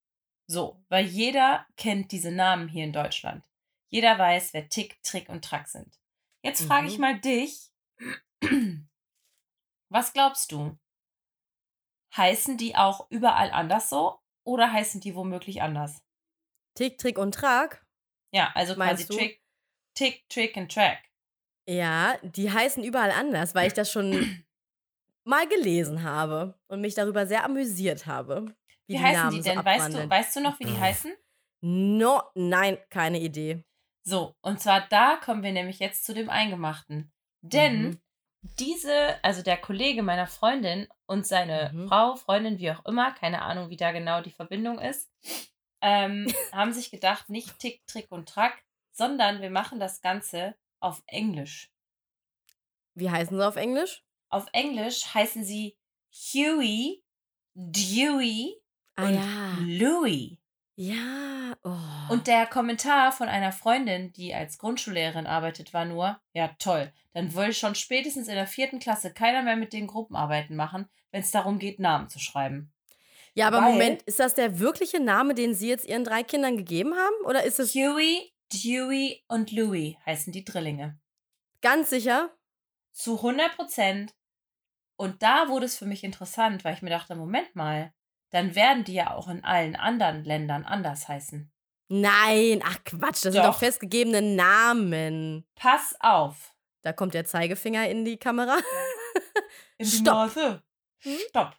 So, 0.47 0.83
weil 0.89 1.05
jeder 1.05 1.65
kennt 1.77 2.11
diese 2.11 2.31
Namen 2.31 2.67
hier 2.67 2.83
in 2.83 2.93
Deutschland. 2.93 3.43
Jeder 3.87 4.17
weiß, 4.17 4.53
wer 4.53 4.67
Tick, 4.69 5.01
Trick 5.03 5.29
und 5.29 5.45
Track 5.45 5.67
sind. 5.67 5.99
Jetzt 6.43 6.65
frage 6.65 6.87
ich 6.87 6.97
Mhm. 6.97 7.01
mal 7.01 7.19
dich, 7.19 7.71
was 9.89 10.13
glaubst 10.13 10.51
du? 10.51 10.77
Heißen 12.17 12.57
die 12.57 12.75
auch 12.75 13.09
überall 13.09 13.51
anders 13.51 13.89
so 13.89 14.19
oder 14.43 14.71
heißen 14.73 15.01
die 15.01 15.15
womöglich 15.15 15.61
anders? 15.61 16.03
Tick, 16.79 16.97
Trick 16.97 17.17
und 17.17 17.33
Track. 17.35 17.85
Ja, 18.33 18.51
also 18.55 18.73
Meinst 18.77 19.09
quasi 19.09 19.13
du? 19.13 19.17
Trick, 19.17 19.41
Tick, 19.95 20.29
Trick 20.29 20.55
and 20.55 20.71
Track. 20.73 20.99
Ja, 21.67 22.15
die 22.23 22.49
heißen 22.49 22.81
überall 22.85 23.11
anders, 23.11 23.53
weil 23.53 23.67
ich 23.67 23.73
das 23.73 23.91
schon 23.91 24.45
mal 25.25 25.45
gelesen 25.49 26.03
habe 26.03 26.57
und 26.69 26.79
mich 26.79 26.95
darüber 26.95 27.27
sehr 27.27 27.43
amüsiert 27.43 28.05
habe. 28.05 28.55
Wie, 28.87 28.93
die 28.93 28.99
heißen 28.99 29.13
Namen 29.13 29.35
die 29.35 29.41
so 29.43 29.49
denn? 29.49 29.65
weißt 29.65 29.93
du, 29.93 30.09
weißt 30.09 30.35
du 30.37 30.39
noch, 30.39 30.57
wie 30.61 30.65
die 30.67 30.79
heißen? 30.79 31.13
No, 31.59 32.21
nein, 32.35 32.77
keine 32.89 33.19
Idee. 33.19 33.65
So, 34.05 34.37
und 34.41 34.61
zwar 34.61 34.87
da 34.87 35.17
kommen 35.17 35.43
wir 35.43 35.51
nämlich 35.51 35.79
jetzt 35.79 36.05
zu 36.05 36.13
dem 36.13 36.29
Eingemachten. 36.29 37.11
Denn 37.41 37.81
Mhm. 37.87 38.01
diese, 38.57 39.21
also 39.21 39.41
der 39.41 39.57
Kollege 39.57 40.01
meiner 40.01 40.27
Freundin 40.27 40.87
und 41.07 41.27
seine 41.27 41.71
Mhm. 41.73 41.89
Frau, 41.89 42.15
Freundin, 42.15 42.57
wie 42.57 42.71
auch 42.71 42.85
immer, 42.85 43.11
keine 43.11 43.41
Ahnung, 43.41 43.69
wie 43.69 43.75
da 43.75 43.91
genau 43.91 44.21
die 44.21 44.31
Verbindung 44.31 44.79
ist, 44.79 45.11
ähm, 45.81 46.27
haben 46.51 46.73
sich 46.73 46.91
gedacht, 46.91 47.29
nicht 47.29 47.59
Tick, 47.59 47.85
Trick 47.87 48.11
und 48.11 48.29
Track, 48.29 48.63
sondern 48.91 49.41
wir 49.41 49.49
machen 49.49 49.79
das 49.79 50.01
Ganze 50.01 50.55
auf 50.79 51.01
Englisch. 51.07 51.71
Wie 52.95 53.09
heißen 53.09 53.37
sie 53.37 53.47
auf 53.47 53.55
Englisch? 53.55 54.03
Auf 54.29 54.47
Englisch 54.53 55.13
heißen 55.13 55.43
sie 55.43 55.77
Huey, 56.11 57.03
Dewey 57.53 58.59
Ah 58.99 59.07
und 59.07 59.15
ja. 59.15 59.57
Louie. 59.61 60.39
Ja. 60.75 61.55
Oh. 61.63 62.13
Und 62.13 62.27
der 62.27 62.45
Kommentar 62.45 63.11
von 63.11 63.27
einer 63.27 63.51
Freundin, 63.51 64.13
die 64.13 64.33
als 64.33 64.57
Grundschullehrerin 64.57 65.27
arbeitet, 65.27 65.73
war 65.73 65.85
nur, 65.85 66.19
ja 66.33 66.49
toll, 66.59 66.93
dann 67.13 67.33
will 67.33 67.53
schon 67.53 67.75
spätestens 67.75 68.27
in 68.27 68.35
der 68.35 68.47
vierten 68.47 68.79
Klasse 68.79 69.13
keiner 69.13 69.43
mehr 69.43 69.57
mit 69.57 69.73
den 69.73 69.87
Gruppenarbeiten 69.87 70.55
machen, 70.55 70.87
wenn 71.11 71.21
es 71.21 71.31
darum 71.31 71.59
geht, 71.59 71.79
Namen 71.79 72.09
zu 72.09 72.19
schreiben. 72.19 72.71
Ja, 73.39 73.47
aber 73.47 73.57
weil- 73.61 73.71
Moment, 73.71 74.01
ist 74.03 74.19
das 74.19 74.35
der 74.35 74.59
wirkliche 74.59 74.99
Name, 74.99 75.33
den 75.33 75.53
Sie 75.53 75.69
jetzt 75.69 75.85
Ihren 75.85 76.03
drei 76.03 76.23
Kindern 76.23 76.57
gegeben 76.57 76.93
haben? 76.95 77.25
Oder 77.25 77.43
ist 77.43 77.59
es 77.59 77.73
Huey, 77.73 78.31
Dewey 78.53 79.23
und 79.27 79.51
Louie 79.51 79.97
heißen 80.05 80.31
die 80.33 80.43
Drillinge. 80.45 80.99
ganz 81.61 81.89
sicher? 81.89 82.31
Zu 82.93 83.17
100 83.21 83.55
Prozent. 83.55 84.13
Und 84.97 85.21
da 85.23 85.47
wurde 85.49 85.65
es 85.65 85.77
für 85.77 85.85
mich 85.85 86.03
interessant, 86.03 86.63
weil 86.63 86.73
ich 86.73 86.81
mir 86.81 86.89
dachte, 86.89 87.15
Moment 87.15 87.55
mal, 87.55 87.93
dann 88.31 88.55
werden 88.55 88.83
die 88.83 88.93
ja 88.93 89.13
auch 89.13 89.27
in 89.27 89.43
allen 89.43 89.75
anderen 89.75 90.23
Ländern 90.23 90.65
anders 90.65 91.07
heißen. 91.07 91.51
Nein, 91.89 92.61
ach 92.63 92.83
Quatsch, 92.85 93.23
das 93.25 93.33
sind 93.33 93.37
Doch. 93.37 93.51
doch 93.53 93.59
festgegebene 93.59 94.21
Namen. 94.21 95.45
Pass 95.55 95.95
auf. 95.99 96.53
Da 96.81 96.93
kommt 96.93 97.13
der 97.13 97.25
Zeigefinger 97.25 97.89
in 97.89 98.05
die 98.05 98.17
Kamera. 98.17 98.57
In 99.77 99.85
die 99.85 99.91
Stopp. 99.91 100.35
Nase. 100.35 100.63
Hm? 101.03 101.17
Stopp. 101.29 101.55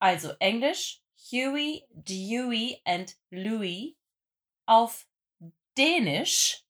Also 0.00 0.32
Englisch 0.40 1.02
Huey, 1.30 1.86
Dewey 1.90 2.80
and 2.84 3.14
Louie. 3.30 3.96
Auf 4.66 5.06
Dänisch 5.76 6.64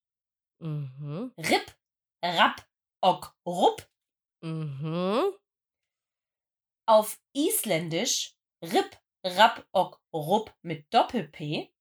Mhm. 0.63 1.33
Rip, 1.39 1.75
Rap, 2.23 2.69
Ok, 3.03 3.35
Rupp. 3.47 3.89
Mhm. 4.43 5.33
Auf 6.87 7.19
Isländisch 7.33 8.37
Rip, 8.63 8.99
Rap, 9.25 9.67
Ok, 9.73 10.01
Rupp 10.13 10.55
mit 10.63 10.93
Doppel-P. 10.93 11.73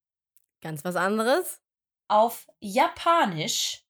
Ganz 0.62 0.84
was 0.86 0.95
anderes. 0.95 1.62
Auf 2.08 2.47
Japanisch 2.62 3.86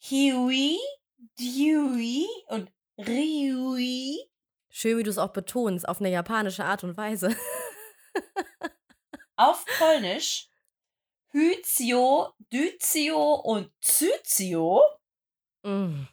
Huey, 0.00 0.78
Dewey 1.38 2.26
und 2.48 2.72
Ryui. 2.98 4.30
Schön, 4.80 4.96
wie 4.96 5.02
du 5.02 5.10
es 5.10 5.18
auch 5.18 5.32
betonst, 5.32 5.88
auf 5.88 5.98
eine 5.98 6.08
japanische 6.08 6.64
Art 6.64 6.84
und 6.84 6.96
Weise. 6.96 7.36
Auf 9.36 9.64
Polnisch 9.76 10.48
Hyzio, 11.32 12.32
Dyzio 12.52 13.34
und 13.34 13.72
Zyzio. 13.80 14.80
Mm. 15.64 16.04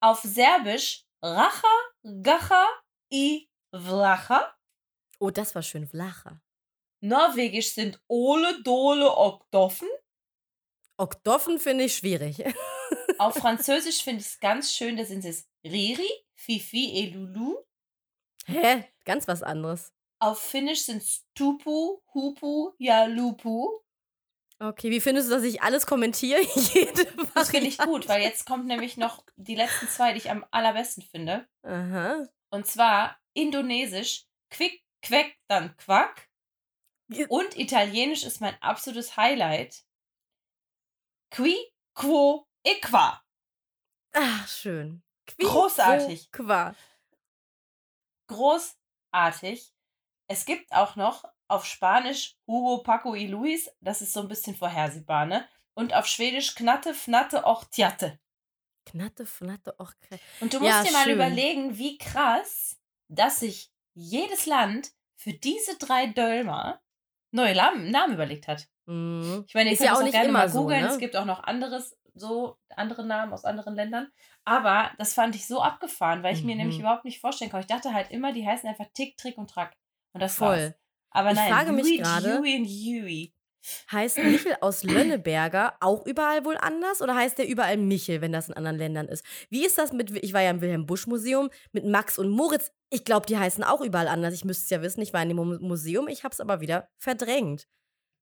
Auf 0.00 0.20
Serbisch 0.22 1.04
Racha, 1.22 1.76
Gacha 2.22 2.66
i 3.12 3.48
Vlacha. 3.72 4.52
Oh, 5.20 5.30
das 5.30 5.54
war 5.54 5.62
schön. 5.62 5.86
Vlacha. 5.86 6.40
Norwegisch 7.00 7.72
sind 7.72 8.02
Ole, 8.08 8.64
Dole, 8.64 9.16
Oktoffen. 9.16 9.88
Oktoffen 10.96 11.60
finde 11.60 11.84
ich 11.84 11.96
schwierig. 11.96 12.42
Auf 13.18 13.36
Französisch 13.36 14.02
finde 14.02 14.22
ich 14.22 14.26
es 14.26 14.40
ganz 14.40 14.72
schön, 14.72 14.96
da 14.96 15.04
sind 15.04 15.24
es 15.24 15.48
Riri, 15.62 16.10
Fifi 16.34 17.00
et 17.00 17.14
Lulu. 17.14 17.65
Hä? 18.46 18.84
Ganz 19.04 19.28
was 19.28 19.42
anderes. 19.42 19.92
Auf 20.18 20.40
Finnisch 20.40 20.84
sind 20.84 21.02
es 21.02 21.26
Tupu, 21.34 22.00
Hupu, 22.14 22.72
ja 22.78 23.04
Lupu. 23.04 23.80
Okay, 24.58 24.90
wie 24.90 25.00
findest 25.00 25.28
du, 25.28 25.34
dass 25.34 25.42
ich 25.42 25.62
alles 25.62 25.86
kommentiere? 25.86 26.40
Jede 26.54 27.06
Das 27.34 27.50
finde 27.50 27.66
ich 27.68 27.76
gut, 27.76 28.08
weil 28.08 28.22
jetzt 28.22 28.46
kommt 28.46 28.66
nämlich 28.66 28.96
noch 28.96 29.22
die 29.36 29.54
letzten 29.54 29.86
zwei, 29.88 30.12
die 30.12 30.18
ich 30.18 30.30
am 30.30 30.46
allerbesten 30.50 31.02
finde. 31.02 31.46
Aha. 31.62 32.26
Und 32.50 32.66
zwar 32.66 33.18
Indonesisch, 33.34 34.24
Quick, 34.50 34.82
Quack, 35.02 35.36
dann 35.48 35.76
Quack. 35.76 36.30
Und 37.28 37.56
Italienisch 37.56 38.24
ist 38.24 38.40
mein 38.40 38.60
absolutes 38.62 39.16
Highlight. 39.16 39.84
Qui, 41.30 41.56
quo, 41.94 42.48
equa. 42.64 43.22
Ach, 44.12 44.48
schön. 44.48 45.02
Qui, 45.26 45.44
Großartig. 45.44 46.30
quo, 46.32 46.44
Qua. 46.44 46.74
Großartig. 48.26 49.72
Es 50.28 50.44
gibt 50.44 50.72
auch 50.72 50.96
noch 50.96 51.24
auf 51.48 51.64
Spanisch 51.64 52.36
Hugo, 52.46 52.82
Paco 52.82 53.14
y 53.14 53.26
Luis. 53.26 53.70
Das 53.80 54.02
ist 54.02 54.12
so 54.12 54.20
ein 54.20 54.28
bisschen 54.28 54.56
vorhersehbar, 54.56 55.26
ne? 55.26 55.48
Und 55.74 55.94
auf 55.94 56.06
Schwedisch 56.06 56.54
Knatte, 56.54 56.94
Fnatte, 56.94 57.44
och, 57.44 57.64
Tjatte. 57.70 58.18
Knatte, 58.86 59.26
fnatte, 59.26 59.74
och, 59.78 59.92
kre- 60.08 60.20
Und 60.40 60.54
du 60.54 60.60
musst 60.60 60.70
Ja, 60.70 60.82
dir 60.84 60.92
mal 60.92 61.04
schön. 61.04 61.14
überlegen, 61.14 61.76
wie 61.76 61.98
krass, 61.98 62.76
dass 63.08 63.40
sich 63.40 63.70
jedes 63.94 64.46
Land 64.46 64.92
für 65.16 65.32
diese 65.32 65.76
drei 65.76 66.06
Dölmer 66.06 66.80
neue 67.32 67.54
Namen 67.56 68.14
überlegt 68.14 68.46
hat. 68.48 68.68
Mhm. 68.86 69.44
Ich 69.48 69.54
meine, 69.54 69.70
ihr 69.70 69.72
Ist 69.72 69.78
könnt 69.80 69.88
ja 69.88 69.94
auch 69.94 69.98
auch 69.98 70.04
nicht 70.04 70.12
gerne 70.12 70.28
immer 70.28 70.38
mal 70.40 70.48
so, 70.48 70.60
googeln. 70.62 70.82
ne? 70.82 70.88
Es 70.88 70.98
gibt 70.98 71.16
auch 71.16 71.24
noch 71.24 71.42
anderes, 71.42 71.96
so 72.18 72.56
andere 72.74 73.04
Namen 73.06 73.32
aus 73.32 73.44
anderen 73.44 73.74
Ländern. 73.74 74.08
Aber 74.44 74.90
das 74.98 75.14
fand 75.14 75.34
ich 75.36 75.46
so 75.46 75.60
abgefahren, 75.60 76.22
weil 76.22 76.34
ich 76.34 76.42
mir 76.42 76.52
Mhm. 76.54 76.62
nämlich 76.62 76.78
überhaupt 76.80 77.04
nicht 77.04 77.20
vorstellen 77.20 77.50
kann. 77.50 77.60
Ich 77.60 77.66
dachte 77.66 77.92
halt 77.94 78.10
immer, 78.10 78.32
die 78.32 78.46
heißen 78.46 78.68
einfach 78.68 78.86
Tick, 78.94 79.16
Trick 79.16 79.36
und 79.38 79.50
Track. 79.50 79.74
Und 80.12 80.20
das 80.22 80.36
Voll. 80.36 80.48
war's. 80.56 80.74
Aber 81.10 81.30
Ich 81.30 81.36
nein, 81.36 81.52
frage 81.52 81.72
mich 81.72 81.84
Louis, 81.86 82.00
gerade- 82.00 82.36
Dewey 82.38 82.56
und 82.58 82.66
Huey. 82.66 83.32
Heißt 83.90 84.18
Michel 84.18 84.56
aus 84.60 84.84
Lönneberger 84.84 85.76
auch 85.80 86.06
überall 86.06 86.44
wohl 86.44 86.56
anders 86.56 87.02
oder 87.02 87.16
heißt 87.16 87.36
der 87.38 87.48
überall 87.48 87.76
Michel, 87.76 88.20
wenn 88.20 88.30
das 88.32 88.48
in 88.48 88.54
anderen 88.54 88.76
Ländern 88.78 89.08
ist? 89.08 89.24
Wie 89.50 89.64
ist 89.66 89.76
das 89.76 89.92
mit, 89.92 90.10
ich 90.22 90.32
war 90.32 90.40
ja 90.42 90.50
im 90.50 90.60
Wilhelm 90.60 90.86
Busch 90.86 91.06
Museum, 91.08 91.50
mit 91.72 91.84
Max 91.84 92.16
und 92.18 92.28
Moritz? 92.30 92.70
Ich 92.90 93.04
glaube, 93.04 93.26
die 93.26 93.36
heißen 93.36 93.64
auch 93.64 93.80
überall 93.80 94.06
anders. 94.08 94.34
Ich 94.34 94.44
müsste 94.44 94.62
es 94.64 94.70
ja 94.70 94.82
wissen, 94.82 95.00
ich 95.02 95.12
war 95.12 95.20
in 95.22 95.28
dem 95.30 95.36
Mu- 95.38 95.58
Museum, 95.58 96.06
ich 96.06 96.22
habe 96.22 96.32
es 96.32 96.40
aber 96.40 96.60
wieder 96.60 96.88
verdrängt. 96.98 97.66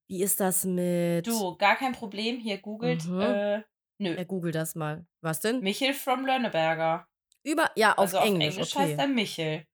Wie 0.07 0.23
ist 0.23 0.39
das 0.39 0.65
mit. 0.65 1.27
Du, 1.27 1.55
gar 1.57 1.75
kein 1.75 1.91
Problem. 1.93 2.39
Hier 2.39 2.57
googelt. 2.59 3.05
Mhm. 3.05 3.21
Äh, 3.21 3.63
nö. 3.97 4.15
Ja, 4.15 4.23
google 4.23 4.51
das 4.51 4.75
mal. 4.75 5.05
Was 5.21 5.41
denn? 5.41 5.61
Michel 5.61 5.93
from 5.93 6.25
Lönneberger. 6.25 7.07
Über, 7.43 7.71
ja, 7.75 7.91
auf 7.93 7.99
also 7.99 8.19
auf 8.19 8.25
Englisch, 8.25 8.55
Englisch 8.55 8.75
okay. 8.75 8.85
heißt 8.89 8.99
er 8.99 9.07
Michel. 9.07 9.67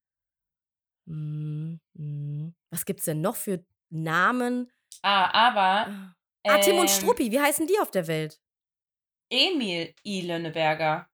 Mm, 1.06 1.76
mm. 1.94 2.54
Was 2.70 2.86
gibt's 2.86 3.06
denn 3.06 3.22
noch 3.22 3.36
für 3.36 3.64
Namen? 3.90 4.72
Ah, 5.02 5.48
aber 5.48 6.14
Ah, 6.48 6.58
Tim 6.58 6.78
und 6.78 6.82
ähm, 6.82 6.88
Struppi, 6.88 7.32
wie 7.32 7.40
heißen 7.40 7.68
die 7.68 7.80
auf 7.80 7.92
der 7.92 8.08
Welt? 8.08 8.40
Emil 9.30 9.94
I. 10.06 10.22
Lönneberger 10.22 11.08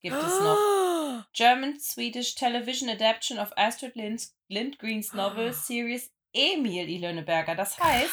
gibt 0.00 0.16
es 0.16 0.40
noch. 0.40 1.26
German 1.32 1.78
Swedish 1.80 2.34
Television 2.36 2.88
Adaptation 2.88 3.38
of 3.38 3.52
Astrid 3.56 3.96
Lind 3.96 4.28
Lindgrens 4.48 5.12
Novel 5.12 5.52
Series 5.52 6.12
Emil 6.32 6.88
I. 6.88 6.98
Lönneberger. 6.98 7.54
Das 7.54 7.78
heißt, 7.78 8.12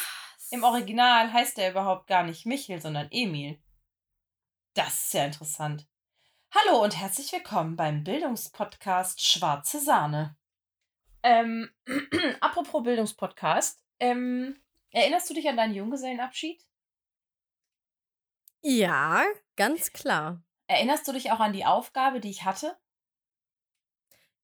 im 0.51 0.63
Original 0.63 1.31
heißt 1.31 1.59
er 1.59 1.71
überhaupt 1.71 2.07
gar 2.07 2.23
nicht 2.23 2.45
Michel, 2.45 2.81
sondern 2.81 3.07
Emil. 3.11 3.59
Das 4.75 4.89
ist 4.89 5.11
sehr 5.11 5.25
interessant. 5.25 5.87
Hallo 6.53 6.83
und 6.83 6.99
herzlich 6.99 7.31
willkommen 7.31 7.77
beim 7.77 8.03
Bildungspodcast 8.03 9.21
Schwarze 9.21 9.79
Sahne. 9.79 10.35
Ähm, 11.23 11.73
apropos 12.41 12.83
Bildungspodcast, 12.83 13.81
ähm, 14.01 14.61
erinnerst 14.91 15.29
du 15.29 15.33
dich 15.33 15.47
an 15.47 15.55
deinen 15.55 15.73
Junggesellenabschied? 15.73 16.61
Ja, 18.63 19.23
ganz 19.55 19.93
klar. 19.93 20.43
Erinnerst 20.67 21.07
du 21.07 21.13
dich 21.13 21.31
auch 21.31 21.39
an 21.39 21.53
die 21.53 21.65
Aufgabe, 21.65 22.19
die 22.19 22.29
ich 22.31 22.43
hatte? 22.43 22.77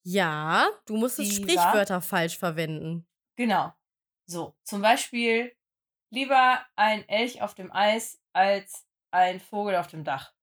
Ja, 0.04 0.70
du 0.86 0.96
musstest 0.96 1.40
Die 1.40 1.42
war- 1.58 1.64
Sprichwörter 1.64 2.02
falsch 2.02 2.38
verwenden. 2.38 3.06
Genau. 3.36 3.74
So, 4.28 4.56
zum 4.64 4.82
Beispiel 4.82 5.54
lieber 6.10 6.66
ein 6.78 7.06
Elch 7.10 7.42
auf 7.42 7.54
dem 7.54 7.70
Eis 7.72 8.22
als 8.32 8.88
ein 9.12 9.40
Vogel 9.40 9.76
auf 9.76 9.88
dem 9.88 10.04
Dach. 10.04 10.34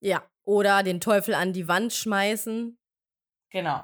Ja. 0.00 0.28
Oder 0.44 0.82
den 0.82 1.00
Teufel 1.00 1.34
an 1.34 1.52
die 1.52 1.68
Wand 1.68 1.92
schmeißen. 1.92 2.78
Genau. 3.50 3.82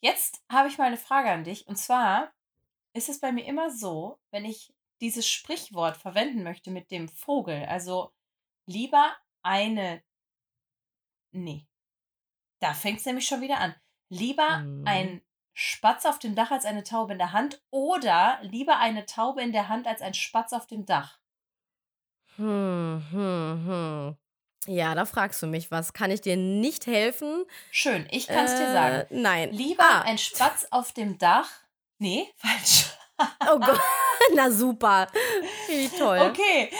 Jetzt 0.00 0.42
habe 0.50 0.68
ich 0.68 0.76
mal 0.78 0.86
eine 0.86 0.96
Frage 0.96 1.30
an 1.30 1.44
dich. 1.44 1.66
Und 1.68 1.76
zwar 1.76 2.32
ist 2.94 3.08
es 3.08 3.20
bei 3.20 3.30
mir 3.32 3.44
immer 3.46 3.70
so, 3.70 4.18
wenn 4.30 4.44
ich 4.44 4.74
dieses 5.00 5.28
Sprichwort 5.28 5.96
verwenden 5.96 6.42
möchte 6.42 6.70
mit 6.70 6.90
dem 6.90 7.08
Vogel, 7.08 7.64
also 7.66 8.12
lieber 8.66 9.14
eine. 9.42 10.02
Nee. 11.32 11.66
Da 12.60 12.74
fängt 12.74 13.00
es 13.00 13.06
nämlich 13.06 13.26
schon 13.26 13.40
wieder 13.40 13.58
an. 13.58 13.74
Lieber 14.08 14.58
Mhm. 14.58 14.86
ein 14.86 15.22
Spatz 15.52 16.06
auf 16.06 16.18
dem 16.18 16.34
Dach 16.34 16.50
als 16.50 16.64
eine 16.64 16.82
Taube 16.82 17.12
in 17.12 17.18
der 17.18 17.32
Hand 17.32 17.62
oder 17.70 18.38
lieber 18.42 18.78
eine 18.78 19.06
Taube 19.06 19.42
in 19.42 19.52
der 19.52 19.68
Hand 19.68 19.86
als 19.86 20.02
ein 20.02 20.14
Spatz 20.14 20.52
auf 20.52 20.66
dem 20.66 20.86
Dach. 20.86 21.20
Hm, 22.36 23.02
hm, 23.10 23.66
hm. 23.66 24.16
Ja, 24.66 24.94
da 24.94 25.04
fragst 25.04 25.42
du 25.42 25.46
mich 25.46 25.70
was. 25.70 25.92
Kann 25.92 26.10
ich 26.10 26.20
dir 26.22 26.36
nicht 26.36 26.86
helfen? 26.86 27.44
Schön, 27.70 28.06
ich 28.10 28.26
kann 28.26 28.46
es 28.46 28.54
dir 28.56 28.68
Äh, 28.68 28.72
sagen. 28.72 29.06
Nein. 29.10 29.52
Lieber 29.52 29.84
Ah, 29.84 30.00
ein 30.02 30.18
Spatz 30.18 30.66
auf 30.70 30.92
dem 30.92 31.18
Dach. 31.18 31.48
Nee, 31.98 32.28
falsch. 32.36 32.86
Oh 33.48 33.58
Gott. 33.60 33.80
Na 34.34 34.50
super. 34.50 35.06
Wie 35.68 35.88
toll. 35.88 36.18
Okay, 36.28 36.70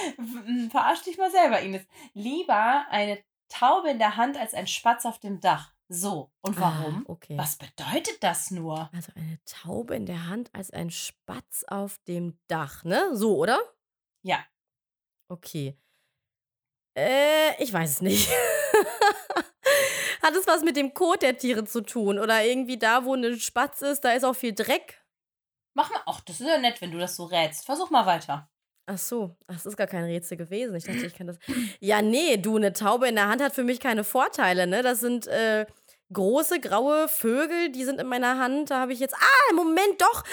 verarsch 0.70 1.02
dich 1.02 1.16
mal 1.16 1.30
selber, 1.30 1.60
Ines. 1.60 1.82
Lieber 2.14 2.84
eine 2.90 3.22
Taube 3.48 3.90
in 3.90 3.98
der 4.00 4.16
Hand 4.16 4.36
als 4.36 4.52
ein 4.54 4.66
Spatz 4.66 5.06
auf 5.06 5.20
dem 5.20 5.40
Dach. 5.40 5.70
So, 5.88 6.32
und 6.42 6.58
warum? 6.60 7.04
Ah, 7.06 7.12
okay. 7.12 7.38
Was 7.38 7.56
bedeutet 7.56 8.22
das 8.22 8.50
nur? 8.50 8.90
Also 8.92 9.12
eine 9.14 9.38
Taube 9.44 9.94
in 9.94 10.04
der 10.04 10.26
Hand 10.26 10.50
als 10.52 10.72
ein 10.72 10.90
Spatz 10.90 11.64
auf 11.68 11.98
dem 12.08 12.38
Dach, 12.48 12.82
ne? 12.82 13.10
So, 13.16 13.36
oder? 13.36 13.60
Ja, 14.22 14.44
Okay. 15.34 15.76
Äh, 16.96 17.60
ich 17.60 17.72
weiß 17.72 17.90
es 17.90 18.00
nicht. 18.02 18.30
Hat 20.22 20.34
es 20.36 20.46
was 20.46 20.62
mit 20.62 20.76
dem 20.76 20.94
Kot 20.94 21.22
der 21.22 21.36
Tiere 21.36 21.64
zu 21.64 21.80
tun? 21.80 22.20
Oder 22.20 22.44
irgendwie 22.44 22.78
da, 22.78 23.04
wo 23.04 23.14
ein 23.14 23.40
Spatz 23.40 23.82
ist, 23.82 24.02
da 24.04 24.12
ist 24.12 24.24
auch 24.24 24.36
viel 24.36 24.54
Dreck? 24.54 25.04
mach 25.74 25.90
mal. 25.90 26.00
Ach, 26.06 26.20
das 26.20 26.40
ist 26.40 26.46
ja 26.46 26.56
nett, 26.58 26.80
wenn 26.80 26.92
du 26.92 26.98
das 26.98 27.16
so 27.16 27.24
rätst. 27.24 27.66
Versuch 27.66 27.90
mal 27.90 28.06
weiter. 28.06 28.48
Ach 28.86 28.98
so, 28.98 29.36
das 29.48 29.66
ist 29.66 29.76
gar 29.76 29.86
kein 29.86 30.04
Rätsel 30.04 30.36
gewesen. 30.36 30.76
Ich 30.76 30.84
dachte, 30.84 31.06
ich 31.06 31.14
kann 31.14 31.26
das. 31.26 31.38
Ja, 31.80 32.00
nee, 32.00 32.36
du, 32.36 32.56
eine 32.56 32.72
Taube 32.72 33.08
in 33.08 33.16
der 33.16 33.28
Hand 33.28 33.42
hat 33.42 33.54
für 33.54 33.64
mich 33.64 33.80
keine 33.80 34.04
Vorteile, 34.04 34.66
ne? 34.66 34.82
Das 34.82 35.00
sind 35.00 35.26
äh, 35.26 35.66
große 36.14 36.60
graue 36.60 37.08
Vögel, 37.08 37.70
die 37.70 37.84
sind 37.84 38.00
in 38.00 38.06
meiner 38.06 38.38
Hand. 38.38 38.70
Da 38.70 38.80
habe 38.80 38.92
ich 38.94 39.00
jetzt. 39.00 39.14
Ah, 39.14 39.52
Moment, 39.54 40.00
doch! 40.00 40.24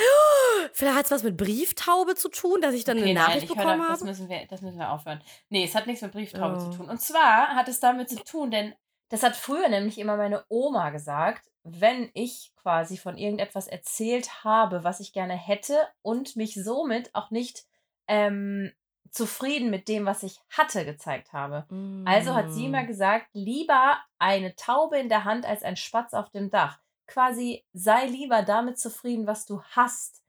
Vielleicht 0.74 0.98
hat 0.98 1.06
es 1.06 1.12
was 1.12 1.24
mit 1.24 1.36
Brieftaube 1.36 2.16
zu 2.16 2.30
tun, 2.30 2.62
dass 2.62 2.74
ich 2.74 2.86
dann 2.86 2.98
eine 2.98 3.06
Okay, 3.08 3.14
Nachricht 3.14 3.44
ich 3.44 3.50
hör 3.50 3.56
bekommen 3.58 3.80
da- 3.82 3.88
das 3.90 4.00
habe. 4.00 4.10
müssen, 4.10 4.30
wir, 4.30 4.46
das 4.48 4.62
müssen 4.62 4.78
wir 4.80 4.92
aufhören. 4.92 5.22
Nee, 5.50 5.66
es 5.66 5.76
hat 5.76 5.88
nichts 5.88 6.02
mit 6.02 6.14
Brieftaube 6.14 6.56
Oh. 6.58 6.72
zu 6.72 6.78
tun. 6.78 6.90
Und 6.90 7.02
zwar 7.02 7.50
hat 7.56 7.68
es 7.68 7.80
damit 7.82 8.10
zu 8.10 8.24
tun, 8.24 8.52
denn 8.52 8.74
das 9.10 9.24
hat 9.24 9.36
früher 9.36 9.68
nämlich 9.68 9.98
immer 9.98 10.16
meine 10.16 10.46
Oma 10.48 10.92
gesagt, 10.92 11.50
wenn 11.64 12.10
ich 12.14 12.54
quasi 12.56 12.98
von 12.98 13.18
irgendetwas 13.18 13.68
erzählt 13.68 14.44
habe, 14.44 14.84
was 14.84 15.00
ich 15.00 15.12
gerne 15.14 15.34
hätte 15.34 15.76
und 16.02 16.36
mich 16.36 16.56
somit 16.56 17.14
auch 17.14 17.30
nicht 17.32 17.66
ähm, 18.08 18.72
zufrieden 19.12 19.70
mit 19.70 19.88
dem, 19.88 20.06
was 20.06 20.24
ich 20.24 20.40
hatte, 20.50 20.86
gezeigt 20.86 21.34
habe. 21.34 21.66
Also 22.06 22.34
hat 22.34 22.52
sie 22.52 22.66
immer 22.66 22.84
Mm. 22.84 22.88
gesagt, 22.88 23.28
lieber 23.34 24.00
eine 24.20 24.56
Taube 24.56 24.98
in 25.00 25.10
der 25.10 25.26
Hand 25.26 25.46
als 25.46 25.64
ein 25.64 25.76
Spatz 25.76 26.14
auf 26.14 26.30
dem 26.30 26.50
Dach. 26.50 26.80
Quasi 27.08 27.66
sei 27.74 28.06
lieber 28.06 28.42
damit 28.44 28.80
zufrieden, 28.80 29.28
was 29.28 29.46
du 29.46 29.62
hast, 29.64 30.24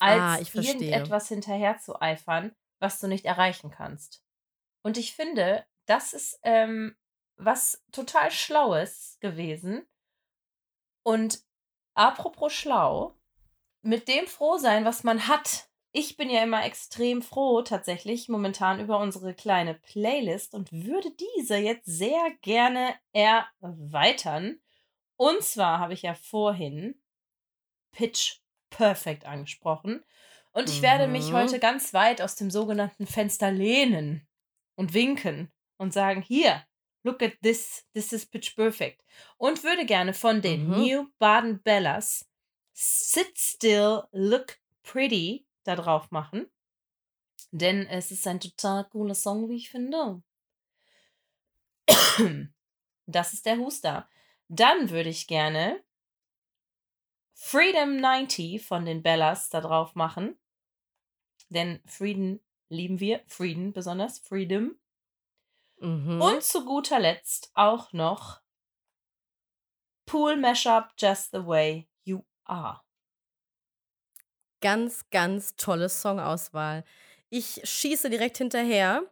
als 0.00 0.20
Ah, 0.20 0.38
irgendetwas 0.54 1.28
hinterher 1.28 1.78
zu 1.78 2.00
eifern, 2.00 2.56
was 2.80 2.98
du 2.98 3.06
nicht 3.06 3.24
erreichen 3.26 3.70
kannst. 3.70 4.22
Und 4.82 4.96
ich 4.96 5.14
finde, 5.14 5.64
das 5.86 6.12
ist 6.12 6.40
ähm, 6.42 6.96
was 7.36 7.84
total 7.92 8.30
Schlaues 8.30 9.18
gewesen. 9.20 9.86
Und 11.04 11.40
apropos 11.94 12.52
schlau, 12.52 13.14
mit 13.82 14.08
dem 14.08 14.26
Frohsein, 14.26 14.84
was 14.84 15.04
man 15.04 15.28
hat. 15.28 15.68
Ich 15.94 16.16
bin 16.16 16.30
ja 16.30 16.42
immer 16.42 16.64
extrem 16.64 17.20
froh 17.20 17.60
tatsächlich 17.62 18.28
momentan 18.28 18.80
über 18.80 18.98
unsere 18.98 19.34
kleine 19.34 19.74
Playlist 19.74 20.54
und 20.54 20.72
würde 20.72 21.10
diese 21.10 21.56
jetzt 21.56 21.84
sehr 21.84 22.30
gerne 22.40 22.94
erweitern. 23.12 24.58
Und 25.16 25.42
zwar 25.42 25.78
habe 25.80 25.92
ich 25.92 26.02
ja 26.02 26.14
vorhin 26.14 27.00
Pitch 27.92 28.38
Perfect 28.70 29.26
angesprochen. 29.26 30.02
Und 30.52 30.70
ich 30.70 30.80
werde 30.80 31.06
mich 31.08 31.30
Mhm. 31.30 31.36
heute 31.36 31.58
ganz 31.58 31.92
weit 31.92 32.22
aus 32.22 32.36
dem 32.36 32.50
sogenannten 32.50 33.06
Fenster 33.06 33.50
lehnen 33.50 34.26
und 34.76 34.94
winken 34.94 35.52
und 35.76 35.92
sagen, 35.92 36.22
hier, 36.22 36.66
look 37.02 37.22
at 37.22 37.34
this, 37.42 37.86
this 37.92 38.12
is 38.12 38.24
pitch 38.24 38.56
perfect. 38.56 39.02
Und 39.36 39.62
würde 39.62 39.84
gerne 39.84 40.14
von 40.14 40.40
den 40.40 40.68
Mhm. 40.68 40.80
New 40.80 41.06
Baden 41.18 41.62
Bellas 41.62 42.26
Sit 42.72 43.36
Still, 43.36 44.04
Look 44.12 44.58
Pretty 44.82 45.46
da 45.64 45.76
drauf 45.76 46.10
machen. 46.10 46.50
Denn 47.50 47.86
es 47.86 48.10
ist 48.10 48.26
ein 48.26 48.40
total 48.40 48.88
cooler 48.88 49.14
Song, 49.14 49.48
wie 49.48 49.56
ich 49.56 49.70
finde. 49.70 50.22
Das 53.06 53.32
ist 53.32 53.46
der 53.46 53.58
Huster. 53.58 54.08
Dann 54.48 54.90
würde 54.90 55.10
ich 55.10 55.26
gerne 55.26 55.82
Freedom 57.34 57.96
90 57.96 58.64
von 58.64 58.84
den 58.84 59.02
Bellas 59.02 59.48
da 59.48 59.60
drauf 59.60 59.94
machen. 59.94 60.38
Denn 61.48 61.82
Frieden 61.86 62.40
lieben 62.68 63.00
wir. 63.00 63.22
Frieden 63.26 63.72
besonders. 63.72 64.20
Freedom. 64.20 64.78
Mhm. 65.78 66.20
Und 66.20 66.42
zu 66.42 66.64
guter 66.64 67.00
Letzt 67.00 67.50
auch 67.54 67.92
noch 67.92 68.40
Pool 70.06 70.36
Mashup 70.36 70.92
Just 70.96 71.32
the 71.32 71.44
Way 71.44 71.88
You 72.04 72.22
Are. 72.44 72.82
Ganz, 74.62 75.10
ganz 75.10 75.56
tolle 75.56 75.88
Songauswahl. 75.90 76.84
Ich 77.30 77.60
schieße 77.64 78.08
direkt 78.10 78.38
hinterher, 78.38 79.02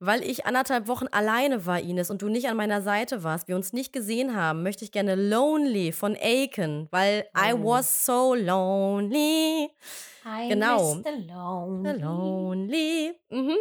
weil 0.00 0.22
ich 0.22 0.46
anderthalb 0.46 0.86
Wochen 0.86 1.06
alleine 1.08 1.66
war, 1.66 1.80
Ines, 1.80 2.10
und 2.10 2.22
du 2.22 2.28
nicht 2.28 2.46
an 2.48 2.56
meiner 2.56 2.82
Seite 2.82 3.24
warst, 3.24 3.48
wir 3.48 3.56
uns 3.56 3.72
nicht 3.72 3.92
gesehen 3.92 4.36
haben, 4.36 4.62
möchte 4.62 4.84
ich 4.84 4.92
gerne 4.92 5.16
Lonely 5.16 5.90
von 5.92 6.14
Aiken, 6.14 6.88
weil 6.92 7.26
I 7.36 7.54
Oh. 7.54 7.64
was 7.64 8.04
so 8.06 8.34
lonely. 8.34 9.70
I 10.24 10.48
Genau. 10.50 10.94
miss 10.94 11.04
the 11.04 11.26
lonely. 11.26 12.00
Lonely. 12.00 13.14
Mhm. 13.30 13.56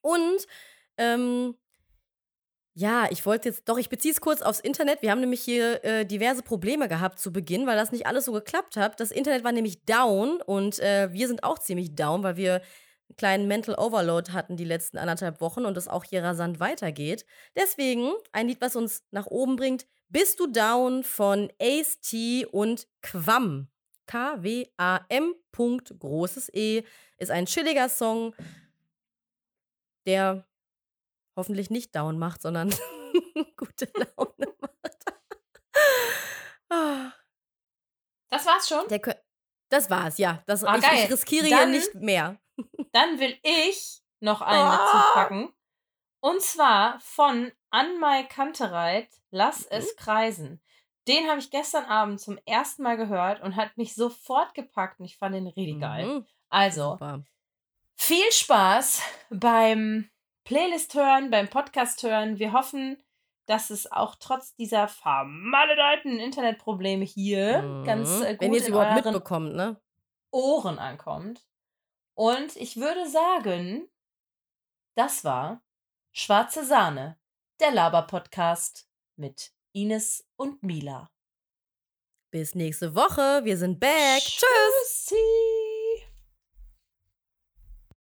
Und 0.00 0.46
ähm, 0.96 1.54
ja, 2.78 3.08
ich 3.10 3.26
wollte 3.26 3.48
jetzt, 3.48 3.68
doch, 3.68 3.76
ich 3.76 3.88
beziehe 3.88 4.12
es 4.12 4.20
kurz 4.20 4.40
aufs 4.40 4.60
Internet. 4.60 5.02
Wir 5.02 5.10
haben 5.10 5.18
nämlich 5.18 5.40
hier 5.40 5.84
äh, 5.84 6.06
diverse 6.06 6.44
Probleme 6.44 6.86
gehabt 6.86 7.18
zu 7.18 7.32
Beginn, 7.32 7.66
weil 7.66 7.76
das 7.76 7.90
nicht 7.90 8.06
alles 8.06 8.26
so 8.26 8.30
geklappt 8.30 8.76
hat. 8.76 9.00
Das 9.00 9.10
Internet 9.10 9.42
war 9.42 9.50
nämlich 9.50 9.84
down 9.84 10.40
und 10.40 10.78
äh, 10.78 11.12
wir 11.12 11.26
sind 11.26 11.42
auch 11.42 11.58
ziemlich 11.58 11.96
down, 11.96 12.22
weil 12.22 12.36
wir 12.36 12.54
einen 12.54 13.16
kleinen 13.16 13.48
Mental 13.48 13.74
Overload 13.74 14.30
hatten 14.30 14.56
die 14.56 14.64
letzten 14.64 14.96
anderthalb 14.96 15.40
Wochen 15.40 15.64
und 15.64 15.76
es 15.76 15.88
auch 15.88 16.04
hier 16.04 16.22
rasant 16.22 16.60
weitergeht. 16.60 17.26
Deswegen 17.56 18.12
ein 18.30 18.46
Lied, 18.46 18.60
was 18.60 18.76
uns 18.76 19.02
nach 19.10 19.26
oben 19.26 19.56
bringt. 19.56 19.84
Bist 20.08 20.38
du 20.38 20.46
down 20.46 21.02
von 21.02 21.50
Ace 21.60 21.98
T 21.98 22.46
und 22.46 22.86
Quam. 23.02 23.66
K-W-A-M. 24.06 25.34
Großes 25.52 26.54
E. 26.54 26.84
Ist 27.16 27.32
ein 27.32 27.46
chilliger 27.46 27.88
Song, 27.88 28.36
der 30.06 30.47
hoffentlich 31.38 31.70
nicht 31.70 31.94
down 31.94 32.18
macht, 32.18 32.42
sondern 32.42 32.68
gute 33.56 33.90
Laune 33.94 34.54
macht. 34.60 35.04
Ah, 36.70 37.12
Das 38.30 38.44
war's 38.46 38.68
schon. 38.68 38.84
das 39.70 39.90
war's, 39.90 40.18
ja. 40.18 40.42
Das, 40.46 40.64
Ah, 40.64 40.76
ich, 40.76 40.82
geil. 40.82 41.04
ich 41.04 41.10
riskiere 41.12 41.48
Dann- 41.48 41.70
hier 41.70 41.78
nicht 41.80 41.94
mehr. 41.94 42.38
Dann 42.92 43.18
will 43.20 43.38
ich 43.42 44.02
noch 44.20 44.42
einen 44.42 44.58
Ah. 44.60 44.76
dazu 44.76 45.14
packen. 45.14 45.52
Und 46.20 46.42
zwar 46.42 46.98
von 47.00 47.52
Anmai 47.70 48.24
Kantereit, 48.24 49.08
Lass 49.30 49.60
Mhm. 49.60 49.66
es 49.70 49.94
kreisen. 49.96 50.60
Den 51.06 51.28
habe 51.28 51.38
ich 51.38 51.50
gestern 51.50 51.84
Abend 51.84 52.20
zum 52.20 52.38
ersten 52.46 52.82
Mal 52.82 52.96
gehört 52.96 53.40
und 53.42 53.56
hat 53.56 53.76
mich 53.76 53.94
sofort 53.94 54.54
gepackt 54.54 54.98
und 55.00 55.06
ich 55.06 55.16
fand 55.16 55.34
den 55.34 55.46
richtig 55.46 55.80
geil. 55.80 56.06
Mhm, 56.06 56.26
Also, 56.50 56.92
super. 56.92 57.22
viel 57.96 58.30
Spaß 58.32 59.02
beim 59.30 60.10
Playlist 60.48 60.94
hören, 60.94 61.30
beim 61.30 61.48
Podcast 61.48 62.02
hören. 62.02 62.38
Wir 62.38 62.54
hoffen, 62.54 62.96
dass 63.44 63.68
es 63.68 63.92
auch 63.92 64.14
trotz 64.14 64.54
dieser 64.54 64.88
vermaledeiten 64.88 66.18
Internetprobleme 66.18 67.04
hier 67.04 67.82
ganz 67.84 68.08
Mhm. 68.20 68.24
äh, 68.24 68.30
gut 68.32 68.40
Wenn 68.40 68.54
ihr 68.54 68.60
es 68.62 68.68
überhaupt 68.68 68.94
mitbekommt, 69.04 69.54
ne? 69.54 69.78
Ohren 70.30 70.78
ankommt. 70.78 71.46
Und 72.14 72.56
ich 72.56 72.78
würde 72.78 73.06
sagen, 73.10 73.88
das 74.94 75.22
war 75.22 75.60
Schwarze 76.12 76.64
Sahne, 76.64 77.18
der 77.60 77.70
Laber-Podcast 77.70 78.88
mit 79.16 79.52
Ines 79.72 80.26
und 80.36 80.62
Mila. 80.62 81.10
Bis 82.30 82.54
nächste 82.54 82.94
Woche. 82.94 83.42
Wir 83.44 83.58
sind 83.58 83.78
back. 83.80 84.20
Tschüss. 84.22 85.08
Tschüssi. 85.08 85.67